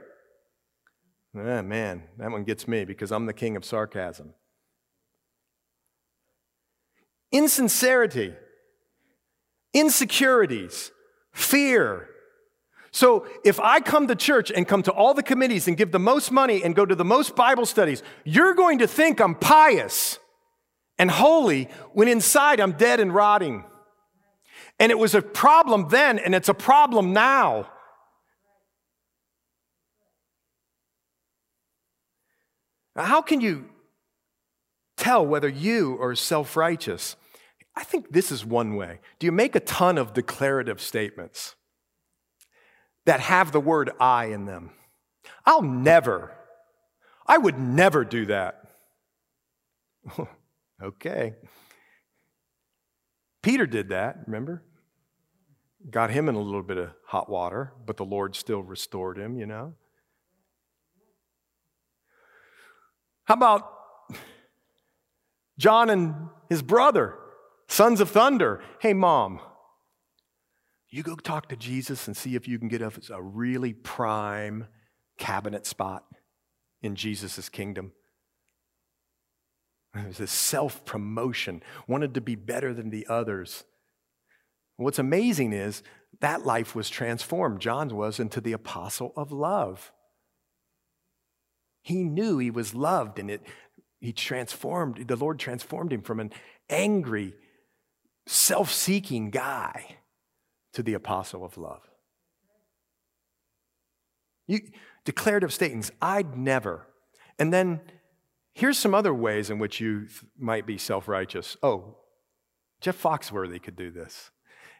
Ah, 1.37 1.63
man, 1.63 2.05
that 2.19 2.31
one 2.31 2.45
gets 2.45 2.69
me 2.69 2.85
because 2.85 3.11
I'm 3.11 3.27
the 3.27 3.33
king 3.33 3.57
of 3.57 3.65
sarcasm. 3.65 4.35
Insincerity, 7.31 8.35
insecurities, 9.73 10.91
fear, 11.33 12.09
so 12.93 13.27
if 13.43 13.59
I 13.59 13.81
come 13.81 14.07
to 14.09 14.15
church 14.15 14.53
and 14.55 14.69
come 14.69 14.83
to 14.83 14.93
all 14.93 15.15
the 15.15 15.23
committees 15.23 15.67
and 15.67 15.77
give 15.77 15.93
the 15.93 15.99
most 15.99 16.31
money 16.31 16.63
and 16.63 16.77
go 16.77 16.85
to 16.85 16.95
the 16.95 17.05
most 17.05 17.35
Bible 17.35 17.65
studies, 17.65 18.03
you're 18.23 18.55
going 18.55 18.79
to 18.81 18.87
think 18.87 19.19
I'm 19.19 19.35
pious 19.35 20.19
and 20.99 21.11
holy 21.11 21.71
when 21.95 22.07
inside 22.07 22.61
I'm 22.61 22.73
dead 22.73 23.01
and 23.01 23.15
rotting. 23.15 23.65
And 24.79 24.93
it 24.93 24.99
was 24.99 25.15
a 25.15 25.23
problem 25.23 25.89
then, 25.89 26.19
and 26.19 26.35
it's 26.35 26.51
a 26.51 26.55
problem 26.55 27.15
now. 27.15 27.71
How 32.97 33.23
can 33.23 33.41
you 33.41 33.67
tell 34.97 35.27
whether 35.27 35.49
you 35.49 35.99
are 36.01 36.15
self 36.15 36.57
righteous? 36.57 37.17
I 37.75 37.85
think 37.85 38.13
this 38.13 38.31
is 38.31 38.45
one 38.45 38.77
way. 38.77 39.01
Do 39.19 39.27
you 39.27 39.33
make 39.33 39.55
a 39.55 39.61
ton 39.61 39.97
of 39.97 40.13
declarative 40.13 40.81
statements? 40.81 41.55
that 43.05 43.21
have 43.21 43.53
the 43.53 43.61
word 43.61 43.91
I 43.99 44.27
in 44.27 44.47
them. 44.47 44.71
I'll 45.45 45.63
never, 45.63 46.33
I 47.27 47.39
would 47.39 47.59
never 47.59 48.05
do 48.05 48.27
that. 48.27 48.65
okay. 50.83 51.35
Peter 53.43 53.67
did 53.67 53.89
that, 53.89 54.19
remember? 54.27 54.63
Got 55.91 56.11
him 56.11 56.29
in 56.29 56.37
a 56.37 56.41
little 56.41 56.63
bit 56.63 56.79
of 56.79 56.91
hot 57.07 57.29
water, 57.29 57.73
but 57.87 57.97
the 57.97 58.05
Lord 58.05 58.37
still 58.37 58.63
restored 58.63 59.19
him, 59.19 59.37
you 59.37 59.47
know? 59.47 59.75
How 63.33 63.37
about 63.37 63.73
John 65.59 65.89
and 65.89 66.29
his 66.51 66.61
brother, 66.61 67.15
sons 67.67 68.03
of 68.03 68.11
thunder. 68.11 68.61
Hey, 68.79 68.93
mom, 68.93 69.41
you 70.91 71.03
go 71.03 71.17
talk 71.17 71.49
to 71.49 71.57
Jesus 71.57 72.07
and 72.07 72.15
see 72.15 72.35
if 72.35 72.47
you 72.47 72.59
can 72.59 72.69
get 72.69 72.83
a 72.83 73.23
really 73.23 73.73
prime 73.73 74.67
cabinet 75.17 75.65
spot 75.65 76.05
in 76.83 76.95
Jesus' 76.95 77.49
kingdom. 77.49 77.93
It 79.97 80.09
was 80.09 80.19
this 80.19 80.31
self 80.31 80.85
promotion, 80.85 81.63
wanted 81.89 82.13
to 82.13 82.21
be 82.21 82.35
better 82.35 82.75
than 82.75 82.91
the 82.91 83.07
others. 83.09 83.65
What's 84.77 84.99
amazing 84.99 85.55
is 85.55 85.83
that 86.21 86.45
life 86.45 86.75
was 86.75 86.91
transformed. 86.91 87.61
John's 87.61 87.95
was 87.95 88.21
into 88.21 88.43
the 88.43 88.53
apostle 88.53 89.15
of 89.17 89.33
love. 89.33 89.91
He 91.83 92.05
knew 92.05 92.39
he 92.39 92.51
was 92.51 92.75
loved 92.75 93.19
and 93.19 93.31
it 93.31 93.43
he 94.03 94.13
transformed, 94.13 95.07
the 95.07 95.15
Lord 95.15 95.39
transformed 95.39 95.93
him 95.93 96.03
from 96.03 96.19
an 96.19 96.33
angry, 96.69 97.35
self-seeking 98.27 99.31
guy 99.31 99.99
to 100.73 100.83
the 100.83 100.95
apostle 100.95 101.45
of 101.45 101.57
love. 101.57 101.83
You 104.49 104.59
declarative 105.05 105.53
statements, 105.53 105.93
I'd 106.01 106.37
never. 106.37 106.89
And 107.39 107.53
then 107.53 107.81
here's 108.55 108.77
some 108.77 108.93
other 108.93 109.15
ways 109.15 109.51
in 109.51 109.61
which 109.61 109.81
you 109.81 110.09
might 110.37 110.67
be 110.67 110.79
self-righteous. 110.79 111.57
Oh, 111.63 111.99
Jeff 112.81 113.01
Foxworthy 113.01 113.63
could 113.63 113.77
do 113.77 113.93
this. 113.93 114.33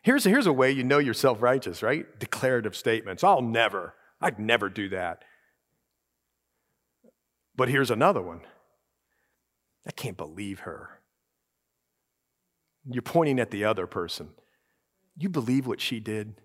Here's, 0.03 0.25
here's 0.25 0.49
a 0.49 0.53
way 0.53 0.73
you 0.73 0.83
know 0.83 0.99
you're 0.99 1.15
self 1.15 1.41
righteous, 1.41 1.81
right? 1.81 2.07
Declarative 2.19 2.75
statements. 2.75 3.23
I'll 3.23 3.41
never, 3.41 3.95
I'd 4.21 4.41
never 4.41 4.69
do 4.69 4.89
that. 4.89 5.23
But 7.55 7.69
here's 7.69 7.91
another 7.91 8.23
one 8.23 8.43
I 9.87 9.91
can't 9.91 10.17
believe 10.17 10.61
her. 10.61 11.01
You're 12.89 13.03
pointing 13.03 13.39
at 13.39 13.51
the 13.51 13.65
other 13.65 13.87
person. 13.87 14.31
You 15.17 15.29
believe 15.29 15.67
what 15.67 15.81
she 15.81 16.01
did? 16.01 16.41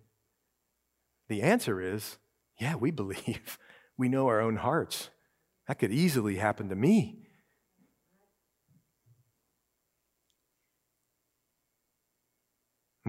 The 1.30 1.42
answer 1.42 1.82
is 1.82 2.18
yeah, 2.60 2.76
we 2.76 2.92
believe. 3.04 3.58
We 3.98 4.10
know 4.10 4.28
our 4.28 4.42
own 4.42 4.58
hearts. 4.58 5.10
That 5.68 5.80
could 5.80 5.92
easily 5.92 6.36
happen 6.36 6.70
to 6.70 6.76
me. 6.76 7.27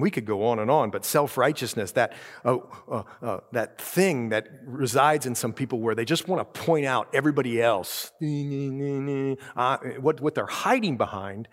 We 0.01 0.11
could 0.11 0.25
go 0.25 0.47
on 0.47 0.59
and 0.59 0.71
on, 0.71 0.91
but 0.91 1.05
self 1.05 1.37
righteousness, 1.37 1.93
that, 1.93 2.13
uh, 2.45 2.59
uh, 2.91 3.03
uh, 3.23 3.41
that 3.53 3.81
thing 3.81 4.31
that 4.31 4.49
resides 4.65 5.27
in 5.27 5.35
some 5.35 5.53
people 5.53 5.81
where 5.81 5.95
they 5.95 6.05
just 6.05 6.29
want 6.29 6.41
to 6.41 6.61
point 6.61 6.87
out 6.87 7.09
everybody 7.15 7.61
else, 7.61 8.13
uh, 8.21 9.79
what, 10.01 10.21
what 10.21 10.35
they're 10.35 10.47
hiding 10.47 10.97
behind 10.97 11.49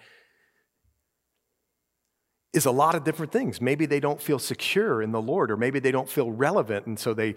is 2.53 2.65
a 2.65 2.71
lot 2.71 2.95
of 2.95 3.03
different 3.03 3.31
things. 3.31 3.59
Maybe 3.59 3.85
they 3.85 3.99
don't 3.99 4.21
feel 4.21 4.39
secure 4.39 5.01
in 5.01 5.11
the 5.11 5.21
Lord, 5.21 5.51
or 5.51 5.57
maybe 5.57 5.79
they 5.79 5.91
don't 5.91 6.09
feel 6.09 6.31
relevant, 6.31 6.85
and 6.85 6.97
so 6.97 7.13
they 7.13 7.35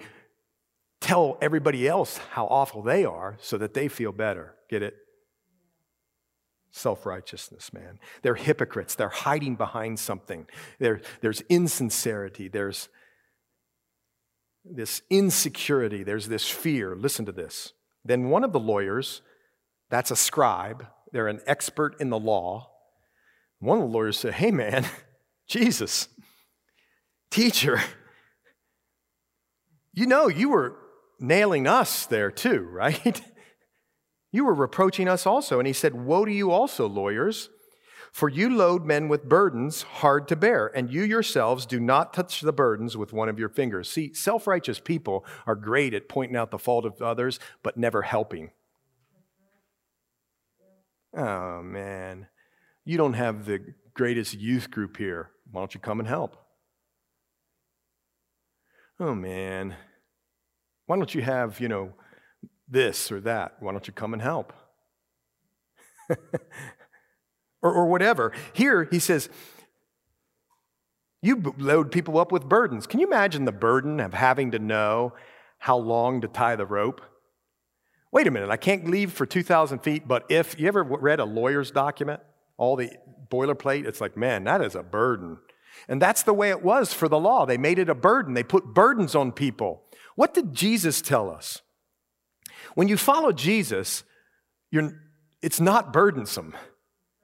tell 1.01 1.39
everybody 1.41 1.89
else 1.89 2.19
how 2.33 2.47
awful 2.47 2.83
they 2.83 3.05
are 3.05 3.37
so 3.41 3.59
that 3.59 3.75
they 3.75 3.89
feel 3.89 4.13
better. 4.13 4.55
Get 4.69 4.83
it? 4.83 4.95
Self 6.71 7.07
righteousness, 7.07 7.73
man. 7.73 7.99
They're 8.23 8.35
hypocrites. 8.35 8.95
They're 8.95 9.09
hiding 9.09 9.57
behind 9.57 9.99
something. 9.99 10.47
There, 10.79 11.01
there's 11.21 11.41
insincerity. 11.49 12.49
There's 12.49 12.89
this 14.64 15.03
insecurity. 15.11 16.03
There's 16.03 16.29
this 16.29 16.49
fear. 16.49 16.95
Listen 16.95 17.25
to 17.27 17.33
this. 17.33 17.73
Then 18.05 18.29
one 18.29 18.45
of 18.45 18.53
the 18.53 18.61
lawyers, 18.61 19.23
that's 19.91 20.11
a 20.11 20.16
scribe, 20.16 20.87
they're 21.12 21.29
an 21.29 21.41
expert 21.47 21.97
in 22.01 22.11
the 22.11 22.19
law. 22.19 22.71
One 23.61 23.79
of 23.79 23.85
the 23.85 23.91
lawyers 23.91 24.19
said, 24.19 24.35
Hey, 24.35 24.51
man, 24.51 24.87
Jesus, 25.47 26.09
teacher, 27.31 27.81
you 29.93 30.07
know 30.07 30.29
you 30.29 30.51
were 30.51 30.77
nailing 31.19 31.66
us 31.66 32.07
there 32.07 32.31
too, 32.31 32.61
right? 32.71 33.21
You 34.31 34.45
were 34.45 34.55
reproaching 34.55 35.09
us 35.09 35.26
also. 35.26 35.59
And 35.59 35.66
he 35.66 35.72
said, 35.72 35.95
Woe 35.95 36.24
to 36.24 36.33
you 36.33 36.51
also, 36.51 36.87
lawyers, 36.87 37.49
for 38.12 38.29
you 38.29 38.55
load 38.55 38.85
men 38.85 39.09
with 39.09 39.29
burdens 39.29 39.83
hard 39.83 40.29
to 40.29 40.37
bear, 40.37 40.66
and 40.66 40.91
you 40.91 41.03
yourselves 41.03 41.66
do 41.66 41.79
not 41.79 42.14
touch 42.14 42.41
the 42.41 42.53
burdens 42.53 42.97
with 42.97 43.12
one 43.12 43.29
of 43.29 43.39
your 43.39 43.49
fingers. 43.49 43.91
See, 43.91 44.12
self 44.14 44.47
righteous 44.47 44.81
people 44.81 45.24
are 45.47 45.55
great 45.55 45.95
at 45.95 46.09
pointing 46.09 46.37
out 46.37 46.51
the 46.51 46.59
fault 46.59 46.85
of 46.85 47.01
others, 47.03 47.39
but 47.62 47.76
never 47.76 48.03
helping. 48.03 48.51
Oh, 51.16 51.62
man. 51.62 52.29
You 52.85 52.97
don't 52.97 53.14
have 53.14 53.45
the 53.45 53.74
greatest 53.95 54.35
youth 54.35 54.70
group 54.70 54.97
here. 54.97 55.31
Why 55.51 55.61
don't 55.61 55.74
you 55.74 55.81
come 55.81 56.01
and 56.01 56.09
help? 56.09 56.37
Oh, 59.01 59.14
man. 59.14 59.74
Why 60.87 60.97
don't 60.97 61.14
you 61.14 61.22
have, 61.22 61.61
you 61.61 61.68
know, 61.68 61.93
this 62.69 63.11
or 63.11 63.21
that. 63.21 63.57
Why 63.61 63.73
don't 63.73 63.87
you 63.87 63.93
come 63.93 64.12
and 64.12 64.23
help? 64.23 64.53
or, 67.62 67.73
or 67.73 67.87
whatever. 67.87 68.33
Here, 68.53 68.89
he 68.91 68.99
says, 68.99 69.29
You 71.23 71.55
load 71.59 71.93
people 71.93 72.19
up 72.19 72.33
with 72.33 72.49
burdens. 72.49 72.87
Can 72.87 73.01
you 73.01 73.07
imagine 73.07 73.45
the 73.45 73.53
burden 73.53 74.01
of 74.01 74.14
having 74.14 74.51
to 74.53 74.59
know 74.59 75.14
how 75.59 75.77
long 75.77 76.21
to 76.21 76.29
tie 76.29 76.57
the 76.57 76.66
rope? 76.66 77.01
Wait 78.11 78.27
a 78.27 78.31
minute, 78.31 78.49
I 78.49 78.57
can't 78.57 78.89
leave 78.89 79.12
for 79.12 79.27
2,000 79.27 79.81
feet, 79.81 80.09
but 80.09 80.25
if 80.31 80.59
you 80.59 80.66
ever 80.66 80.83
read 80.83 81.21
a 81.21 81.27
lawyer's 81.27 81.71
document, 81.71 82.21
all 82.57 82.75
the 82.75 82.91
boilerplate, 83.31 83.87
it's 83.87 84.01
like, 84.01 84.16
man, 84.16 84.45
that 84.45 84.62
is 84.62 84.75
a 84.75 84.83
burden. 84.83 85.39
And 85.89 86.01
that's 86.01 86.23
the 86.23 86.33
way 86.33 86.49
it 86.49 86.62
was 86.62 86.95
for 86.95 87.07
the 87.07 87.19
law. 87.19 87.45
They 87.45 87.59
made 87.59 87.79
it 87.79 87.91
a 87.91 87.95
burden, 87.95 88.33
they 88.35 88.43
put 88.43 88.73
burdens 88.75 89.14
on 89.14 89.33
people. 89.33 89.83
What 90.14 90.33
did 90.33 90.55
Jesus 90.55 91.03
tell 91.03 91.31
us? 91.31 91.61
When 92.79 92.87
you 92.87 92.97
follow 92.97 93.33
Jesus, 93.33 94.05
it's 95.43 95.59
not 95.59 95.93
burdensome. 95.93 96.55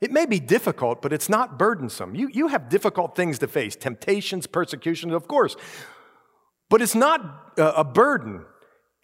It 0.01 0.11
may 0.11 0.27
be 0.27 0.41
difficult, 0.41 1.01
but 1.01 1.13
it's 1.13 1.29
not 1.29 1.61
burdensome. 1.61 2.17
You, 2.17 2.27
you 2.27 2.49
have 2.49 2.69
difficult 2.69 3.15
things 3.15 3.39
to 3.39 3.47
face 3.47 3.77
temptations, 3.77 4.49
persecutions, 4.49 5.13
of 5.13 5.29
course. 5.29 5.55
But 6.69 6.83
it's 6.83 6.97
not 6.97 7.53
a, 7.57 7.69
a 7.69 7.85
burden, 7.85 8.45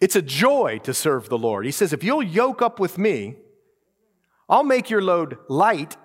it's 0.01 0.17
a 0.17 0.21
joy 0.21 0.79
to 0.83 0.93
serve 0.93 1.29
the 1.29 1.37
Lord. 1.37 1.63
He 1.63 1.71
says, 1.71 1.93
If 1.93 2.03
you'll 2.03 2.21
yoke 2.21 2.61
up 2.61 2.81
with 2.81 2.97
me, 2.97 3.37
I'll 4.49 4.65
make 4.65 4.89
your 4.89 5.01
load 5.01 5.37
light 5.47 5.95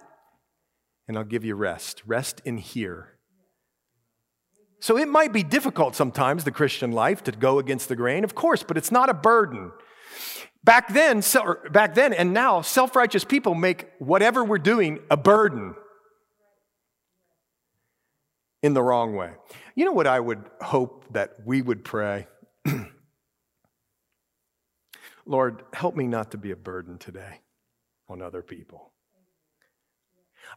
and 1.09 1.18
I'll 1.18 1.24
give 1.24 1.44
you 1.44 1.57
rest. 1.57 2.05
Rest 2.07 2.40
in 2.44 2.59
here. 2.59 3.18
So 4.78 4.97
it 4.97 5.09
might 5.09 5.32
be 5.32 5.42
difficult 5.42 5.97
sometimes, 5.97 6.44
the 6.44 6.53
Christian 6.53 6.92
life, 6.92 7.24
to 7.24 7.32
go 7.32 7.59
against 7.59 7.88
the 7.88 7.97
grain, 7.97 8.22
of 8.22 8.36
course, 8.36 8.62
but 8.62 8.76
it's 8.76 8.92
not 8.92 9.11
a 9.11 9.14
burden. 9.14 9.72
Back 10.66 10.92
then, 10.92 11.22
back 11.70 11.94
then 11.94 12.12
and 12.12 12.34
now, 12.34 12.60
self-righteous 12.60 13.22
people 13.22 13.54
make 13.54 13.86
whatever 14.00 14.42
we're 14.44 14.58
doing 14.58 14.98
a 15.08 15.16
burden 15.16 15.76
in 18.64 18.74
the 18.74 18.82
wrong 18.82 19.14
way. 19.14 19.30
You 19.76 19.84
know 19.84 19.92
what 19.92 20.08
I 20.08 20.18
would 20.18 20.42
hope 20.60 21.04
that 21.12 21.36
we 21.44 21.62
would 21.62 21.84
pray? 21.84 22.26
Lord, 25.24 25.62
help 25.72 25.94
me 25.94 26.08
not 26.08 26.32
to 26.32 26.36
be 26.36 26.50
a 26.50 26.56
burden 26.56 26.98
today 26.98 27.42
on 28.08 28.20
other 28.20 28.42
people. 28.42 28.92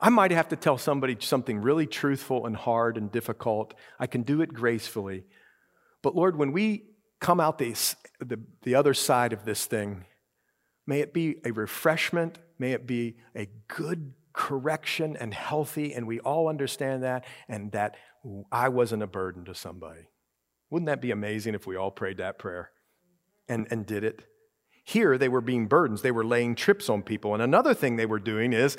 I 0.01 0.10
might 0.10 0.32
have 0.32 0.49
to 0.49 0.55
tell 0.55 0.80
somebody 0.80 1.18
something 1.20 1.62
really 1.62 1.86
truthful 1.86 2.47
and 2.47 2.55
hard 2.55 2.97
and 2.97 3.12
difficult. 3.12 3.76
I 3.99 4.07
can 4.07 4.24
do 4.24 4.41
it 4.41 4.55
gracefully. 4.55 5.26
But 6.01 6.16
Lord, 6.16 6.36
when 6.36 6.51
we 6.51 6.89
come 7.20 7.40
out 7.40 7.58
the, 7.58 7.76
the, 8.20 8.40
the 8.64 8.76
other 8.76 8.94
side 8.94 9.34
of 9.34 9.46
this 9.46 9.66
thing. 9.66 10.06
May 10.88 11.02
it 11.02 11.14
be 11.14 11.38
a 11.46 11.52
refreshment. 11.52 12.40
May 12.58 12.72
it 12.72 12.88
be 12.88 13.18
a 13.36 13.48
good 13.68 14.14
correction 14.34 15.18
and 15.18 15.34
healthy, 15.34 15.94
and 15.94 16.08
we 16.08 16.20
all 16.20 16.48
understand 16.48 17.04
that, 17.04 17.26
and 17.48 17.72
that 17.74 17.96
I 18.52 18.70
wasn't 18.70 19.04
a 19.04 19.08
burden 19.08 19.46
to 19.46 19.56
somebody. 19.56 20.08
Wouldn't 20.70 20.88
that 20.88 21.02
be 21.02 21.12
amazing 21.12 21.56
if 21.56 21.66
we 21.66 21.76
all 21.76 21.92
prayed 21.92 22.18
that 22.18 22.38
prayer 22.38 22.72
and, 23.48 23.68
and 23.72 23.86
did 23.86 24.04
it? 24.04 24.24
Here, 24.84 25.18
they 25.18 25.30
were 25.30 25.42
being 25.42 25.68
burdens. 25.68 26.02
They 26.02 26.12
were 26.12 26.26
laying 26.26 26.56
trips 26.56 26.90
on 26.90 27.04
people. 27.04 27.34
And 27.34 27.44
another 27.44 27.74
thing 27.74 27.96
they 27.96 28.06
were 28.06 28.20
doing 28.20 28.54
is 28.54 28.78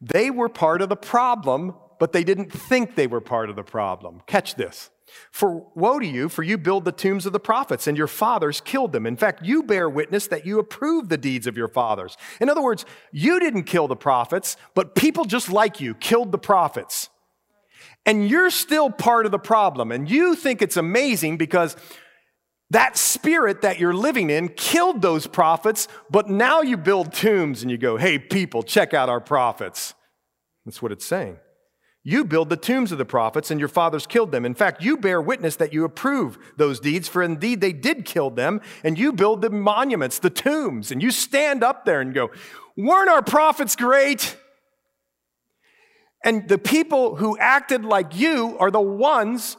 they 0.00 0.30
were 0.30 0.48
part 0.48 0.82
of 0.82 0.88
the 0.88 0.96
problem, 0.96 1.74
but 1.98 2.12
they 2.12 2.24
didn't 2.24 2.52
think 2.52 2.94
they 2.94 3.06
were 3.06 3.20
part 3.20 3.50
of 3.50 3.56
the 3.56 3.62
problem. 3.62 4.22
Catch 4.26 4.54
this. 4.54 4.90
For 5.30 5.66
woe 5.74 5.98
to 5.98 6.06
you, 6.06 6.28
for 6.28 6.42
you 6.42 6.58
build 6.58 6.84
the 6.84 6.92
tombs 6.92 7.26
of 7.26 7.32
the 7.32 7.40
prophets, 7.40 7.86
and 7.86 7.96
your 7.96 8.06
fathers 8.06 8.60
killed 8.60 8.92
them. 8.92 9.06
In 9.06 9.16
fact, 9.16 9.44
you 9.44 9.62
bear 9.62 9.88
witness 9.88 10.26
that 10.28 10.44
you 10.46 10.58
approve 10.58 11.08
the 11.08 11.16
deeds 11.16 11.46
of 11.46 11.56
your 11.56 11.68
fathers. 11.68 12.16
In 12.40 12.50
other 12.50 12.62
words, 12.62 12.84
you 13.10 13.40
didn't 13.40 13.64
kill 13.64 13.88
the 13.88 13.96
prophets, 13.96 14.56
but 14.74 14.94
people 14.94 15.24
just 15.24 15.50
like 15.50 15.80
you 15.80 15.94
killed 15.94 16.32
the 16.32 16.38
prophets. 16.38 17.08
And 18.04 18.28
you're 18.28 18.50
still 18.50 18.90
part 18.90 19.26
of 19.26 19.32
the 19.32 19.38
problem. 19.38 19.92
And 19.92 20.10
you 20.10 20.34
think 20.34 20.62
it's 20.62 20.76
amazing 20.76 21.36
because 21.36 21.76
that 22.70 22.96
spirit 22.96 23.62
that 23.62 23.78
you're 23.78 23.94
living 23.94 24.30
in 24.30 24.48
killed 24.50 25.00
those 25.00 25.26
prophets, 25.26 25.88
but 26.10 26.28
now 26.28 26.60
you 26.60 26.76
build 26.76 27.12
tombs 27.12 27.62
and 27.62 27.70
you 27.70 27.78
go, 27.78 27.96
hey, 27.96 28.18
people, 28.18 28.62
check 28.62 28.92
out 28.92 29.08
our 29.08 29.20
prophets. 29.20 29.94
That's 30.66 30.82
what 30.82 30.92
it's 30.92 31.06
saying. 31.06 31.38
You 32.04 32.24
build 32.24 32.48
the 32.48 32.56
tombs 32.56 32.92
of 32.92 32.98
the 32.98 33.04
prophets, 33.04 33.50
and 33.50 33.58
your 33.58 33.68
fathers 33.68 34.06
killed 34.06 34.32
them. 34.32 34.44
In 34.44 34.54
fact, 34.54 34.82
you 34.82 34.96
bear 34.96 35.20
witness 35.20 35.56
that 35.56 35.72
you 35.72 35.84
approve 35.84 36.38
those 36.56 36.80
deeds, 36.80 37.08
for 37.08 37.22
indeed 37.22 37.60
they 37.60 37.72
did 37.72 38.04
kill 38.04 38.30
them, 38.30 38.60
and 38.82 38.98
you 38.98 39.12
build 39.12 39.42
the 39.42 39.50
monuments, 39.50 40.18
the 40.18 40.30
tombs, 40.30 40.90
and 40.90 41.02
you 41.02 41.10
stand 41.10 41.62
up 41.62 41.84
there 41.84 42.00
and 42.00 42.14
go, 42.14 42.30
Weren't 42.76 43.10
our 43.10 43.22
prophets 43.22 43.74
great? 43.74 44.36
And 46.24 46.48
the 46.48 46.58
people 46.58 47.16
who 47.16 47.36
acted 47.38 47.84
like 47.84 48.16
you 48.16 48.56
are 48.58 48.70
the 48.70 48.80
ones 48.80 49.56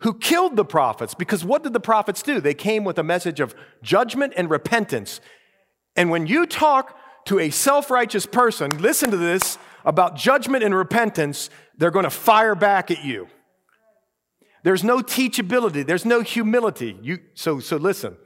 who 0.00 0.14
killed 0.18 0.56
the 0.56 0.64
prophets. 0.64 1.14
Because 1.14 1.44
what 1.44 1.62
did 1.62 1.72
the 1.72 1.80
prophets 1.80 2.22
do? 2.22 2.40
They 2.40 2.54
came 2.54 2.84
with 2.84 2.98
a 2.98 3.02
message 3.02 3.40
of 3.40 3.54
judgment 3.82 4.34
and 4.36 4.50
repentance. 4.50 5.20
And 5.94 6.10
when 6.10 6.26
you 6.26 6.46
talk 6.46 6.98
to 7.26 7.38
a 7.38 7.50
self 7.50 7.90
righteous 7.90 8.26
person, 8.26 8.78
listen 8.78 9.10
to 9.10 9.16
this 9.16 9.58
about 9.86 10.16
judgment 10.16 10.64
and 10.64 10.74
repentance, 10.74 11.48
they're 11.78 11.92
going 11.92 12.04
to 12.04 12.10
fire 12.10 12.56
back 12.56 12.90
at 12.90 13.04
you. 13.04 13.28
There's 14.64 14.82
no 14.82 14.98
teachability, 14.98 15.86
there's 15.86 16.04
no 16.04 16.22
humility. 16.22 16.98
You, 17.00 17.20
so, 17.34 17.60
so 17.60 17.76
listen, 17.76 18.16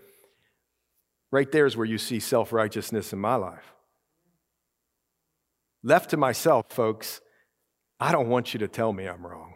right 1.31 1.53
there 1.53 1.67
is 1.67 1.77
where 1.77 1.87
you 1.87 1.99
see 1.99 2.19
self 2.19 2.51
righteousness 2.53 3.13
in 3.13 3.19
my 3.19 3.35
life. 3.35 3.75
Left 5.83 6.11
to 6.11 6.17
myself, 6.17 6.65
folks, 6.71 7.21
I 8.01 8.11
don't 8.11 8.29
want 8.29 8.55
you 8.55 8.61
to 8.61 8.69
tell 8.69 8.93
me 8.93 9.07
I'm 9.07 9.27
wrong. 9.27 9.55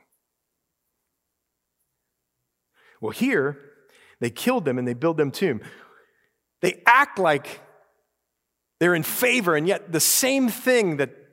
Well, 3.00 3.12
here, 3.12 3.58
they 4.20 4.30
killed 4.30 4.66
them 4.66 4.78
and 4.78 4.86
they 4.86 4.94
build 4.94 5.16
them 5.16 5.30
tomb. 5.30 5.62
They 6.60 6.82
act 6.86 7.18
like 7.18 7.60
they're 8.78 8.94
in 8.94 9.02
favor, 9.02 9.56
and 9.56 9.66
yet 9.66 9.92
the 9.92 10.00
same 10.00 10.48
thing 10.50 10.98
that 10.98 11.23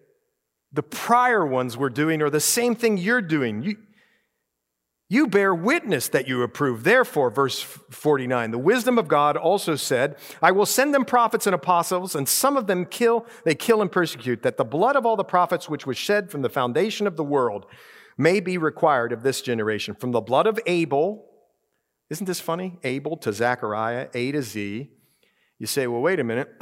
the 0.73 0.83
prior 0.83 1.45
ones 1.45 1.77
were 1.77 1.89
doing, 1.89 2.21
or 2.21 2.29
the 2.29 2.39
same 2.39 2.75
thing 2.75 2.97
you're 2.97 3.21
doing. 3.21 3.63
You, 3.63 3.77
you 5.09 5.27
bear 5.27 5.53
witness 5.53 6.07
that 6.07 6.27
you 6.29 6.41
approve. 6.41 6.85
Therefore, 6.85 7.29
verse 7.29 7.59
49, 7.61 8.51
the 8.51 8.57
wisdom 8.57 8.97
of 8.97 9.09
God 9.09 9.35
also 9.35 9.75
said, 9.75 10.15
I 10.41 10.51
will 10.51 10.65
send 10.65 10.93
them 10.93 11.03
prophets 11.03 11.45
and 11.45 11.53
apostles, 11.53 12.15
and 12.15 12.29
some 12.29 12.55
of 12.55 12.67
them 12.67 12.85
kill, 12.85 13.25
they 13.43 13.53
kill 13.53 13.81
and 13.81 13.91
persecute, 13.91 14.41
that 14.43 14.55
the 14.55 14.63
blood 14.63 14.95
of 14.95 15.05
all 15.05 15.17
the 15.17 15.25
prophets 15.25 15.67
which 15.67 15.85
was 15.85 15.97
shed 15.97 16.31
from 16.31 16.43
the 16.43 16.49
foundation 16.49 17.07
of 17.07 17.17
the 17.17 17.25
world 17.25 17.65
may 18.17 18.39
be 18.39 18.57
required 18.57 19.11
of 19.11 19.23
this 19.23 19.41
generation. 19.41 19.95
From 19.95 20.13
the 20.13 20.21
blood 20.21 20.47
of 20.47 20.57
Abel, 20.65 21.25
isn't 22.09 22.25
this 22.25 22.39
funny? 22.39 22.77
Abel 22.83 23.17
to 23.17 23.33
Zechariah, 23.33 24.07
A 24.13 24.31
to 24.31 24.41
Z. 24.41 24.91
You 25.59 25.67
say, 25.67 25.87
well, 25.87 26.01
wait 26.01 26.21
a 26.21 26.23
minute. 26.23 26.53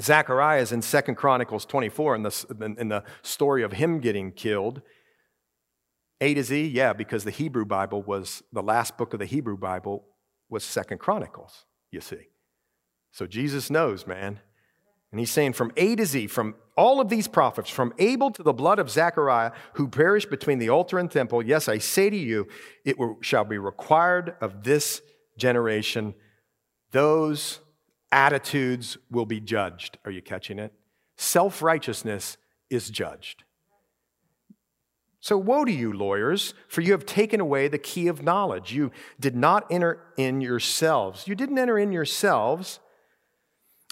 Zechariah 0.00 0.60
is 0.60 0.72
in 0.72 0.82
Second 0.82 1.16
Chronicles 1.16 1.64
24 1.64 2.16
in 2.16 2.22
the, 2.22 2.74
in 2.78 2.88
the 2.88 3.04
story 3.22 3.62
of 3.62 3.72
him 3.72 4.00
getting 4.00 4.32
killed. 4.32 4.82
A 6.20 6.34
to 6.34 6.42
Z, 6.42 6.68
yeah, 6.68 6.92
because 6.92 7.24
the 7.24 7.30
Hebrew 7.30 7.64
Bible 7.64 8.02
was, 8.02 8.42
the 8.52 8.62
last 8.62 8.98
book 8.98 9.12
of 9.12 9.20
the 9.20 9.26
Hebrew 9.26 9.56
Bible 9.56 10.04
was 10.48 10.64
Second 10.64 10.98
Chronicles, 10.98 11.64
you 11.90 12.00
see. 12.00 12.28
So 13.10 13.26
Jesus 13.26 13.70
knows, 13.70 14.06
man. 14.06 14.40
And 15.10 15.18
he's 15.18 15.30
saying 15.30 15.54
from 15.54 15.72
A 15.76 15.96
to 15.96 16.06
Z, 16.06 16.28
from 16.28 16.54
all 16.76 17.00
of 17.00 17.08
these 17.08 17.26
prophets, 17.26 17.68
from 17.68 17.92
Abel 17.98 18.30
to 18.30 18.42
the 18.42 18.52
blood 18.52 18.78
of 18.78 18.90
Zechariah, 18.90 19.52
who 19.74 19.88
perished 19.88 20.30
between 20.30 20.58
the 20.58 20.68
altar 20.68 20.98
and 20.98 21.10
temple, 21.10 21.44
yes, 21.44 21.68
I 21.68 21.78
say 21.78 22.10
to 22.10 22.16
you, 22.16 22.46
it 22.84 22.96
shall 23.20 23.44
be 23.44 23.58
required 23.58 24.36
of 24.40 24.62
this 24.62 25.02
generation 25.36 26.14
those 26.92 27.60
attitudes 28.12 28.98
will 29.10 29.26
be 29.26 29.40
judged. 29.40 29.98
Are 30.04 30.10
you 30.10 30.22
catching 30.22 30.58
it? 30.58 30.72
Self 31.16 31.62
righteousness 31.62 32.36
is 32.68 32.90
judged. 32.90 33.44
So, 35.22 35.36
woe 35.36 35.66
to 35.66 35.72
you, 35.72 35.92
lawyers, 35.92 36.54
for 36.66 36.80
you 36.80 36.92
have 36.92 37.04
taken 37.04 37.40
away 37.40 37.68
the 37.68 37.78
key 37.78 38.08
of 38.08 38.22
knowledge. 38.22 38.72
You 38.72 38.90
did 39.18 39.36
not 39.36 39.66
enter 39.70 40.00
in 40.16 40.40
yourselves. 40.40 41.28
You 41.28 41.34
didn't 41.34 41.58
enter 41.58 41.78
in 41.78 41.92
yourselves, 41.92 42.80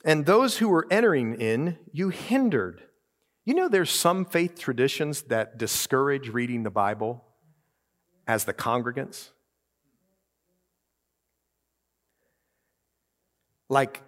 and 0.05 0.25
those 0.25 0.57
who 0.57 0.69
were 0.69 0.87
entering 0.91 1.39
in, 1.39 1.77
you 1.93 2.09
hindered. 2.09 2.83
You 3.45 3.55
know, 3.55 3.69
there's 3.69 3.91
some 3.91 4.25
faith 4.25 4.59
traditions 4.59 5.23
that 5.23 5.59
discourage 5.59 6.29
reading 6.29 6.63
the 6.63 6.71
Bible 6.71 7.25
as 8.27 8.45
the 8.45 8.55
congregants. 8.55 9.31
Like 13.69 14.03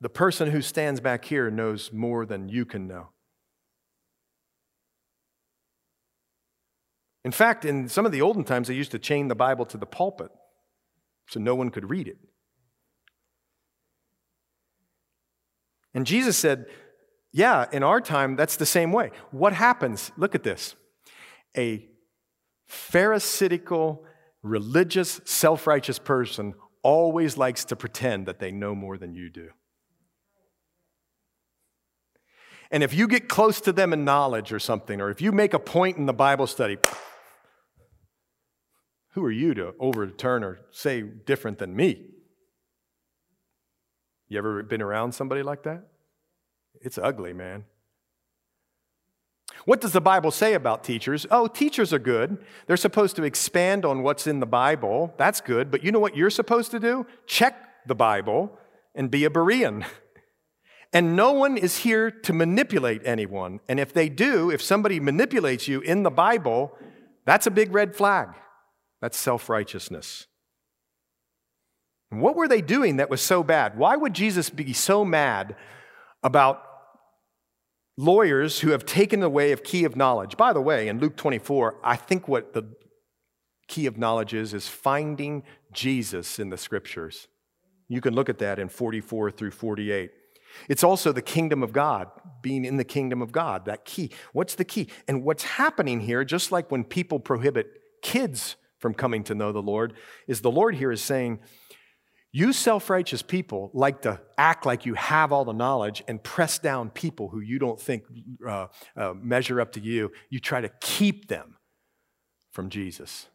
the 0.00 0.08
person 0.08 0.50
who 0.50 0.60
stands 0.60 1.00
back 1.00 1.24
here 1.24 1.50
knows 1.50 1.92
more 1.92 2.26
than 2.26 2.48
you 2.48 2.64
can 2.64 2.86
know. 2.86 3.08
In 7.24 7.32
fact, 7.32 7.64
in 7.64 7.88
some 7.88 8.06
of 8.06 8.12
the 8.12 8.22
olden 8.22 8.44
times, 8.44 8.68
they 8.68 8.74
used 8.74 8.92
to 8.92 8.98
chain 8.98 9.28
the 9.28 9.34
Bible 9.34 9.66
to 9.66 9.76
the 9.76 9.86
pulpit 9.86 10.30
so 11.28 11.40
no 11.40 11.54
one 11.54 11.70
could 11.70 11.90
read 11.90 12.06
it. 12.06 12.18
And 15.92 16.06
Jesus 16.06 16.36
said, 16.36 16.66
Yeah, 17.32 17.66
in 17.72 17.82
our 17.82 18.00
time, 18.00 18.36
that's 18.36 18.56
the 18.56 18.66
same 18.66 18.92
way. 18.92 19.10
What 19.32 19.54
happens? 19.54 20.12
Look 20.16 20.34
at 20.34 20.44
this. 20.44 20.76
A 21.56 21.88
Pharisaical, 22.68 24.04
religious, 24.42 25.20
self 25.24 25.66
righteous 25.66 25.98
person 25.98 26.54
always 26.82 27.36
likes 27.36 27.64
to 27.66 27.76
pretend 27.76 28.26
that 28.26 28.38
they 28.38 28.50
know 28.50 28.74
more 28.74 28.98
than 28.98 29.14
you 29.14 29.30
do. 29.30 29.48
And 32.70 32.82
if 32.82 32.92
you 32.92 33.06
get 33.06 33.28
close 33.28 33.60
to 33.62 33.72
them 33.72 33.92
in 33.92 34.04
knowledge 34.04 34.52
or 34.52 34.58
something, 34.58 35.00
or 35.00 35.10
if 35.10 35.20
you 35.20 35.32
make 35.32 35.54
a 35.54 35.58
point 35.58 35.96
in 35.96 36.06
the 36.06 36.12
Bible 36.12 36.46
study, 36.46 36.78
who 39.12 39.24
are 39.24 39.30
you 39.30 39.54
to 39.54 39.74
overturn 39.78 40.44
or 40.44 40.60
say 40.70 41.02
different 41.02 41.58
than 41.58 41.74
me? 41.74 42.06
You 44.28 44.38
ever 44.38 44.62
been 44.62 44.82
around 44.82 45.12
somebody 45.12 45.42
like 45.42 45.62
that? 45.62 45.84
It's 46.80 46.98
ugly, 46.98 47.32
man. 47.32 47.64
What 49.64 49.80
does 49.80 49.92
the 49.92 50.00
Bible 50.00 50.30
say 50.30 50.54
about 50.54 50.84
teachers? 50.84 51.26
Oh, 51.30 51.46
teachers 51.46 51.92
are 51.92 51.98
good. 51.98 52.38
They're 52.66 52.76
supposed 52.76 53.16
to 53.16 53.24
expand 53.24 53.84
on 53.84 54.02
what's 54.02 54.26
in 54.26 54.40
the 54.40 54.46
Bible. 54.46 55.14
That's 55.16 55.40
good. 55.40 55.70
But 55.70 55.82
you 55.82 55.92
know 55.92 55.98
what 55.98 56.16
you're 56.16 56.30
supposed 56.30 56.70
to 56.72 56.80
do? 56.80 57.06
Check 57.26 57.56
the 57.86 57.94
Bible 57.94 58.58
and 58.94 59.10
be 59.10 59.24
a 59.24 59.30
Berean. 59.30 59.84
And 60.96 61.14
no 61.14 61.32
one 61.32 61.58
is 61.58 61.76
here 61.76 62.10
to 62.10 62.32
manipulate 62.32 63.02
anyone. 63.04 63.60
And 63.68 63.78
if 63.78 63.92
they 63.92 64.08
do, 64.08 64.50
if 64.50 64.62
somebody 64.62 64.98
manipulates 64.98 65.68
you 65.68 65.82
in 65.82 66.04
the 66.04 66.10
Bible, 66.10 66.74
that's 67.26 67.46
a 67.46 67.50
big 67.50 67.74
red 67.74 67.94
flag. 67.94 68.28
That's 69.02 69.18
self 69.18 69.50
righteousness. 69.50 70.26
What 72.08 72.34
were 72.34 72.48
they 72.48 72.62
doing 72.62 72.96
that 72.96 73.10
was 73.10 73.20
so 73.20 73.42
bad? 73.42 73.76
Why 73.76 73.94
would 73.94 74.14
Jesus 74.14 74.48
be 74.48 74.72
so 74.72 75.04
mad 75.04 75.54
about 76.22 76.62
lawyers 77.98 78.60
who 78.60 78.70
have 78.70 78.86
taken 78.86 79.20
the 79.20 79.28
way 79.28 79.52
of 79.52 79.62
key 79.62 79.84
of 79.84 79.96
knowledge? 79.96 80.38
By 80.38 80.54
the 80.54 80.62
way, 80.62 80.88
in 80.88 80.98
Luke 80.98 81.18
24, 81.18 81.76
I 81.84 81.96
think 81.96 82.26
what 82.26 82.54
the 82.54 82.74
key 83.68 83.84
of 83.84 83.98
knowledge 83.98 84.32
is, 84.32 84.54
is 84.54 84.66
finding 84.66 85.42
Jesus 85.74 86.38
in 86.38 86.48
the 86.48 86.56
scriptures. 86.56 87.28
You 87.86 88.00
can 88.00 88.14
look 88.14 88.30
at 88.30 88.38
that 88.38 88.58
in 88.58 88.70
44 88.70 89.30
through 89.30 89.50
48. 89.50 90.10
It's 90.68 90.84
also 90.84 91.12
the 91.12 91.22
kingdom 91.22 91.62
of 91.62 91.72
God, 91.72 92.10
being 92.42 92.64
in 92.64 92.76
the 92.76 92.84
kingdom 92.84 93.22
of 93.22 93.32
God, 93.32 93.64
that 93.66 93.84
key. 93.84 94.10
What's 94.32 94.54
the 94.54 94.64
key? 94.64 94.88
And 95.08 95.24
what's 95.24 95.42
happening 95.42 96.00
here, 96.00 96.24
just 96.24 96.52
like 96.52 96.70
when 96.70 96.84
people 96.84 97.20
prohibit 97.20 97.66
kids 98.02 98.56
from 98.78 98.94
coming 98.94 99.24
to 99.24 99.34
know 99.34 99.52
the 99.52 99.62
Lord, 99.62 99.94
is 100.26 100.40
the 100.40 100.50
Lord 100.50 100.74
here 100.74 100.92
is 100.92 101.02
saying, 101.02 101.40
you 102.32 102.52
self 102.52 102.90
righteous 102.90 103.22
people 103.22 103.70
like 103.72 104.02
to 104.02 104.20
act 104.36 104.66
like 104.66 104.84
you 104.84 104.92
have 104.92 105.32
all 105.32 105.46
the 105.46 105.54
knowledge 105.54 106.04
and 106.06 106.22
press 106.22 106.58
down 106.58 106.90
people 106.90 107.30
who 107.30 107.40
you 107.40 107.58
don't 107.58 107.80
think 107.80 108.04
uh, 108.46 108.66
uh, 108.94 109.14
measure 109.14 109.58
up 109.58 109.72
to 109.72 109.80
you. 109.80 110.12
You 110.28 110.38
try 110.38 110.60
to 110.60 110.68
keep 110.82 111.28
them 111.28 111.56
from 112.52 112.68
Jesus. 112.68 113.28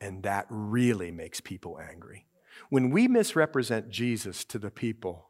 And 0.00 0.24
that 0.24 0.46
really 0.50 1.12
makes 1.12 1.40
people 1.40 1.78
angry. 1.78 2.26
When 2.68 2.90
we 2.90 3.06
misrepresent 3.06 3.90
Jesus 3.90 4.44
to 4.46 4.58
the 4.58 4.70
people, 4.72 5.27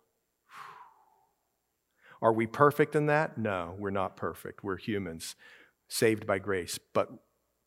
are 2.21 2.33
we 2.33 2.47
perfect 2.47 2.97
in 2.97 3.07
that? 3.07 3.39
No, 3.39 3.75
we're 3.79 3.91
not 3.91 4.17
perfect. 4.17 4.65
We're 4.65 4.77
humans, 4.77 5.37
saved 5.89 6.27
by 6.27 6.39
grace. 6.39 6.79
But, 6.93 7.11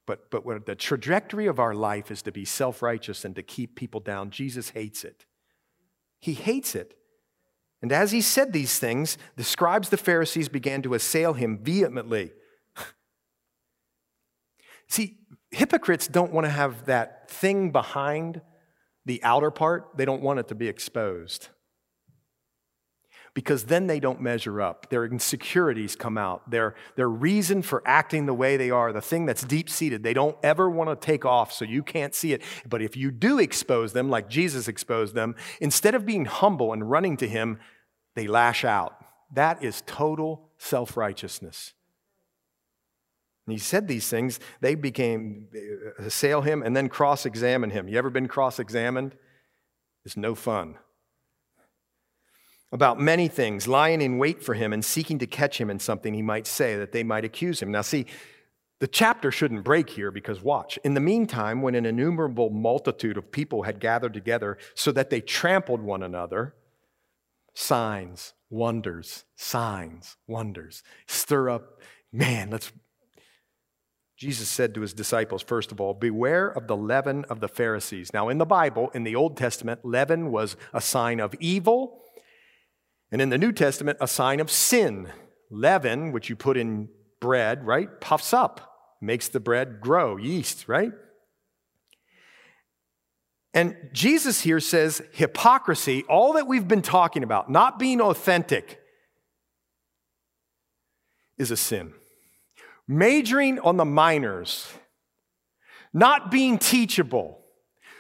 but, 0.06 0.30
but 0.30 0.66
the 0.66 0.76
trajectory 0.76 1.48
of 1.48 1.60
our 1.60 1.74
life 1.74 2.12
is 2.12 2.22
to 2.24 2.32
be 2.32 2.46
self 2.46 2.82
righteous 2.82 3.24
and 3.24 3.36
to 3.36 3.44
keep 3.44 3.76
people 3.76 4.00
down. 4.00 4.30
Jesus 4.30 4.72
hates 4.72 5.04
it. 5.04 5.26
He 6.20 6.34
hates 6.34 6.76
it. 6.76 6.96
And 7.82 7.92
as 7.92 8.12
he 8.12 8.22
said 8.22 8.54
these 8.54 8.78
things, 8.78 9.18
the 9.38 9.44
scribes, 9.44 9.90
the 9.90 9.98
Pharisees 9.98 10.50
began 10.50 10.82
to 10.84 10.94
assail 10.94 11.34
him 11.34 11.58
vehemently. 11.58 12.32
See, 14.88 15.18
hypocrites 15.50 16.08
don't 16.08 16.32
want 16.32 16.46
to 16.46 16.52
have 16.52 16.86
that 16.86 17.30
thing 17.30 17.72
behind 17.72 18.42
the 19.06 19.24
outer 19.24 19.50
part, 19.50 19.98
they 19.98 20.06
don't 20.06 20.22
want 20.22 20.40
it 20.40 20.48
to 20.50 20.56
be 20.56 20.68
exposed. 20.68 21.50
Because 23.34 23.66
then 23.66 23.88
they 23.88 24.00
don't 24.00 24.22
measure 24.22 24.62
up. 24.62 24.90
Their 24.90 25.06
insecurities 25.06 25.96
come 25.96 26.18
out. 26.18 26.50
Their, 26.50 26.76
their 26.96 27.08
reason 27.08 27.62
for 27.62 27.82
acting 27.86 28.26
the 28.26 28.34
way 28.34 28.58
they 28.58 28.70
are, 28.70 28.92
the 28.92 29.02
thing 29.02 29.26
that's 29.26 29.44
deep 29.44 29.70
seated, 29.70 30.04
they 30.04 30.14
don't 30.14 30.38
ever 30.44 30.70
want 30.70 30.90
to 30.90 31.06
take 31.06 31.24
off 31.24 31.54
so 31.54 31.64
you 31.64 31.82
can't 31.82 32.14
see 32.14 32.34
it. 32.34 32.42
But 32.68 32.82
if 32.82 32.98
you 32.98 33.10
do 33.10 33.40
expose 33.40 33.94
them, 33.94 34.10
like 34.10 34.30
Jesus 34.30 34.68
exposed 34.68 35.16
them, 35.16 35.36
instead 35.62 35.96
of 35.96 36.06
being 36.06 36.26
humble 36.26 36.74
and 36.74 36.90
running 36.90 37.16
to 37.18 37.28
Him, 37.28 37.60
they 38.16 38.28
lash 38.28 38.66
out. 38.66 38.98
That 39.34 39.64
is 39.64 39.82
total 39.86 40.50
self 40.58 40.98
righteousness. 40.98 41.74
And 43.48 43.54
he 43.54 43.60
said 43.60 43.88
these 43.88 44.08
things, 44.08 44.40
they 44.60 44.76
became, 44.76 45.48
uh, 45.56 46.04
assail 46.04 46.42
him 46.42 46.62
and 46.62 46.76
then 46.76 46.90
cross 46.90 47.26
examine 47.26 47.72
him. 47.72 47.88
You 47.88 47.98
ever 47.98 48.12
been 48.12 48.28
cross 48.28 48.60
examined? 48.60 49.16
It's 50.06 50.16
no 50.16 50.36
fun 50.36 50.78
about 52.72 53.00
many 53.00 53.28
things, 53.28 53.68
lying 53.68 54.02
in 54.02 54.18
wait 54.18 54.42
for 54.42 54.54
him 54.54 54.72
and 54.72 54.84
seeking 54.84 55.20
to 55.20 55.28
catch 55.28 55.60
him 55.60 55.70
in 55.70 55.80
something 55.80 56.14
he 56.14 56.22
might 56.22 56.48
say 56.48 56.78
that 56.78 56.92
they 56.92 57.04
might 57.04 57.26
accuse 57.26 57.62
him. 57.62 57.72
Now, 57.72 57.82
see, 57.82 58.06
the 58.80 58.88
chapter 58.88 59.30
shouldn't 59.30 59.64
break 59.64 59.90
here 59.90 60.10
because 60.10 60.42
watch. 60.42 60.80
In 60.84 60.94
the 60.94 61.00
meantime, 61.00 61.62
when 61.62 61.76
an 61.76 61.86
innumerable 61.86 62.50
multitude 62.50 63.18
of 63.18 63.32
people 63.32 63.64
had 63.64 63.80
gathered 63.80 64.14
together 64.14 64.58
so 64.74 64.92
that 64.94 65.10
they 65.10 65.22
trampled 65.22 65.82
one 65.82 66.02
another, 66.02 66.56
signs, 67.54 68.34
wonders, 68.50 69.26
signs, 69.36 70.18
wonders, 70.28 70.82
stir 71.06 71.50
up, 71.50 71.82
man, 72.12 72.50
let's. 72.50 72.72
Jesus 74.18 74.48
said 74.50 74.76
to 74.76 74.82
his 74.82 74.94
disciples, 74.94 75.42
first 75.42 75.72
of 75.72 75.82
all, 75.82 75.96
beware 75.96 76.48
of 76.48 76.68
the 76.68 76.78
leaven 76.78 77.26
of 77.26 77.40
the 77.40 77.48
Pharisees. 77.48 78.14
Now, 78.14 78.30
in 78.30 78.38
the 78.38 78.46
Bible, 78.46 78.92
in 78.94 79.04
the 79.04 79.16
Old 79.16 79.36
Testament, 79.36 79.84
leaven 79.84 80.32
was 80.32 80.56
a 80.74 80.82
sign 80.82 81.20
of 81.20 81.34
evil 81.40 82.01
and 83.12 83.22
in 83.22 83.30
the 83.30 83.38
New 83.38 83.52
Testament, 83.52 83.98
a 84.00 84.08
sign 84.08 84.40
of 84.40 84.50
sin. 84.50 85.10
Leaven, 85.50 86.14
which 86.14 86.30
you 86.30 86.36
put 86.36 86.56
in 86.56 86.88
bread, 87.20 87.66
right, 87.66 88.00
puffs 88.00 88.34
up, 88.34 88.96
makes 89.02 89.28
the 89.28 89.40
bread 89.40 89.82
grow, 89.82 90.16
yeast, 90.16 90.68
right? 90.68 90.94
And 93.54 93.76
Jesus 93.92 94.42
here 94.42 94.62
says 94.62 95.02
hypocrisy, 95.12 96.04
all 96.04 96.34
that 96.34 96.48
we've 96.48 96.68
been 96.68 96.82
talking 96.82 97.24
about, 97.24 97.52
not 97.52 97.78
being 97.78 98.00
authentic, 98.00 98.80
is 101.38 101.52
a 101.52 101.58
sin. 101.58 101.94
Majoring 102.88 103.60
on 103.60 103.76
the 103.76 103.86
minors, 103.86 104.72
not 105.94 106.32
being 106.32 106.58
teachable, 106.58 107.40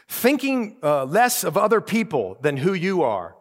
thinking 0.07 0.77
uh, 0.83 1.03
less 1.03 1.43
of 1.43 1.57
other 1.57 1.81
people 1.81 2.37
than 2.41 2.55
who 2.55 2.73
you 2.73 3.03
are, 3.03 3.35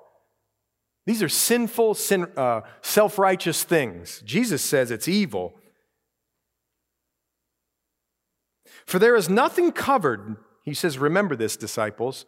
these 1.10 1.24
are 1.24 1.28
sinful, 1.28 1.94
sin, 1.94 2.28
uh, 2.36 2.60
self 2.82 3.18
righteous 3.18 3.64
things. 3.64 4.22
Jesus 4.24 4.62
says 4.62 4.92
it's 4.92 5.08
evil. 5.08 5.56
For 8.86 9.00
there 9.00 9.16
is 9.16 9.28
nothing 9.28 9.72
covered, 9.72 10.36
he 10.64 10.72
says, 10.72 10.98
remember 10.98 11.34
this, 11.34 11.56
disciples. 11.56 12.26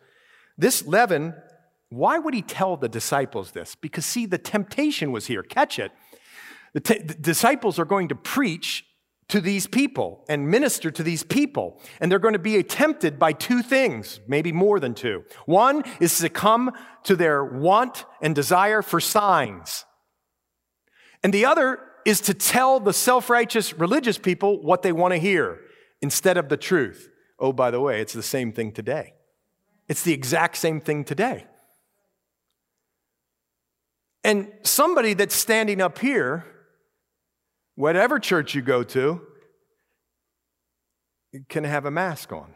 This 0.58 0.84
leaven, 0.84 1.34
why 1.90 2.18
would 2.18 2.34
he 2.34 2.42
tell 2.42 2.76
the 2.76 2.88
disciples 2.88 3.52
this? 3.52 3.76
Because, 3.76 4.04
see, 4.04 4.26
the 4.26 4.36
temptation 4.36 5.12
was 5.12 5.28
here. 5.28 5.44
Catch 5.44 5.78
it. 5.78 5.92
The, 6.74 6.80
t- 6.80 6.98
the 6.98 7.14
disciples 7.14 7.78
are 7.78 7.84
going 7.84 8.08
to 8.08 8.16
preach 8.16 8.84
to 9.32 9.40
these 9.40 9.66
people 9.66 10.22
and 10.28 10.50
minister 10.50 10.90
to 10.90 11.02
these 11.02 11.22
people. 11.22 11.80
And 12.00 12.12
they're 12.12 12.18
going 12.18 12.34
to 12.34 12.38
be 12.38 12.62
tempted 12.62 13.18
by 13.18 13.32
two 13.32 13.62
things, 13.62 14.20
maybe 14.28 14.52
more 14.52 14.78
than 14.78 14.92
two. 14.92 15.24
One 15.46 15.84
is 16.00 16.18
to 16.18 16.28
come 16.28 16.72
to 17.04 17.16
their 17.16 17.42
want 17.42 18.04
and 18.20 18.34
desire 18.34 18.82
for 18.82 19.00
signs. 19.00 19.86
And 21.22 21.32
the 21.32 21.46
other 21.46 21.78
is 22.04 22.20
to 22.22 22.34
tell 22.34 22.78
the 22.78 22.92
self 22.92 23.30
righteous 23.30 23.72
religious 23.72 24.18
people 24.18 24.62
what 24.62 24.82
they 24.82 24.92
want 24.92 25.12
to 25.12 25.18
hear 25.18 25.60
instead 26.02 26.36
of 26.36 26.50
the 26.50 26.58
truth. 26.58 27.08
Oh, 27.38 27.54
by 27.54 27.70
the 27.70 27.80
way, 27.80 28.02
it's 28.02 28.12
the 28.12 28.22
same 28.22 28.52
thing 28.52 28.70
today. 28.70 29.14
It's 29.88 30.02
the 30.02 30.12
exact 30.12 30.58
same 30.58 30.78
thing 30.78 31.04
today. 31.04 31.46
And 34.24 34.52
somebody 34.62 35.14
that's 35.14 35.34
standing 35.34 35.80
up 35.80 36.00
here 36.00 36.44
whatever 37.82 38.20
church 38.20 38.54
you 38.54 38.62
go 38.62 38.84
to, 38.84 39.20
can 41.48 41.64
have 41.64 41.84
a 41.84 41.90
mask 41.90 42.30
on. 42.32 42.54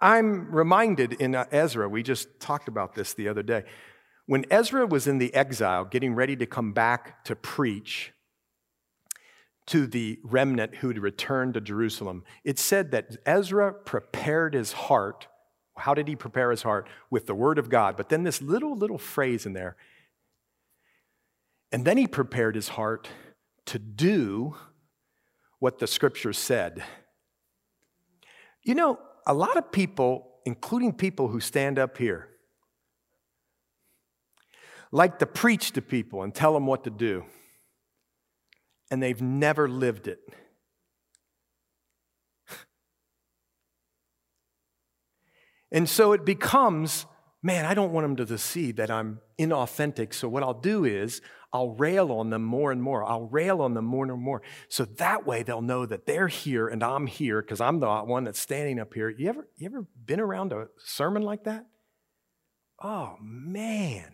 I'm 0.00 0.52
reminded 0.52 1.14
in 1.14 1.34
uh, 1.34 1.46
Ezra, 1.50 1.88
we 1.88 2.04
just 2.04 2.38
talked 2.38 2.68
about 2.68 2.94
this 2.94 3.14
the 3.14 3.26
other 3.26 3.42
day. 3.42 3.64
When 4.26 4.44
Ezra 4.52 4.86
was 4.86 5.08
in 5.08 5.18
the 5.18 5.34
exile, 5.34 5.84
getting 5.84 6.14
ready 6.14 6.36
to 6.36 6.46
come 6.46 6.72
back 6.72 7.24
to 7.24 7.34
preach 7.34 8.12
to 9.66 9.88
the 9.88 10.20
remnant 10.22 10.76
who'd 10.76 10.98
returned 10.98 11.54
to 11.54 11.60
Jerusalem, 11.60 12.22
it 12.44 12.60
said 12.60 12.92
that 12.92 13.16
Ezra 13.26 13.72
prepared 13.72 14.54
his 14.54 14.72
heart 14.72 15.26
how 15.76 15.94
did 15.94 16.08
he 16.08 16.16
prepare 16.16 16.50
his 16.50 16.62
heart? 16.62 16.88
With 17.10 17.26
the 17.26 17.34
word 17.34 17.58
of 17.58 17.68
God. 17.68 17.96
But 17.96 18.08
then 18.08 18.24
this 18.24 18.42
little, 18.42 18.76
little 18.76 18.98
phrase 18.98 19.46
in 19.46 19.52
there. 19.52 19.76
And 21.70 21.84
then 21.84 21.96
he 21.96 22.06
prepared 22.06 22.54
his 22.54 22.68
heart 22.68 23.08
to 23.66 23.78
do 23.78 24.56
what 25.58 25.78
the 25.78 25.86
scripture 25.86 26.32
said. 26.32 26.82
You 28.62 28.74
know, 28.74 28.98
a 29.26 29.34
lot 29.34 29.56
of 29.56 29.72
people, 29.72 30.28
including 30.44 30.92
people 30.92 31.28
who 31.28 31.40
stand 31.40 31.78
up 31.78 31.96
here, 31.98 32.28
like 34.90 35.18
to 35.20 35.26
preach 35.26 35.72
to 35.72 35.82
people 35.82 36.22
and 36.22 36.34
tell 36.34 36.52
them 36.52 36.66
what 36.66 36.84
to 36.84 36.90
do, 36.90 37.24
and 38.90 39.02
they've 39.02 39.22
never 39.22 39.68
lived 39.68 40.06
it. 40.06 40.20
And 45.72 45.88
so 45.88 46.12
it 46.12 46.24
becomes, 46.24 47.06
man, 47.42 47.64
I 47.64 47.74
don't 47.74 47.92
want 47.92 48.16
them 48.16 48.26
to 48.26 48.38
see 48.38 48.72
that 48.72 48.90
I'm 48.90 49.20
inauthentic. 49.40 50.12
So 50.14 50.28
what 50.28 50.42
I'll 50.42 50.60
do 50.60 50.84
is 50.84 51.22
I'll 51.52 51.70
rail 51.70 52.12
on 52.12 52.30
them 52.30 52.44
more 52.44 52.70
and 52.72 52.82
more. 52.82 53.02
I'll 53.04 53.26
rail 53.26 53.60
on 53.62 53.74
them 53.74 53.86
more 53.86 54.04
and 54.04 54.20
more. 54.20 54.42
So 54.68 54.84
that 54.84 55.26
way 55.26 55.42
they'll 55.42 55.62
know 55.62 55.86
that 55.86 56.06
they're 56.06 56.28
here 56.28 56.68
and 56.68 56.82
I'm 56.82 57.06
here 57.06 57.42
because 57.42 57.60
I'm 57.60 57.80
the 57.80 57.90
one 58.02 58.24
that's 58.24 58.38
standing 58.38 58.78
up 58.78 58.94
here. 58.94 59.08
You 59.10 59.28
ever, 59.28 59.48
you 59.56 59.66
ever 59.66 59.86
been 60.04 60.20
around 60.20 60.52
a 60.52 60.66
sermon 60.78 61.22
like 61.22 61.44
that? 61.44 61.66
Oh, 62.82 63.16
man. 63.20 64.12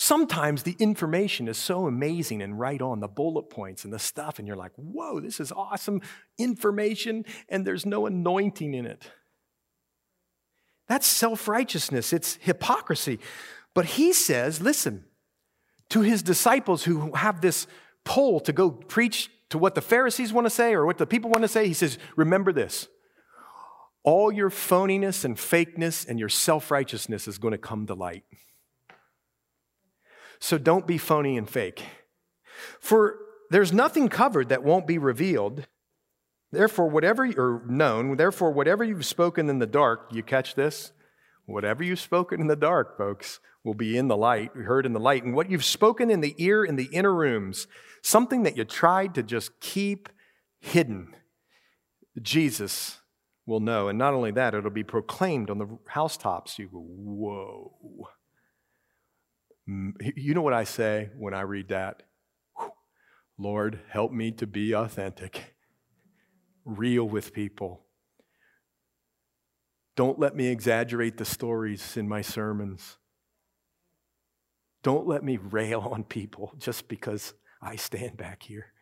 Sometimes 0.00 0.62
the 0.62 0.76
information 0.78 1.48
is 1.48 1.58
so 1.58 1.86
amazing 1.86 2.40
and 2.40 2.58
right 2.58 2.80
on 2.80 3.00
the 3.00 3.08
bullet 3.08 3.50
points 3.50 3.84
and 3.84 3.92
the 3.92 3.98
stuff, 3.98 4.38
and 4.38 4.46
you're 4.46 4.56
like, 4.56 4.70
whoa, 4.76 5.18
this 5.18 5.40
is 5.40 5.50
awesome 5.50 6.00
information, 6.38 7.24
and 7.48 7.66
there's 7.66 7.84
no 7.84 8.06
anointing 8.06 8.74
in 8.74 8.86
it. 8.86 9.10
That's 10.88 11.06
self 11.06 11.48
righteousness, 11.48 12.12
it's 12.12 12.38
hypocrisy. 12.40 13.18
But 13.74 13.84
he 13.84 14.12
says, 14.12 14.60
listen, 14.60 15.04
to 15.90 16.00
his 16.00 16.22
disciples 16.22 16.84
who 16.84 17.12
have 17.12 17.40
this 17.40 17.66
pull 18.04 18.40
to 18.40 18.52
go 18.52 18.70
preach 18.70 19.30
to 19.50 19.58
what 19.58 19.74
the 19.74 19.80
Pharisees 19.80 20.32
want 20.32 20.46
to 20.46 20.50
say 20.50 20.74
or 20.74 20.84
what 20.84 20.98
the 20.98 21.06
people 21.06 21.30
want 21.30 21.42
to 21.42 21.48
say, 21.48 21.66
he 21.66 21.74
says, 21.74 21.98
remember 22.16 22.52
this. 22.52 22.88
All 24.02 24.32
your 24.32 24.50
phoniness 24.50 25.24
and 25.24 25.36
fakeness 25.36 26.06
and 26.08 26.18
your 26.18 26.28
self 26.28 26.70
righteousness 26.70 27.28
is 27.28 27.38
going 27.38 27.52
to 27.52 27.58
come 27.58 27.86
to 27.86 27.94
light. 27.94 28.24
So 30.40 30.56
don't 30.56 30.86
be 30.86 30.98
phony 30.98 31.36
and 31.36 31.48
fake. 31.48 31.82
For 32.80 33.18
there's 33.50 33.72
nothing 33.72 34.08
covered 34.08 34.48
that 34.50 34.62
won't 34.62 34.86
be 34.86 34.98
revealed, 34.98 35.66
Therefore, 36.50 36.88
whatever 36.88 37.26
you're 37.26 37.62
known, 37.66 38.16
therefore, 38.16 38.52
whatever 38.52 38.82
you've 38.82 39.04
spoken 39.04 39.50
in 39.50 39.58
the 39.58 39.66
dark, 39.66 40.08
you 40.12 40.22
catch 40.22 40.54
this? 40.54 40.92
Whatever 41.44 41.82
you've 41.82 42.00
spoken 42.00 42.40
in 42.40 42.46
the 42.46 42.56
dark, 42.56 42.96
folks, 42.96 43.40
will 43.64 43.74
be 43.74 43.96
in 43.98 44.08
the 44.08 44.16
light, 44.16 44.52
heard 44.54 44.86
in 44.86 44.92
the 44.92 45.00
light. 45.00 45.24
And 45.24 45.34
what 45.34 45.50
you've 45.50 45.64
spoken 45.64 46.10
in 46.10 46.20
the 46.20 46.34
ear 46.38 46.64
in 46.64 46.76
the 46.76 46.88
inner 46.92 47.14
rooms, 47.14 47.66
something 48.02 48.44
that 48.44 48.56
you 48.56 48.64
tried 48.64 49.14
to 49.14 49.22
just 49.22 49.60
keep 49.60 50.08
hidden, 50.58 51.14
Jesus 52.20 53.00
will 53.46 53.60
know. 53.60 53.88
And 53.88 53.98
not 53.98 54.14
only 54.14 54.30
that, 54.32 54.54
it'll 54.54 54.70
be 54.70 54.84
proclaimed 54.84 55.50
on 55.50 55.58
the 55.58 55.78
housetops. 55.88 56.58
You 56.58 56.68
go, 56.68 56.78
whoa. 56.78 58.08
You 59.66 60.34
know 60.34 60.42
what 60.42 60.54
I 60.54 60.64
say 60.64 61.10
when 61.18 61.34
I 61.34 61.42
read 61.42 61.68
that? 61.68 62.02
Lord, 63.38 63.80
help 63.90 64.12
me 64.12 64.32
to 64.32 64.46
be 64.46 64.74
authentic 64.74 65.54
real 66.68 67.08
with 67.08 67.32
people. 67.32 67.82
Don't 69.96 70.18
let 70.18 70.36
me 70.36 70.46
exaggerate 70.46 71.16
the 71.16 71.24
stories 71.24 71.96
in 71.96 72.08
my 72.08 72.20
sermons. 72.20 72.98
Don't 74.82 75.08
let 75.08 75.24
me 75.24 75.38
rail 75.38 75.80
on 75.90 76.04
people 76.04 76.52
just 76.58 76.88
because 76.88 77.34
I 77.60 77.76
stand 77.76 78.16
back 78.16 78.44
here. 78.44 78.72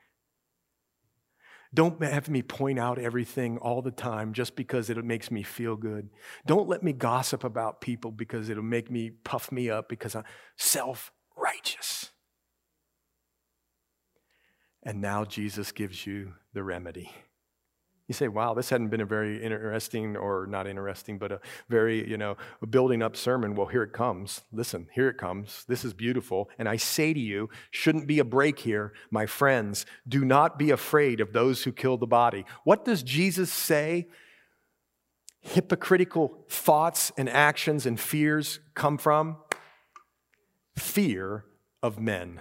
Don't 1.72 2.02
have 2.02 2.28
me 2.28 2.42
point 2.42 2.78
out 2.78 2.98
everything 2.98 3.58
all 3.58 3.82
the 3.82 3.90
time 3.90 4.32
just 4.32 4.56
because 4.56 4.88
it 4.88 5.02
makes 5.04 5.30
me 5.30 5.42
feel 5.42 5.76
good. 5.76 6.10
Don't 6.46 6.68
let 6.68 6.82
me 6.82 6.92
gossip 6.92 7.44
about 7.44 7.80
people 7.80 8.10
because 8.10 8.48
it'll 8.48 8.62
make 8.62 8.90
me 8.90 9.10
puff 9.10 9.50
me 9.50 9.68
up 9.68 9.88
because 9.88 10.14
I'm 10.14 10.24
self 10.56 11.12
righteous. 11.36 12.10
And 14.82 15.00
now 15.00 15.24
Jesus 15.24 15.72
gives 15.72 16.06
you 16.06 16.34
the 16.52 16.62
remedy. 16.62 17.10
You 18.08 18.14
say, 18.14 18.28
wow, 18.28 18.54
this 18.54 18.70
hadn't 18.70 18.88
been 18.88 19.00
a 19.00 19.06
very 19.06 19.42
interesting, 19.42 20.16
or 20.16 20.46
not 20.46 20.68
interesting, 20.68 21.18
but 21.18 21.32
a 21.32 21.40
very, 21.68 22.08
you 22.08 22.16
know, 22.16 22.36
building 22.70 23.02
up 23.02 23.16
sermon. 23.16 23.56
Well, 23.56 23.66
here 23.66 23.82
it 23.82 23.92
comes. 23.92 24.42
Listen, 24.52 24.86
here 24.92 25.08
it 25.08 25.18
comes. 25.18 25.64
This 25.66 25.84
is 25.84 25.92
beautiful. 25.92 26.48
And 26.56 26.68
I 26.68 26.76
say 26.76 27.12
to 27.12 27.18
you, 27.18 27.48
shouldn't 27.72 28.06
be 28.06 28.20
a 28.20 28.24
break 28.24 28.60
here, 28.60 28.92
my 29.10 29.26
friends. 29.26 29.86
Do 30.06 30.24
not 30.24 30.56
be 30.56 30.70
afraid 30.70 31.20
of 31.20 31.32
those 31.32 31.64
who 31.64 31.72
kill 31.72 31.96
the 31.96 32.06
body. 32.06 32.44
What 32.62 32.84
does 32.84 33.02
Jesus 33.02 33.52
say? 33.52 34.06
Hypocritical 35.40 36.44
thoughts 36.48 37.10
and 37.16 37.28
actions 37.28 37.86
and 37.86 37.98
fears 37.98 38.60
come 38.74 38.98
from? 38.98 39.36
Fear 40.76 41.44
of 41.82 41.98
men. 41.98 42.40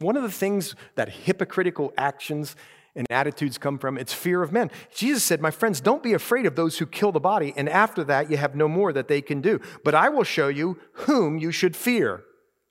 One 0.00 0.16
of 0.16 0.22
the 0.24 0.30
things 0.30 0.74
that 0.94 1.08
hypocritical 1.08 1.92
actions 1.96 2.56
and 2.98 3.06
attitudes 3.10 3.56
come 3.56 3.78
from, 3.78 3.96
it's 3.96 4.12
fear 4.12 4.42
of 4.42 4.52
men. 4.52 4.70
Jesus 4.94 5.22
said, 5.22 5.40
My 5.40 5.52
friends, 5.52 5.80
don't 5.80 6.02
be 6.02 6.12
afraid 6.12 6.44
of 6.44 6.56
those 6.56 6.78
who 6.78 6.84
kill 6.84 7.12
the 7.12 7.20
body, 7.20 7.54
and 7.56 7.68
after 7.68 8.02
that 8.04 8.30
you 8.30 8.36
have 8.36 8.56
no 8.56 8.68
more 8.68 8.92
that 8.92 9.08
they 9.08 9.22
can 9.22 9.40
do. 9.40 9.60
But 9.84 9.94
I 9.94 10.08
will 10.08 10.24
show 10.24 10.48
you 10.48 10.78
whom 10.92 11.38
you 11.38 11.52
should 11.52 11.76
fear. 11.76 12.24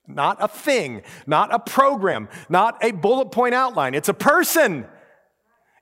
Not 0.06 0.36
a 0.40 0.46
thing, 0.46 1.02
not 1.26 1.52
a 1.52 1.58
program, 1.58 2.28
not 2.48 2.82
a 2.84 2.92
bullet 2.92 3.32
point 3.32 3.54
outline. 3.54 3.94
It's 3.94 4.08
a 4.08 4.14
person. 4.14 4.86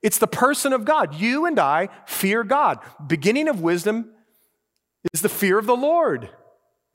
It's 0.02 0.18
the 0.18 0.26
person 0.26 0.72
of 0.72 0.84
God. 0.84 1.14
You 1.14 1.46
and 1.46 1.58
I 1.58 1.88
fear 2.06 2.44
God. 2.44 2.78
Beginning 3.04 3.48
of 3.48 3.60
wisdom 3.60 4.10
is 5.12 5.22
the 5.22 5.28
fear 5.28 5.58
of 5.58 5.66
the 5.66 5.76
Lord. 5.76 6.30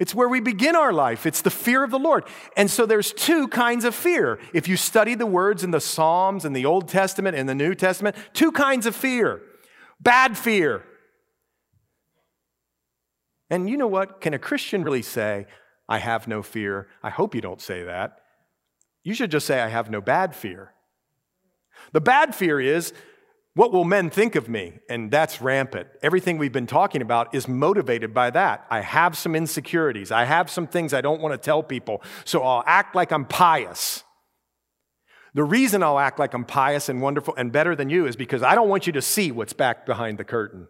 It's 0.02 0.16
where 0.16 0.28
we 0.28 0.40
begin 0.40 0.76
our 0.76 0.92
life. 0.92 1.28
It's 1.28 1.44
the 1.44 1.52
fear 1.52 1.84
of 1.84 1.92
the 1.92 2.00
Lord. 2.00 2.24
And 2.58 2.72
so 2.72 2.88
there's 2.88 3.14
two 3.14 3.48
kinds 3.48 3.86
of 3.86 3.94
fear. 3.94 4.40
If 4.52 4.68
you 4.68 4.76
study 4.76 5.14
the 5.14 5.28
words 5.28 5.64
in 5.64 5.70
the 5.70 5.80
Psalms 5.80 6.44
and 6.44 6.56
the 6.56 6.66
Old 6.66 6.88
Testament 6.88 7.38
and 7.38 7.48
the 7.48 7.54
New 7.54 7.76
Testament, 7.76 8.16
two 8.34 8.52
kinds 8.52 8.88
of 8.88 8.96
fear. 8.96 9.44
Bad 10.00 10.40
fear. 10.40 10.84
And 13.52 13.70
you 13.70 13.78
know 13.78 13.86
what? 13.86 14.22
Can 14.22 14.34
a 14.34 14.40
Christian 14.40 14.84
really 14.84 15.04
say, 15.04 15.46
I 15.88 16.00
have 16.00 16.28
no 16.28 16.42
fear? 16.42 16.88
I 17.04 17.12
hope 17.12 17.36
you 17.36 17.42
don't 17.42 17.62
say 17.62 17.84
that. 17.84 18.22
You 19.04 19.14
should 19.14 19.30
just 19.30 19.46
say, 19.46 19.62
I 19.62 19.68
have 19.68 19.92
no 19.92 20.02
bad 20.02 20.36
fear. 20.36 20.74
The 21.92 22.02
bad 22.02 22.34
fear 22.34 22.60
is 22.60 22.92
what 23.54 23.74
will 23.74 23.84
men 23.84 24.10
think 24.10 24.36
of 24.36 24.48
me? 24.48 24.80
And 24.90 25.12
that's 25.12 25.42
rampant. 25.42 25.90
Everything 26.02 26.38
we've 26.38 26.54
been 26.54 26.68
talking 26.68 27.02
about 27.02 27.36
is 27.36 27.48
motivated 27.48 28.14
by 28.14 28.30
that. 28.30 28.66
I 28.70 28.80
have 28.80 29.18
some 29.18 29.36
insecurities. 29.36 30.12
I 30.12 30.24
have 30.24 30.50
some 30.50 30.68
things 30.68 30.94
I 30.94 31.02
don't 31.02 31.22
want 31.22 31.34
to 31.34 31.38
tell 31.38 31.62
people. 31.62 32.02
So 32.24 32.44
I'll 32.44 32.64
act 32.66 32.96
like 32.96 33.12
I'm 33.12 33.26
pious. 33.26 34.04
The 35.34 35.44
reason 35.44 35.84
I'll 35.84 36.00
act 36.00 36.18
like 36.18 36.34
I'm 36.34 36.46
pious 36.46 36.88
and 36.88 37.02
wonderful 37.02 37.36
and 37.36 37.52
better 37.52 37.76
than 37.76 37.90
you 37.90 38.06
is 38.06 38.16
because 38.16 38.42
I 38.42 38.56
don't 38.56 38.70
want 38.70 38.88
you 38.88 38.94
to 38.94 39.02
see 39.02 39.32
what's 39.32 39.54
back 39.54 39.86
behind 39.86 40.18
the 40.18 40.24
curtain. 40.24 40.68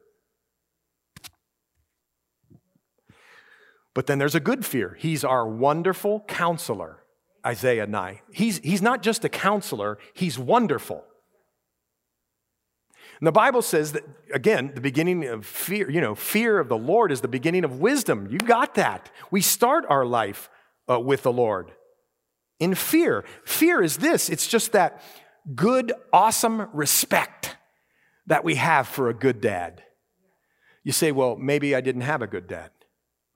But 3.93 4.07
then 4.07 4.17
there's 4.17 4.35
a 4.35 4.39
good 4.39 4.65
fear. 4.65 4.95
He's 4.99 5.23
our 5.23 5.47
wonderful 5.47 6.21
counselor, 6.27 7.03
Isaiah 7.45 7.87
9. 7.87 8.19
He's, 8.31 8.59
he's 8.59 8.81
not 8.81 9.03
just 9.03 9.25
a 9.25 9.29
counselor, 9.29 9.99
he's 10.13 10.39
wonderful. 10.39 11.03
And 13.21 13.27
the 13.27 13.31
Bible 13.31 13.61
says 13.61 13.91
that, 13.91 14.03
again, 14.33 14.71
the 14.73 14.81
beginning 14.81 15.27
of 15.27 15.45
fear, 15.45 15.89
you 15.91 16.01
know, 16.01 16.15
fear 16.15 16.57
of 16.59 16.69
the 16.69 16.77
Lord 16.77 17.11
is 17.11 17.21
the 17.21 17.27
beginning 17.27 17.63
of 17.63 17.79
wisdom. 17.79 18.27
You 18.31 18.39
got 18.39 18.73
that. 18.75 19.11
We 19.29 19.41
start 19.41 19.85
our 19.87 20.05
life 20.05 20.49
uh, 20.89 20.99
with 20.99 21.21
the 21.21 21.31
Lord 21.31 21.71
in 22.59 22.73
fear. 22.73 23.23
Fear 23.45 23.83
is 23.83 23.97
this 23.97 24.27
it's 24.27 24.47
just 24.47 24.71
that 24.71 25.03
good, 25.53 25.93
awesome 26.11 26.67
respect 26.73 27.57
that 28.25 28.43
we 28.43 28.55
have 28.55 28.87
for 28.87 29.07
a 29.07 29.13
good 29.13 29.39
dad. 29.39 29.83
You 30.83 30.91
say, 30.91 31.11
well, 31.11 31.35
maybe 31.35 31.75
I 31.75 31.81
didn't 31.81 32.01
have 32.01 32.23
a 32.23 32.27
good 32.27 32.47
dad. 32.47 32.71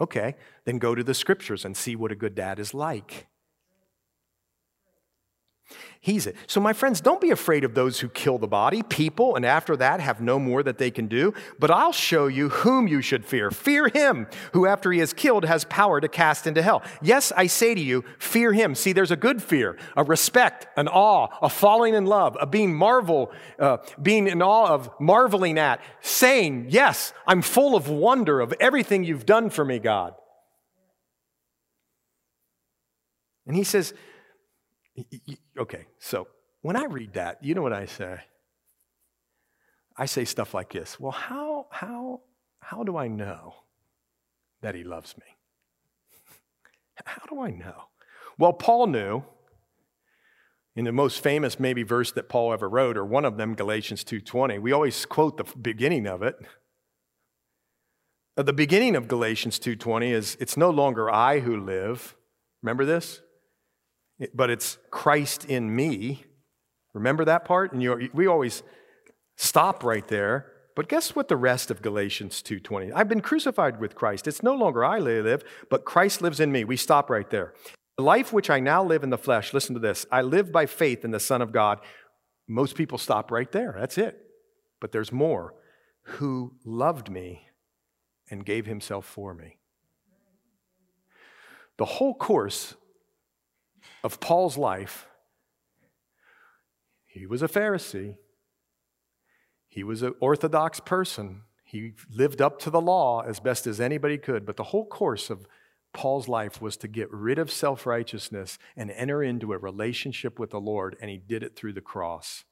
Okay, 0.02 0.36
then 0.66 0.80
go 0.80 0.96
to 0.96 1.04
the 1.04 1.14
scriptures 1.14 1.64
and 1.64 1.78
see 1.78 1.96
what 1.96 2.12
a 2.12 2.16
good 2.16 2.34
dad 2.34 2.58
is 2.58 2.74
like. 2.74 3.28
He's 6.00 6.28
it. 6.28 6.36
So, 6.46 6.62
my 6.62 6.74
friends, 6.74 7.02
don't 7.02 7.20
be 7.20 7.32
afraid 7.32 7.64
of 7.64 7.74
those 7.74 8.00
who 8.00 8.10
kill 8.10 8.38
the 8.38 8.48
body, 8.48 8.84
people, 8.84 9.36
and 9.36 9.44
after 9.44 9.76
that 9.78 10.00
have 10.00 10.22
no 10.22 10.38
more 10.38 10.62
that 10.62 10.78
they 10.78 10.92
can 10.92 11.08
do. 11.08 11.34
But 11.58 11.72
I'll 11.72 11.92
show 11.92 12.28
you 12.28 12.50
whom 12.50 12.88
you 12.88 13.02
should 13.02 13.26
fear. 13.26 13.50
Fear 13.50 13.90
him 13.90 14.28
who, 14.54 14.68
after 14.68 14.92
he 14.92 15.00
is 15.00 15.14
killed, 15.14 15.46
has 15.46 15.66
power 15.66 16.00
to 16.00 16.08
cast 16.08 16.46
into 16.46 16.62
hell. 16.62 16.84
Yes, 17.02 17.32
I 17.36 17.48
say 17.48 17.74
to 17.74 17.82
you, 17.82 18.04
fear 18.20 18.54
him. 18.54 18.76
See, 18.76 18.94
there's 18.94 19.10
a 19.10 19.16
good 19.16 19.42
fear, 19.42 19.78
a 19.98 20.04
respect, 20.04 20.68
an 20.78 20.88
awe, 20.88 21.30
a 21.42 21.50
falling 21.50 21.96
in 21.96 22.06
love, 22.06 22.38
a 22.40 22.46
being 22.46 22.76
marvel, 22.76 23.32
uh, 23.58 23.78
being 24.00 24.28
in 24.28 24.44
awe 24.44 24.68
of 24.68 24.92
marveling 25.00 25.58
at, 25.58 25.82
saying, 26.02 26.68
Yes, 26.70 27.14
I'm 27.26 27.42
full 27.42 27.76
of 27.76 27.90
wonder 27.90 28.42
of 28.42 28.54
everything 28.60 29.04
you've 29.04 29.26
done 29.26 29.50
for 29.50 29.66
me, 29.66 29.80
God. 29.80 30.14
And 33.48 33.56
he 33.56 33.64
says, 33.64 33.94
Okay, 35.58 35.88
so 36.00 36.28
when 36.62 36.76
I 36.76 36.86
read 36.86 37.14
that, 37.14 37.44
you 37.44 37.54
know 37.54 37.62
what 37.62 37.74
I 37.74 37.86
say? 37.86 38.20
I 39.98 40.06
say 40.06 40.26
stuff 40.26 40.54
like 40.54 40.74
this 40.74 41.00
Well, 41.00 41.12
how, 41.12 41.68
how, 41.72 42.22
how 42.60 42.84
do 42.84 42.98
I 42.98 43.08
know 43.08 43.56
that 44.62 44.76
he 44.76 44.84
loves 44.84 45.16
me? 45.18 45.26
How 47.06 47.24
do 47.30 47.42
I 47.42 47.52
know? 47.52 47.90
Well, 48.38 48.54
Paul 48.54 48.88
knew 48.88 49.24
in 50.76 50.86
the 50.86 50.92
most 50.92 51.22
famous 51.22 51.60
maybe 51.60 51.84
verse 51.84 52.12
that 52.12 52.28
Paul 52.30 52.52
ever 52.52 52.68
wrote, 52.68 52.98
or 52.98 53.06
one 53.06 53.26
of 53.26 53.38
them, 53.38 53.56
Galatians 53.56 54.04
2:20. 54.04 54.60
We 54.60 54.72
always 54.72 55.06
quote 55.06 55.38
the 55.38 55.46
beginning 55.58 56.06
of 56.08 56.22
it. 56.22 56.36
Uh, 58.38 58.44
the 58.44 58.54
beginning 58.54 58.96
of 58.96 59.08
Galatians 59.08 59.60
2:20 59.60 60.12
is 60.12 60.36
it's 60.40 60.58
no 60.58 60.70
longer 60.70 61.10
I 61.10 61.40
who 61.40 61.58
live. 61.58 62.16
Remember 62.62 62.86
this? 62.86 63.22
But 64.34 64.50
it's 64.50 64.78
Christ 64.92 65.46
in 65.46 65.76
me. 65.76 66.24
Remember 66.94 67.26
that 67.26 67.46
part? 67.46 67.74
And 67.74 67.84
you, 67.84 68.10
we 68.14 68.28
always 68.28 68.64
stop 69.36 69.84
right 69.84 70.08
there. 70.08 70.52
But 70.76 70.90
guess 70.90 71.16
what 71.16 71.30
the 71.30 71.38
rest 71.38 71.72
of 71.72 71.82
Galatians 71.82 72.42
2:20? 72.42 72.92
I've 72.94 73.08
been 73.08 73.22
crucified 73.22 73.80
with 73.80 73.96
Christ. 73.96 74.28
It's 74.28 74.44
no 74.44 74.54
longer 74.54 74.84
I 74.84 75.00
live, 75.00 75.44
but 75.70 75.86
Christ 75.86 76.22
lives 76.22 76.40
in 76.40 76.52
me. 76.52 76.64
We 76.64 76.78
stop 76.78 77.10
right 77.10 77.30
there. 77.30 77.54
The 77.98 78.04
life 78.04 78.34
which 78.34 78.50
I 78.50 78.60
now 78.60 78.84
live 78.84 79.04
in 79.04 79.10
the 79.10 79.18
flesh, 79.18 79.54
listen 79.54 79.74
to 79.74 79.80
this. 79.80 80.06
I 80.12 80.22
live 80.22 80.52
by 80.52 80.66
faith 80.66 81.06
in 81.06 81.12
the 81.12 81.20
Son 81.20 81.42
of 81.42 81.54
God. 81.54 81.80
Most 82.48 82.76
people 82.76 82.98
stop 82.98 83.32
right 83.32 83.50
there. 83.52 83.74
That's 83.78 83.98
it. 83.98 84.20
But 84.82 84.92
there's 84.92 85.14
more. 85.14 85.54
Who 86.04 86.56
loved 86.66 87.10
me 87.10 87.48
and 88.30 88.46
gave 88.46 88.66
himself 88.66 89.06
for 89.06 89.34
me. 89.34 89.58
The 91.78 91.86
whole 91.86 92.14
course 92.14 92.76
of 94.06 94.20
Paul's 94.20 94.56
life, 94.56 95.08
he 97.08 97.26
was 97.26 97.42
a 97.42 97.48
Pharisee. 97.48 98.18
He 99.68 99.84
was 99.84 100.04
an 100.04 100.14
orthodox 100.20 100.80
person. 100.80 101.42
He 101.64 101.94
lived 102.12 102.40
up 102.40 102.60
to 102.60 102.70
the 102.70 102.80
law 102.80 103.22
as 103.22 103.40
best 103.40 103.66
as 103.66 103.82
anybody 103.82 104.20
could. 104.20 104.46
But 104.46 104.58
the 104.58 104.66
whole 104.66 104.86
course 104.86 105.32
of 105.32 105.48
Paul's 105.92 106.28
life 106.28 106.62
was 106.62 106.78
to 106.78 106.88
get 106.88 107.12
rid 107.12 107.40
of 107.40 107.52
self 107.52 107.88
righteousness 107.88 108.60
and 108.78 108.92
enter 108.92 109.24
into 109.24 109.54
a 109.54 109.58
relationship 109.58 110.38
with 110.38 110.52
the 110.52 110.62
Lord, 110.62 110.96
and 111.02 111.10
he 111.10 111.18
did 111.18 111.42
it 111.42 111.56
through 111.56 111.74
the 111.74 111.82
cross. 111.82 112.44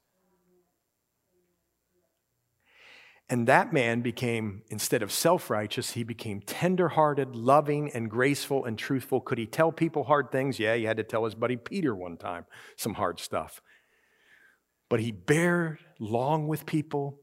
And 3.30 3.46
that 3.46 3.72
man 3.72 4.02
became, 4.02 4.62
instead 4.68 5.02
of 5.02 5.10
self 5.10 5.48
righteous, 5.48 5.92
he 5.92 6.02
became 6.04 6.40
tender-hearted, 6.42 7.34
loving, 7.34 7.90
and 7.92 8.10
graceful 8.10 8.66
and 8.66 8.78
truthful. 8.78 9.20
Could 9.20 9.38
he 9.38 9.46
tell 9.46 9.72
people 9.72 10.04
hard 10.04 10.30
things? 10.30 10.58
Yeah, 10.58 10.74
he 10.74 10.84
had 10.84 10.98
to 10.98 11.04
tell 11.04 11.24
his 11.24 11.34
buddy 11.34 11.56
Peter 11.56 11.94
one 11.94 12.18
time 12.18 12.44
some 12.76 12.94
hard 12.94 13.18
stuff. 13.18 13.62
But 14.90 15.00
he 15.00 15.10
bared 15.10 15.78
long 15.98 16.48
with 16.48 16.66
people, 16.66 17.18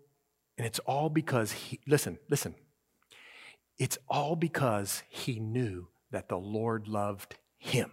and 0.58 0.66
it's 0.66 0.80
all 0.80 1.10
because 1.10 1.52
he, 1.52 1.80
listen, 1.88 2.18
listen, 2.30 2.56
it's 3.78 4.00
all 4.10 4.36
because 4.36 5.04
he 5.08 5.40
knew 5.40 5.88
that 6.10 6.30
the 6.30 6.38
Lord 6.38 6.88
loved 6.88 7.36
him. 7.58 7.92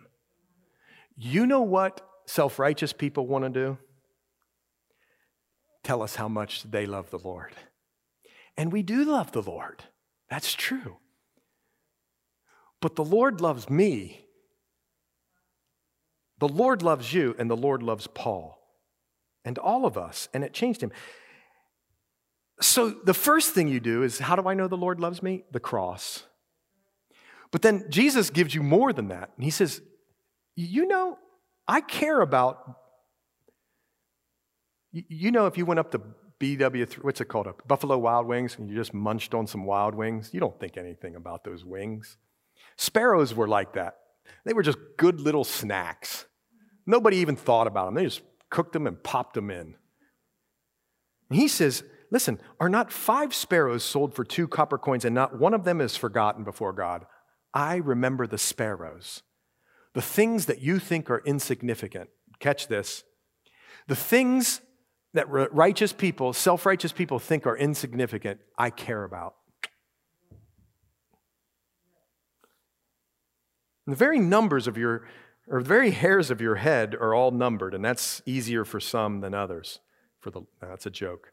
You 1.14 1.46
know 1.46 1.60
what 1.60 2.00
self 2.24 2.58
righteous 2.58 2.94
people 2.94 3.26
want 3.26 3.44
to 3.44 3.50
do? 3.50 3.78
Tell 5.82 6.02
us 6.02 6.16
how 6.16 6.28
much 6.28 6.62
they 6.62 6.86
love 6.86 7.10
the 7.10 7.18
Lord. 7.18 7.52
And 8.58 8.72
we 8.72 8.82
do 8.82 9.04
love 9.04 9.32
the 9.32 9.40
Lord. 9.40 9.84
That's 10.28 10.52
true. 10.52 10.96
But 12.80 12.96
the 12.96 13.04
Lord 13.04 13.40
loves 13.40 13.70
me. 13.70 14.26
The 16.40 16.48
Lord 16.48 16.82
loves 16.82 17.14
you, 17.14 17.34
and 17.38 17.48
the 17.48 17.56
Lord 17.56 17.82
loves 17.82 18.08
Paul 18.08 18.58
and 19.44 19.58
all 19.58 19.86
of 19.86 19.96
us. 19.96 20.28
And 20.34 20.44
it 20.44 20.52
changed 20.52 20.82
him. 20.82 20.92
So 22.60 22.90
the 22.90 23.14
first 23.14 23.54
thing 23.54 23.68
you 23.68 23.80
do 23.80 24.02
is 24.02 24.18
how 24.18 24.36
do 24.36 24.48
I 24.48 24.54
know 24.54 24.66
the 24.68 24.76
Lord 24.76 25.00
loves 25.00 25.22
me? 25.22 25.44
The 25.52 25.60
cross. 25.60 26.24
But 27.50 27.62
then 27.62 27.86
Jesus 27.88 28.28
gives 28.30 28.54
you 28.54 28.62
more 28.62 28.92
than 28.92 29.08
that. 29.08 29.30
And 29.36 29.44
he 29.44 29.50
says, 29.50 29.80
You 30.56 30.86
know, 30.86 31.16
I 31.66 31.80
care 31.80 32.20
about, 32.20 32.76
you 34.92 35.30
know, 35.30 35.46
if 35.46 35.56
you 35.56 35.64
went 35.64 35.80
up 35.80 35.92
to 35.92 36.00
BW, 36.40 37.02
what's 37.02 37.20
it 37.20 37.26
called? 37.26 37.48
Up 37.48 37.66
Buffalo 37.66 37.98
Wild 37.98 38.26
Wings, 38.26 38.56
and 38.58 38.68
you 38.68 38.76
just 38.76 38.94
munched 38.94 39.34
on 39.34 39.46
some 39.46 39.64
wild 39.64 39.94
wings, 39.94 40.30
you 40.32 40.40
don't 40.40 40.58
think 40.60 40.76
anything 40.76 41.16
about 41.16 41.44
those 41.44 41.64
wings. 41.64 42.16
Sparrows 42.76 43.34
were 43.34 43.48
like 43.48 43.72
that. 43.72 43.96
They 44.44 44.52
were 44.52 44.62
just 44.62 44.78
good 44.96 45.20
little 45.20 45.44
snacks. 45.44 46.26
Nobody 46.86 47.18
even 47.18 47.36
thought 47.36 47.66
about 47.66 47.86
them. 47.86 47.94
They 47.94 48.04
just 48.04 48.22
cooked 48.50 48.72
them 48.72 48.86
and 48.86 49.02
popped 49.02 49.34
them 49.34 49.50
in. 49.50 49.74
And 51.28 51.38
he 51.38 51.48
says, 51.48 51.82
Listen, 52.10 52.40
are 52.58 52.70
not 52.70 52.90
five 52.90 53.34
sparrows 53.34 53.84
sold 53.84 54.14
for 54.14 54.24
two 54.24 54.48
copper 54.48 54.78
coins, 54.78 55.04
and 55.04 55.14
not 55.14 55.38
one 55.38 55.52
of 55.52 55.64
them 55.64 55.80
is 55.80 55.96
forgotten 55.96 56.42
before 56.42 56.72
God? 56.72 57.04
I 57.52 57.76
remember 57.76 58.26
the 58.26 58.38
sparrows, 58.38 59.22
the 59.92 60.00
things 60.00 60.46
that 60.46 60.62
you 60.62 60.78
think 60.78 61.10
are 61.10 61.22
insignificant. 61.26 62.08
Catch 62.38 62.68
this. 62.68 63.04
The 63.88 63.96
things 63.96 64.60
that 65.18 65.28
righteous 65.28 65.92
people, 65.92 66.32
self 66.32 66.64
righteous 66.64 66.92
people 66.92 67.18
think 67.18 67.44
are 67.44 67.56
insignificant, 67.56 68.38
I 68.56 68.70
care 68.70 69.02
about. 69.02 69.34
The 73.88 73.96
very 73.96 74.20
numbers 74.20 74.68
of 74.68 74.78
your, 74.78 75.08
or 75.48 75.60
the 75.60 75.68
very 75.68 75.90
hairs 75.90 76.30
of 76.30 76.40
your 76.40 76.54
head 76.54 76.94
are 76.94 77.14
all 77.14 77.32
numbered, 77.32 77.74
and 77.74 77.84
that's 77.84 78.22
easier 78.26 78.64
for 78.64 78.78
some 78.78 79.20
than 79.20 79.34
others. 79.34 79.80
For 80.20 80.30
the, 80.30 80.42
that's 80.60 80.86
a 80.86 80.90
joke. 80.90 81.32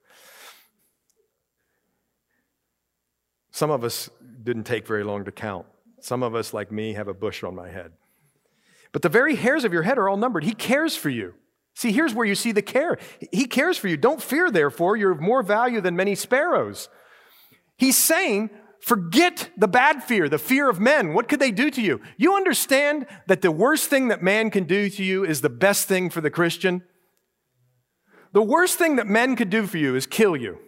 Some 3.52 3.70
of 3.70 3.84
us 3.84 4.10
didn't 4.42 4.64
take 4.64 4.88
very 4.88 5.04
long 5.04 5.26
to 5.26 5.32
count. 5.32 5.68
Some 6.02 6.24
of 6.24 6.34
us, 6.34 6.56
like 6.56 6.72
me, 6.72 6.94
have 6.94 7.08
a 7.08 7.14
bush 7.14 7.44
on 7.44 7.54
my 7.54 7.70
head. 7.70 7.92
But 8.92 9.04
the 9.04 9.10
very 9.10 9.36
hairs 9.36 9.64
of 9.64 9.74
your 9.74 9.84
head 9.84 10.00
are 10.00 10.10
all 10.10 10.18
numbered. 10.18 10.44
He 10.44 10.54
cares 10.54 10.96
for 10.96 11.10
you. 11.10 11.36
See, 11.76 11.92
here's 11.92 12.14
where 12.14 12.26
you 12.26 12.36
see 12.36 12.54
the 12.54 12.62
care. 12.62 12.98
He 13.32 13.46
cares 13.46 13.78
for 13.78 13.90
you. 13.90 13.98
Don't 13.98 14.22
fear, 14.22 14.50
therefore. 14.50 14.96
You're 14.96 15.12
of 15.12 15.20
more 15.20 15.44
value 15.44 15.82
than 15.82 15.96
many 15.96 16.16
sparrows. 16.16 16.88
He's 17.78 17.98
saying, 17.98 18.50
forget 18.80 19.50
the 19.58 19.68
bad 19.68 20.02
fear, 20.02 20.30
the 20.30 20.38
fear 20.38 20.70
of 20.70 20.80
men. 20.80 21.14
What 21.14 21.28
could 21.28 21.42
they 21.42 21.52
do 21.52 21.70
to 21.70 21.82
you? 21.82 22.00
You 22.16 22.36
understand 22.36 23.06
that 23.28 23.42
the 23.42 23.52
worst 23.52 23.90
thing 23.90 24.08
that 24.08 24.24
man 24.24 24.52
can 24.52 24.64
do 24.64 24.90
to 24.90 25.04
you 25.04 25.26
is 25.26 25.42
the 25.42 25.50
best 25.50 25.88
thing 25.90 26.10
for 26.10 26.22
the 26.22 26.30
Christian? 26.30 26.82
The 28.32 28.42
worst 28.42 28.78
thing 28.78 28.96
that 28.96 29.08
men 29.08 29.36
could 29.36 29.50
do 29.50 29.68
for 29.68 29.78
you 29.78 29.96
is 29.96 30.06
kill 30.06 30.38
you. 30.38 30.60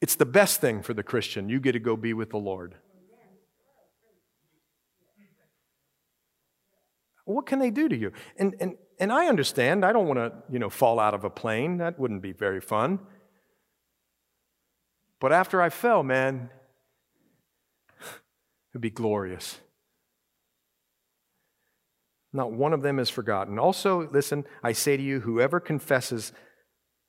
It's 0.00 0.16
the 0.16 0.26
best 0.26 0.60
thing 0.60 0.82
for 0.82 0.94
the 0.94 1.02
Christian. 1.04 1.48
You 1.48 1.60
get 1.60 1.72
to 1.72 1.78
go 1.78 1.96
be 1.96 2.12
with 2.12 2.30
the 2.30 2.38
Lord. 2.38 2.74
What 7.26 7.44
can 7.44 7.58
they 7.58 7.70
do 7.70 7.88
to 7.88 7.96
you? 7.96 8.12
And, 8.38 8.54
and, 8.60 8.76
and 8.98 9.12
I 9.12 9.26
understand. 9.26 9.84
I 9.84 9.92
don't 9.92 10.06
want 10.06 10.18
to, 10.18 10.32
you 10.50 10.58
know, 10.58 10.70
fall 10.70 10.98
out 10.98 11.12
of 11.12 11.24
a 11.24 11.30
plane. 11.30 11.78
That 11.78 11.98
wouldn't 11.98 12.22
be 12.22 12.32
very 12.32 12.60
fun. 12.60 13.00
But 15.20 15.32
after 15.32 15.60
I 15.60 15.68
fell, 15.68 16.02
man, 16.02 16.50
it'd 18.72 18.80
be 18.80 18.90
glorious. 18.90 19.58
Not 22.32 22.52
one 22.52 22.72
of 22.72 22.82
them 22.82 22.98
is 23.00 23.10
forgotten. 23.10 23.58
Also, 23.58 24.08
listen, 24.10 24.44
I 24.62 24.72
say 24.72 24.96
to 24.96 25.02
you, 25.02 25.20
whoever 25.20 25.58
confesses 25.58 26.32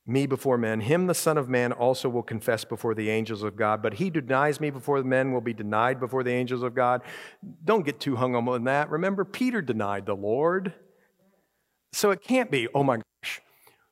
me 0.07 0.25
before 0.25 0.57
men, 0.57 0.79
him 0.79 1.05
the 1.07 1.13
Son 1.13 1.37
of 1.37 1.49
Man 1.49 1.73
also 1.73 2.07
will 2.07 2.23
confess 2.23 2.63
before 2.63 2.95
the 2.95 3.09
angels 3.09 3.43
of 3.43 3.57
God. 3.57 3.81
But 3.81 3.95
he 3.95 4.09
denies 4.09 4.61
me 4.61 4.69
before 4.69 5.01
the 5.01 5.07
men 5.07 5.33
will 5.33 5.41
be 5.41 5.53
denied 5.53 5.99
before 5.99 6.23
the 6.23 6.31
angels 6.31 6.63
of 6.63 6.73
God. 6.73 7.01
Don't 7.65 7.85
get 7.85 7.99
too 7.99 8.15
hung 8.15 8.33
up 8.33 8.47
on 8.47 8.63
that. 8.63 8.89
Remember, 8.89 9.25
Peter 9.25 9.61
denied 9.61 10.05
the 10.05 10.15
Lord. 10.15 10.73
So 11.91 12.11
it 12.11 12.21
can't 12.21 12.49
be, 12.49 12.67
oh 12.73 12.83
my 12.83 12.95
gosh. 12.95 13.41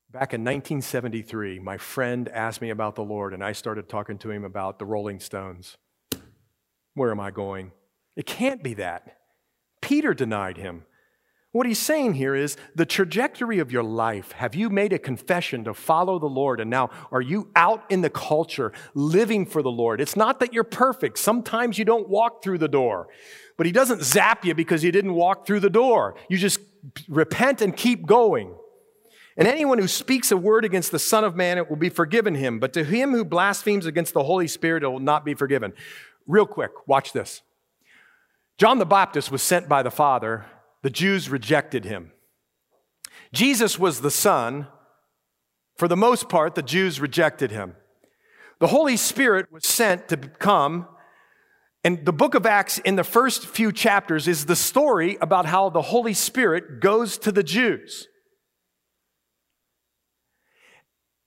Back 0.10 0.34
in 0.34 0.42
1973, 0.42 1.60
my 1.60 1.78
friend 1.78 2.30
asked 2.30 2.62
me 2.62 2.70
about 2.70 2.96
the 2.96 3.04
Lord, 3.04 3.34
and 3.34 3.44
I 3.44 3.52
started 3.52 3.90
talking 3.90 4.18
to 4.20 4.32
him 4.32 4.46
about 4.46 4.80
the 4.80 4.86
Rolling 4.86 5.20
Stones. 5.20 5.76
Where 6.94 7.12
am 7.12 7.20
I 7.20 7.32
going? 7.32 7.74
It 8.16 8.26
can't 8.26 8.64
be 8.64 8.76
that. 8.76 9.18
Peter 9.82 10.14
denied 10.14 10.56
him. 10.56 10.86
What 11.56 11.66
he's 11.66 11.80
saying 11.80 12.16
here 12.16 12.36
is 12.36 12.58
the 12.76 12.86
trajectory 12.86 13.60
of 13.60 13.72
your 13.72 13.82
life. 13.82 14.34
Have 14.34 14.56
you 14.56 14.70
made 14.70 14.92
a 14.92 15.00
confession 15.00 15.64
to 15.64 15.74
follow 15.74 16.20
the 16.20 16.26
Lord? 16.26 16.60
And 16.60 16.70
now 16.70 16.90
are 17.14 17.22
you 17.22 17.50
out 17.56 17.90
in 17.90 18.02
the 18.02 18.10
culture 18.10 18.74
living 18.94 19.46
for 19.46 19.62
the 19.62 19.72
Lord? 19.72 20.02
It's 20.02 20.18
not 20.18 20.42
that 20.42 20.52
you're 20.52 20.66
perfect. 20.66 21.18
Sometimes 21.18 21.80
you 21.80 21.86
don't 21.86 22.10
walk 22.10 22.44
through 22.44 22.58
the 22.58 22.68
door, 22.68 23.08
but 23.56 23.66
he 23.66 23.72
doesn't 23.72 24.04
zap 24.04 24.44
you 24.44 24.54
because 24.54 24.84
you 24.84 24.92
didn't 24.92 25.14
walk 25.14 25.48
through 25.48 25.62
the 25.62 25.70
door. 25.70 26.18
You 26.28 26.38
just 26.38 26.60
repent 27.08 27.62
and 27.62 27.74
keep 27.74 28.06
going. 28.06 28.54
And 29.38 29.48
anyone 29.48 29.78
who 29.78 29.88
speaks 29.88 30.34
a 30.34 30.38
word 30.38 30.66
against 30.66 30.92
the 30.92 31.00
Son 31.00 31.24
of 31.24 31.38
Man, 31.38 31.58
it 31.58 31.70
will 31.70 31.78
be 31.78 31.88
forgiven 31.88 32.36
him. 32.36 32.60
But 32.60 32.74
to 32.74 32.84
him 32.84 33.14
who 33.14 33.24
blasphemes 33.24 33.86
against 33.86 34.14
the 34.14 34.26
Holy 34.26 34.50
Spirit, 34.50 34.84
it 34.84 34.88
will 34.88 35.00
not 35.00 35.24
be 35.24 35.36
forgiven. 35.36 35.72
Real 36.28 36.48
quick, 36.48 36.86
watch 36.86 37.14
this. 37.14 37.44
John 38.58 38.78
the 38.78 38.86
Baptist 38.86 39.32
was 39.32 39.42
sent 39.42 39.70
by 39.70 39.84
the 39.84 39.92
Father 39.92 40.48
the 40.86 40.92
Jews 40.92 41.32
rejected 41.32 41.84
him. 41.84 42.12
Jesus 43.34 43.80
was 43.80 44.02
the 44.02 44.12
Son. 44.12 44.68
For 45.78 45.88
the 45.88 45.98
most 45.98 46.30
part, 46.30 46.54
the 46.54 46.62
Jews 46.62 47.00
rejected 47.00 47.50
him. 47.50 47.76
The 48.60 48.68
Holy 48.68 48.96
Spirit 48.96 49.52
was 49.52 49.66
sent 49.66 50.08
to 50.10 50.18
come, 50.18 50.88
and 51.84 52.06
the 52.06 52.14
book 52.14 52.36
of 52.36 52.46
Acts, 52.46 52.78
in 52.78 52.98
the 52.98 53.04
first 53.04 53.48
few 53.48 53.72
chapters, 53.72 54.28
is 54.28 54.46
the 54.46 54.56
story 54.56 55.18
about 55.22 55.48
how 55.48 55.72
the 55.72 55.82
Holy 55.82 56.14
Spirit 56.14 56.82
goes 56.82 57.18
to 57.18 57.32
the 57.32 57.42
Jews. 57.42 58.08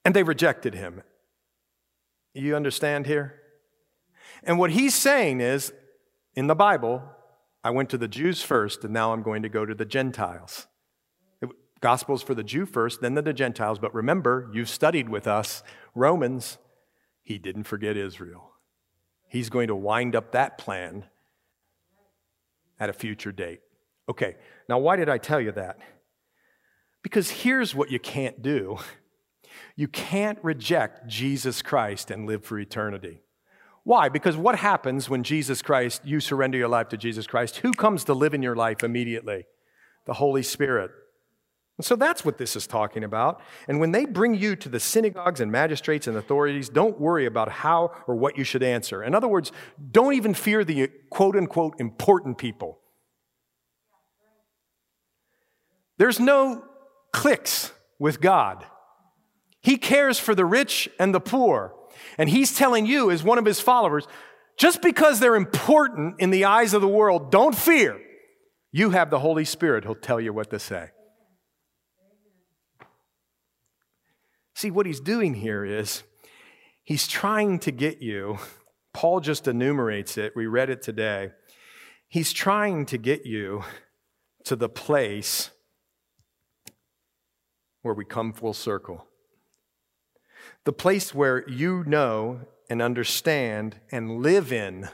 And 0.04 0.14
they 0.14 0.22
rejected 0.22 0.76
him. 0.76 1.02
You 2.32 2.54
understand 2.54 3.06
here? 3.06 3.40
And 4.44 4.56
what 4.56 4.70
he's 4.70 4.94
saying 4.94 5.40
is, 5.40 5.72
in 6.36 6.46
the 6.46 6.54
Bible, 6.54 7.02
I 7.64 7.70
went 7.70 7.90
to 7.90 7.98
the 7.98 8.08
Jews 8.08 8.42
first, 8.42 8.84
and 8.84 8.92
now 8.92 9.12
I'm 9.12 9.22
going 9.22 9.42
to 9.42 9.48
go 9.48 9.66
to 9.66 9.74
the 9.74 9.84
Gentiles. 9.84 10.66
It, 11.40 11.50
Gospels 11.80 12.22
for 12.22 12.34
the 12.34 12.44
Jew 12.44 12.66
first, 12.66 13.00
then 13.00 13.14
the 13.14 13.32
Gentiles. 13.32 13.78
But 13.78 13.94
remember, 13.94 14.50
you've 14.52 14.68
studied 14.68 15.08
with 15.08 15.26
us 15.26 15.62
Romans, 15.94 16.58
he 17.22 17.38
didn't 17.38 17.64
forget 17.64 17.96
Israel. 17.96 18.52
He's 19.26 19.50
going 19.50 19.68
to 19.68 19.76
wind 19.76 20.16
up 20.16 20.32
that 20.32 20.58
plan 20.58 21.04
at 22.80 22.88
a 22.88 22.92
future 22.92 23.32
date. 23.32 23.60
Okay, 24.08 24.36
now 24.68 24.78
why 24.78 24.96
did 24.96 25.08
I 25.08 25.18
tell 25.18 25.40
you 25.40 25.52
that? 25.52 25.78
Because 27.02 27.30
here's 27.30 27.74
what 27.74 27.90
you 27.90 27.98
can't 27.98 28.42
do 28.42 28.78
you 29.76 29.88
can't 29.88 30.38
reject 30.42 31.06
Jesus 31.06 31.62
Christ 31.62 32.10
and 32.10 32.26
live 32.26 32.44
for 32.44 32.58
eternity. 32.58 33.22
Why? 33.88 34.10
Because 34.10 34.36
what 34.36 34.58
happens 34.58 35.08
when 35.08 35.22
Jesus 35.22 35.62
Christ, 35.62 36.02
you 36.04 36.20
surrender 36.20 36.58
your 36.58 36.68
life 36.68 36.90
to 36.90 36.98
Jesus 36.98 37.26
Christ? 37.26 37.56
Who 37.60 37.72
comes 37.72 38.04
to 38.04 38.12
live 38.12 38.34
in 38.34 38.42
your 38.42 38.54
life 38.54 38.84
immediately? 38.84 39.46
The 40.04 40.12
Holy 40.12 40.42
Spirit. 40.42 40.90
And 41.78 41.86
so 41.86 41.96
that's 41.96 42.22
what 42.22 42.36
this 42.36 42.54
is 42.54 42.66
talking 42.66 43.02
about. 43.02 43.40
And 43.66 43.80
when 43.80 43.92
they 43.92 44.04
bring 44.04 44.34
you 44.34 44.56
to 44.56 44.68
the 44.68 44.78
synagogues 44.78 45.40
and 45.40 45.50
magistrates 45.50 46.06
and 46.06 46.18
authorities, 46.18 46.68
don't 46.68 47.00
worry 47.00 47.24
about 47.24 47.48
how 47.48 47.92
or 48.06 48.14
what 48.14 48.36
you 48.36 48.44
should 48.44 48.62
answer. 48.62 49.02
In 49.02 49.14
other 49.14 49.26
words, 49.26 49.52
don't 49.90 50.12
even 50.12 50.34
fear 50.34 50.64
the 50.64 50.90
quote 51.08 51.34
unquote 51.34 51.80
important 51.80 52.36
people. 52.36 52.78
There's 55.96 56.20
no 56.20 56.62
cliques 57.14 57.72
with 57.98 58.20
God. 58.20 58.66
He 59.62 59.78
cares 59.78 60.18
for 60.18 60.34
the 60.34 60.44
rich 60.44 60.90
and 61.00 61.14
the 61.14 61.20
poor. 61.20 61.74
And 62.16 62.28
he's 62.28 62.56
telling 62.56 62.86
you, 62.86 63.10
as 63.10 63.22
one 63.22 63.38
of 63.38 63.44
his 63.44 63.60
followers, 63.60 64.06
just 64.58 64.82
because 64.82 65.20
they're 65.20 65.36
important 65.36 66.16
in 66.18 66.30
the 66.30 66.44
eyes 66.44 66.74
of 66.74 66.82
the 66.82 66.88
world, 66.88 67.30
don't 67.30 67.54
fear. 67.54 67.98
You 68.72 68.90
have 68.90 69.10
the 69.10 69.20
Holy 69.20 69.44
Spirit 69.44 69.84
who'll 69.84 69.94
tell 69.94 70.20
you 70.20 70.32
what 70.32 70.50
to 70.50 70.58
say. 70.58 70.90
See, 74.54 74.70
what 74.70 74.86
he's 74.86 75.00
doing 75.00 75.34
here 75.34 75.64
is 75.64 76.02
he's 76.82 77.06
trying 77.06 77.60
to 77.60 77.70
get 77.70 78.02
you, 78.02 78.38
Paul 78.92 79.20
just 79.20 79.46
enumerates 79.46 80.18
it, 80.18 80.32
we 80.34 80.46
read 80.46 80.68
it 80.70 80.82
today. 80.82 81.30
He's 82.08 82.32
trying 82.32 82.86
to 82.86 82.98
get 82.98 83.24
you 83.24 83.62
to 84.44 84.56
the 84.56 84.68
place 84.68 85.50
where 87.82 87.94
we 87.94 88.04
come 88.04 88.32
full 88.32 88.54
circle 88.54 89.07
the 90.68 90.72
place 90.74 91.14
where 91.14 91.48
you 91.48 91.82
know 91.86 92.42
and 92.68 92.82
understand 92.82 93.80
and 93.90 94.20
live 94.20 94.52
in 94.52 94.86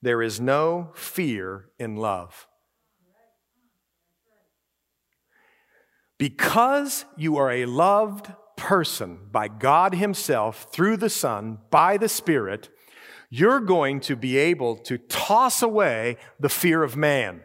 there 0.00 0.22
is 0.22 0.40
no 0.40 0.90
fear 0.94 1.66
in 1.78 1.94
love. 1.94 2.48
Because 6.16 7.04
you 7.18 7.36
are 7.36 7.50
a 7.50 7.66
loved 7.66 8.32
person 8.56 9.18
by 9.30 9.46
God 9.48 9.94
Himself 9.94 10.68
through 10.72 10.96
the 10.96 11.10
Son 11.10 11.58
by 11.68 11.98
the 11.98 12.08
Spirit, 12.08 12.70
you're 13.28 13.60
going 13.60 14.00
to 14.00 14.16
be 14.16 14.38
able 14.38 14.74
to 14.74 14.96
toss 14.96 15.60
away 15.60 16.16
the 16.38 16.48
fear 16.48 16.82
of 16.82 16.96
man. 16.96 17.42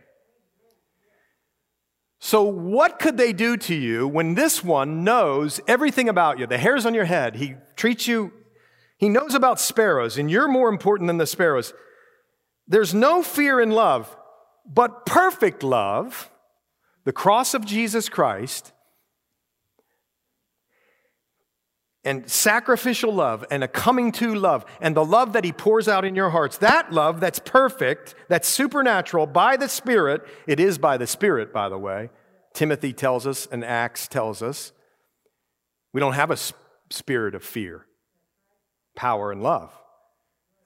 So, 2.25 2.41
what 2.41 2.97
could 2.97 3.17
they 3.17 3.33
do 3.33 3.55
to 3.55 3.75
you 3.75 4.07
when 4.07 4.33
this 4.33 4.63
one 4.63 5.03
knows 5.03 5.61
everything 5.67 6.09
about 6.09 6.39
you? 6.39 6.47
The 6.47 6.57
hairs 6.57 6.83
on 6.83 6.95
your 6.95 7.05
head. 7.05 7.35
He 7.35 7.53
treats 7.75 8.07
you, 8.07 8.33
he 8.97 9.09
knows 9.09 9.35
about 9.35 9.59
sparrows, 9.59 10.17
and 10.17 10.31
you're 10.31 10.47
more 10.47 10.69
important 10.69 11.05
than 11.05 11.19
the 11.19 11.27
sparrows. 11.27 11.71
There's 12.67 12.95
no 12.95 13.21
fear 13.21 13.61
in 13.61 13.69
love, 13.69 14.17
but 14.65 15.05
perfect 15.05 15.61
love, 15.61 16.31
the 17.03 17.13
cross 17.13 17.53
of 17.53 17.63
Jesus 17.63 18.09
Christ, 18.09 18.73
and 22.05 22.29
sacrificial 22.29 23.11
love 23.11 23.43
and 23.49 23.63
a 23.63 23.67
coming 23.67 24.11
to 24.13 24.35
love 24.35 24.63
and 24.79 24.95
the 24.95 25.03
love 25.03 25.33
that 25.33 25.43
he 25.43 25.51
pours 25.51 25.87
out 25.87 26.05
in 26.05 26.15
your 26.15 26.29
hearts, 26.29 26.57
that 26.59 26.93
love 26.93 27.19
that's 27.19 27.39
perfect, 27.39 28.13
that's 28.29 28.47
supernatural 28.47 29.25
by 29.25 29.57
the 29.57 29.67
Spirit, 29.67 30.25
it 30.47 30.59
is 30.59 30.77
by 30.77 30.97
the 30.97 31.07
Spirit, 31.07 31.51
by 31.51 31.67
the 31.67 31.77
way. 31.77 32.09
Timothy 32.53 32.93
tells 32.93 33.27
us 33.27 33.47
and 33.51 33.65
Acts 33.65 34.07
tells 34.07 34.41
us. 34.41 34.71
We 35.91 35.99
don't 35.99 36.13
have 36.13 36.31
a 36.31 36.37
spirit 36.89 37.35
of 37.35 37.43
fear, 37.43 37.85
power, 38.95 39.31
and 39.31 39.41
love. 39.41 39.73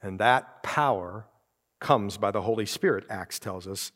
And 0.02 0.18
that 0.18 0.62
power 0.62 1.26
comes 1.78 2.16
by 2.16 2.30
the 2.30 2.42
Holy 2.42 2.66
Spirit, 2.66 3.04
Acts 3.08 3.38
tells 3.38 3.66
us. 3.66 3.92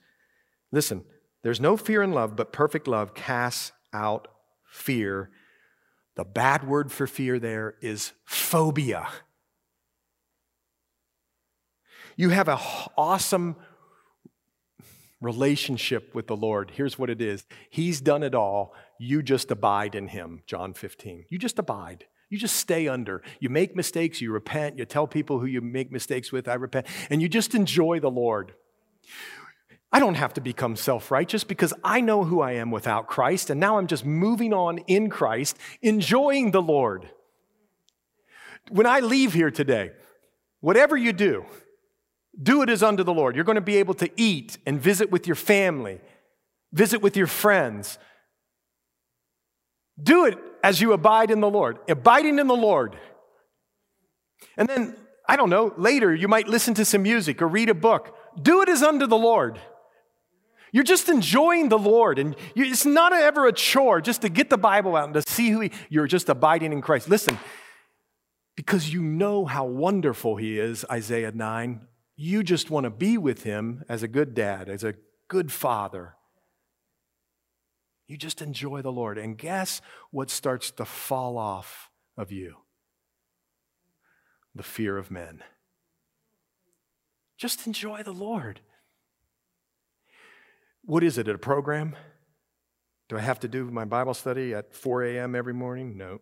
Listen, 0.73 1.05
there's 1.43 1.61
no 1.61 1.77
fear 1.77 2.03
in 2.03 2.13
love, 2.13 2.37
but 2.37 2.53
perfect 2.53 2.89
love 2.89 3.15
casts 3.15 3.73
out 3.93 4.29
fear 4.65 5.31
the 6.17 6.25
bad 6.25 6.67
word 6.67 6.93
for 6.93 7.07
fear 7.07 7.39
there 7.39 7.75
is 7.81 8.13
phobia. 8.25 9.09
You 12.17 12.31
have 12.31 12.49
an 12.49 12.59
awesome 12.97 13.57
relationship 15.21 16.15
with 16.15 16.27
the 16.27 16.37
Lord. 16.37 16.71
Here's 16.75 16.99
what 16.99 17.11
it 17.11 17.21
is 17.21 17.45
He's 17.71 18.01
done 18.01 18.23
it 18.23 18.35
all. 18.35 18.75
You 18.99 19.23
just 19.23 19.51
abide 19.51 19.95
in 19.95 20.09
Him, 20.09 20.43
John 20.47 20.75
15. 20.75 21.25
You 21.29 21.39
just 21.39 21.59
abide. 21.59 22.05
You 22.31 22.39
just 22.39 22.57
stay 22.57 22.89
under. 22.89 23.23
You 23.39 23.49
make 23.49 23.77
mistakes, 23.77 24.21
you 24.21 24.33
repent, 24.33 24.79
you 24.79 24.85
tell 24.85 25.07
people 25.07 25.39
who 25.39 25.47
you 25.47 25.61
make 25.61 25.93
mistakes 25.93 26.33
with, 26.33 26.49
I 26.49 26.55
repent, 26.55 26.87
and 27.11 27.21
you 27.21 27.29
just 27.29 27.55
enjoy 27.55 28.01
the 28.01 28.11
Lord. 28.11 28.55
I 29.95 30.01
don't 30.01 30.17
have 30.17 30.35
to 30.35 30.41
become 30.41 30.75
self 30.75 31.13
righteous 31.13 31.45
because 31.45 31.73
I 31.85 32.01
know 32.01 32.25
who 32.25 32.41
I 32.41 32.55
am 32.55 32.73
without 32.73 33.07
Christ, 33.07 33.49
and 33.49 33.61
now 33.61 33.79
I'm 33.79 33.87
just 33.87 34.05
moving 34.05 34.53
on 34.53 34.79
in 34.89 35.09
Christ, 35.09 35.57
enjoying 35.83 36.51
the 36.51 36.61
Lord. 36.61 37.09
When 38.71 38.87
I 38.87 38.99
leave 38.99 39.33
here 39.33 39.53
today, 39.53 39.93
whatever 40.61 40.97
you 40.97 41.13
do, 41.13 41.45
do 42.43 42.63
it 42.63 42.71
as 42.71 42.83
unto 42.83 43.05
the 43.05 43.15
Lord. 43.15 43.37
You're 43.37 43.45
going 43.45 43.55
to 43.55 43.61
be 43.61 43.77
able 43.77 43.95
to 43.95 44.11
eat 44.17 44.59
and 44.67 44.81
visit 44.81 45.13
with 45.13 45.29
your 45.29 45.37
family, 45.37 46.01
visit 46.73 47.01
with 47.01 47.17
your 47.17 47.29
friends. 47.29 47.97
Do 50.03 50.25
it 50.25 50.37
as 50.65 50.81
you 50.81 50.93
abide 50.93 51.31
in 51.31 51.41
the 51.41 51.49
Lord, 51.49 51.79
abiding 51.89 52.41
in 52.41 52.49
the 52.49 52.57
Lord. 52.57 52.97
And 54.57 54.69
then, 54.69 54.97
I 55.29 55.37
don't 55.37 55.51
know, 55.51 55.73
later 55.77 56.13
you 56.13 56.27
might 56.27 56.49
listen 56.49 56.75
to 56.75 56.85
some 56.85 57.05
music 57.05 57.41
or 57.41 57.47
read 57.47 57.69
a 57.69 57.75
book. 57.75 58.17
Do 58.43 58.61
it 58.61 58.69
as 58.69 58.83
unto 58.83 59.07
the 59.07 59.17
Lord. 59.17 59.61
You're 60.75 60.83
just 60.83 61.09
enjoying 61.09 61.69
the 61.69 61.79
Lord, 61.79 62.19
and 62.19 62.35
you, 62.57 62.65
it's 62.65 62.85
not 62.85 63.13
ever 63.13 63.47
a 63.47 63.53
chore 63.53 64.01
just 64.01 64.23
to 64.23 64.29
get 64.29 64.51
the 64.51 64.59
Bible 64.59 64.97
out 64.97 65.05
and 65.05 65.15
to 65.15 65.23
see 65.23 65.51
who 65.51 65.61
he, 65.61 65.71
you're 65.89 66.09
just 66.09 66.29
abiding 66.29 66.73
in 66.73 66.83
Christ. 66.83 67.09
Listen, 67.09 67.39
because 68.57 68.93
you 68.93 69.01
know 69.01 69.45
how 69.45 69.67
wonderful 69.67 70.35
He 70.35 70.59
is, 70.59 70.85
Isaiah 70.91 71.31
9, 71.31 71.87
you 72.17 72.43
just 72.43 72.71
want 72.71 72.85
to 72.85 72.91
be 72.91 73.17
with 73.17 73.45
Him 73.45 73.85
as 73.89 74.03
a 74.03 74.09
good 74.09 74.35
dad, 74.35 74.69
as 74.69 74.83
a 74.83 74.97
good 75.29 75.53
father. 75.53 76.17
You 78.09 78.17
just 78.17 78.43
enjoy 78.43 78.83
the 78.83 78.91
Lord. 78.91 79.17
And 79.17 79.39
guess 79.39 79.81
what 80.11 80.29
starts 80.29 80.73
to 80.73 80.85
fall 80.85 81.39
off 81.39 81.89
of 82.17 82.33
you? 82.33 82.57
The 84.57 84.65
fear 84.65 84.99
of 84.99 85.09
men. 85.09 85.45
Just 87.37 87.65
enjoy 87.65 88.03
the 88.03 88.13
Lord. 88.13 88.59
What 90.87 91.03
is 91.03 91.19
it, 91.19 91.29
a 91.29 91.39
program? 91.39 91.97
Do 93.09 93.17
I 93.17 93.21
have 93.21 93.41
to 93.41 93.49
do 93.49 93.71
my 93.71 93.85
Bible 93.85 94.15
study 94.15 94.55
at 94.55 94.75
4 94.75 95.05
a.m. 95.05 95.35
every 95.35 95.55
morning? 95.55 95.97
No. 95.97 96.21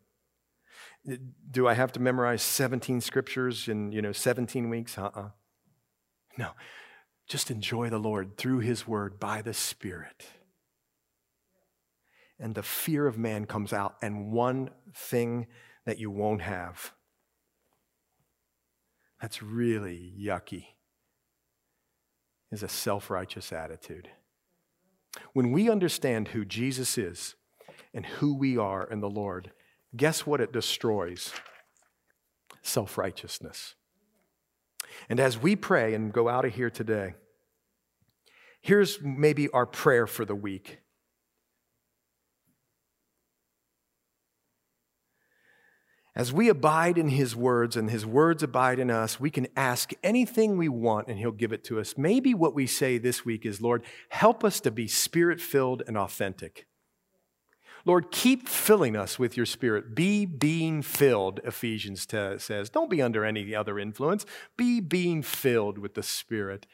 Do 1.50 1.66
I 1.66 1.74
have 1.74 1.92
to 1.92 2.00
memorize 2.00 2.42
17 2.42 3.00
scriptures 3.00 3.68
in, 3.68 3.92
you 3.92 4.02
know, 4.02 4.12
17 4.12 4.70
weeks? 4.70 4.96
Uh-uh. 4.96 5.30
No. 6.38 6.50
Just 7.28 7.50
enjoy 7.50 7.90
the 7.90 7.98
Lord 7.98 8.36
through 8.36 8.60
his 8.60 8.86
word 8.86 9.18
by 9.18 9.42
the 9.42 9.54
Spirit. 9.54 10.26
And 12.38 12.54
the 12.54 12.62
fear 12.62 13.06
of 13.06 13.18
man 13.18 13.46
comes 13.46 13.72
out, 13.72 13.96
and 14.02 14.32
one 14.32 14.70
thing 14.94 15.46
that 15.86 15.98
you 15.98 16.10
won't 16.10 16.42
have 16.42 16.92
that's 19.20 19.40
really 19.40 20.12
yucky 20.20 20.66
is 22.50 22.64
a 22.64 22.68
self 22.68 23.08
righteous 23.08 23.52
attitude. 23.52 24.08
When 25.32 25.52
we 25.52 25.70
understand 25.70 26.28
who 26.28 26.44
Jesus 26.44 26.98
is 26.98 27.34
and 27.94 28.04
who 28.04 28.34
we 28.34 28.56
are 28.56 28.84
in 28.84 29.00
the 29.00 29.10
Lord, 29.10 29.52
guess 29.96 30.26
what 30.26 30.40
it 30.40 30.52
destroys? 30.52 31.32
Self 32.62 32.96
righteousness. 32.96 33.74
And 35.08 35.18
as 35.18 35.38
we 35.38 35.56
pray 35.56 35.94
and 35.94 36.12
go 36.12 36.28
out 36.28 36.44
of 36.44 36.54
here 36.54 36.70
today, 36.70 37.14
here's 38.60 39.00
maybe 39.00 39.48
our 39.50 39.66
prayer 39.66 40.06
for 40.06 40.24
the 40.24 40.34
week. 40.34 40.78
As 46.14 46.32
we 46.32 46.50
abide 46.50 46.98
in 46.98 47.08
His 47.08 47.34
words 47.34 47.76
and 47.76 47.90
His 47.90 48.04
words 48.04 48.42
abide 48.42 48.78
in 48.78 48.90
us, 48.90 49.18
we 49.18 49.30
can 49.30 49.48
ask 49.56 49.92
anything 50.02 50.56
we 50.56 50.68
want 50.68 51.08
and 51.08 51.18
He'll 51.18 51.32
give 51.32 51.52
it 51.52 51.64
to 51.64 51.80
us. 51.80 51.94
Maybe 51.96 52.34
what 52.34 52.54
we 52.54 52.66
say 52.66 52.98
this 52.98 53.24
week 53.24 53.46
is, 53.46 53.62
Lord, 53.62 53.82
help 54.10 54.44
us 54.44 54.60
to 54.60 54.70
be 54.70 54.86
spirit 54.88 55.40
filled 55.40 55.82
and 55.86 55.96
authentic. 55.96 56.66
Lord, 57.84 58.10
keep 58.12 58.48
filling 58.48 58.94
us 58.94 59.18
with 59.18 59.36
your 59.36 59.46
spirit. 59.46 59.94
Be 59.94 60.24
being 60.24 60.82
filled, 60.82 61.40
Ephesians 61.44 62.06
t- 62.06 62.38
says. 62.38 62.70
Don't 62.70 62.90
be 62.90 63.02
under 63.02 63.24
any 63.24 63.54
other 63.54 63.78
influence. 63.78 64.24
Be 64.56 64.80
being 64.80 65.22
filled 65.22 65.78
with 65.78 65.94
the 65.94 66.02
Spirit. 66.02 66.66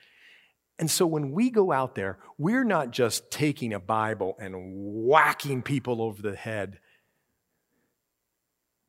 And 0.79 0.91
so 0.91 1.07
when 1.07 1.33
we 1.33 1.51
go 1.51 1.73
out 1.73 1.95
there, 1.95 2.19
we're 2.37 2.65
not 2.65 2.91
just 2.91 3.31
taking 3.31 3.73
a 3.73 3.81
Bible 3.81 4.37
and 4.39 4.55
whacking 4.59 5.63
people 5.63 6.03
over 6.03 6.21
the 6.21 6.37
head 6.37 6.79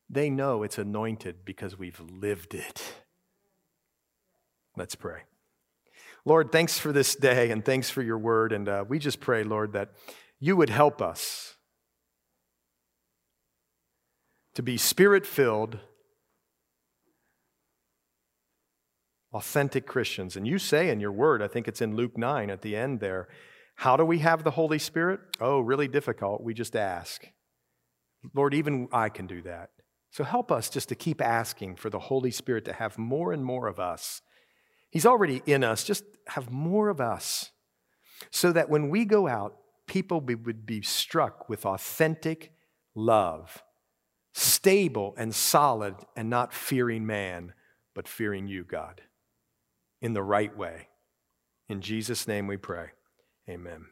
they 0.10 0.30
know 0.30 0.64
it's 0.64 0.78
anointed 0.78 1.45
because 1.45 1.78
we've 1.78 2.01
lived 2.12 2.55
it. 2.55 2.82
Let's 4.75 4.96
pray. 4.96 5.21
Lord, 6.25 6.51
thanks 6.51 6.78
for 6.78 6.92
this 6.92 7.16
day 7.16 7.51
and 7.51 7.63
thanks 7.63 7.89
for 7.89 8.01
your 8.01 8.17
word. 8.17 8.51
And 8.51 8.67
uh, 8.67 8.86
we 8.88 9.00
just 9.00 9.20
pray, 9.20 9.43
Lord, 9.43 9.74
that 9.74 9.92
you 10.39 10.55
would 10.55 10.70
help 10.70 11.01
us 11.01 11.55
to 14.55 14.63
be 14.63 14.78
spirit 14.78 15.25
filled, 15.25 15.79
authentic 19.32 19.86
Christians. 19.86 20.36
And 20.36 20.47
you 20.47 20.58
say 20.58 20.89
in 20.89 21.00
your 21.00 21.12
word, 21.12 21.42
I 21.42 21.47
think 21.47 21.67
it's 21.67 21.82
in 21.82 21.96
Luke 21.96 22.17
9 22.17 22.50
at 22.50 22.62
the 22.62 22.75
end 22.75 23.00
there, 23.00 23.28
how 23.75 23.96
do 23.96 24.04
we 24.04 24.20
have 24.20 24.43
the 24.43 24.51
Holy 24.51 24.79
Spirit? 24.79 25.21
Oh, 25.39 25.62
really 25.62 25.88
difficult. 25.88 26.43
We 26.43 26.54
just 26.54 26.75
ask. 26.75 27.25
Lord, 28.34 28.54
even 28.54 28.89
I 28.92 29.08
can 29.09 29.28
do 29.28 29.42
that. 29.43 29.70
So 30.12 30.24
help 30.24 30.52
us 30.52 30.70
just 30.70 30.90
to 30.90 30.96
keep 30.96 31.22
asking 31.22 31.76
for 31.76 31.90
the 31.90 32.00
Holy 32.00 32.32
Spirit 32.32 32.66
to 32.66 32.74
have 32.74 32.98
more 32.98 33.32
and 33.32 33.46
more 33.46 33.68
of 33.68 33.80
us. 33.80 34.22
He's 34.90 35.06
already 35.06 35.42
in 35.46 35.64
us, 35.64 35.84
just 35.84 36.04
have 36.28 36.52
more 36.52 36.90
of 36.90 37.00
us. 37.00 37.52
So 38.32 38.52
that 38.52 38.70
when 38.70 38.90
we 38.90 39.06
go 39.06 39.28
out, 39.28 39.56
people 39.88 40.20
would 40.20 40.66
be 40.66 40.82
struck 40.82 41.48
with 41.48 41.66
authentic 41.66 42.52
love, 42.96 43.64
stable 44.34 45.14
and 45.18 45.34
solid, 45.34 45.96
and 46.16 46.30
not 46.30 46.54
fearing 46.54 47.06
man, 47.06 47.54
but 47.94 48.08
fearing 48.08 48.48
you, 48.48 48.64
God, 48.64 49.02
in 50.02 50.14
the 50.14 50.24
right 50.24 50.56
way. 50.56 50.88
In 51.68 51.82
Jesus' 51.82 52.28
name 52.28 52.48
we 52.48 52.58
pray. 52.58 52.88
Amen. 53.48 53.86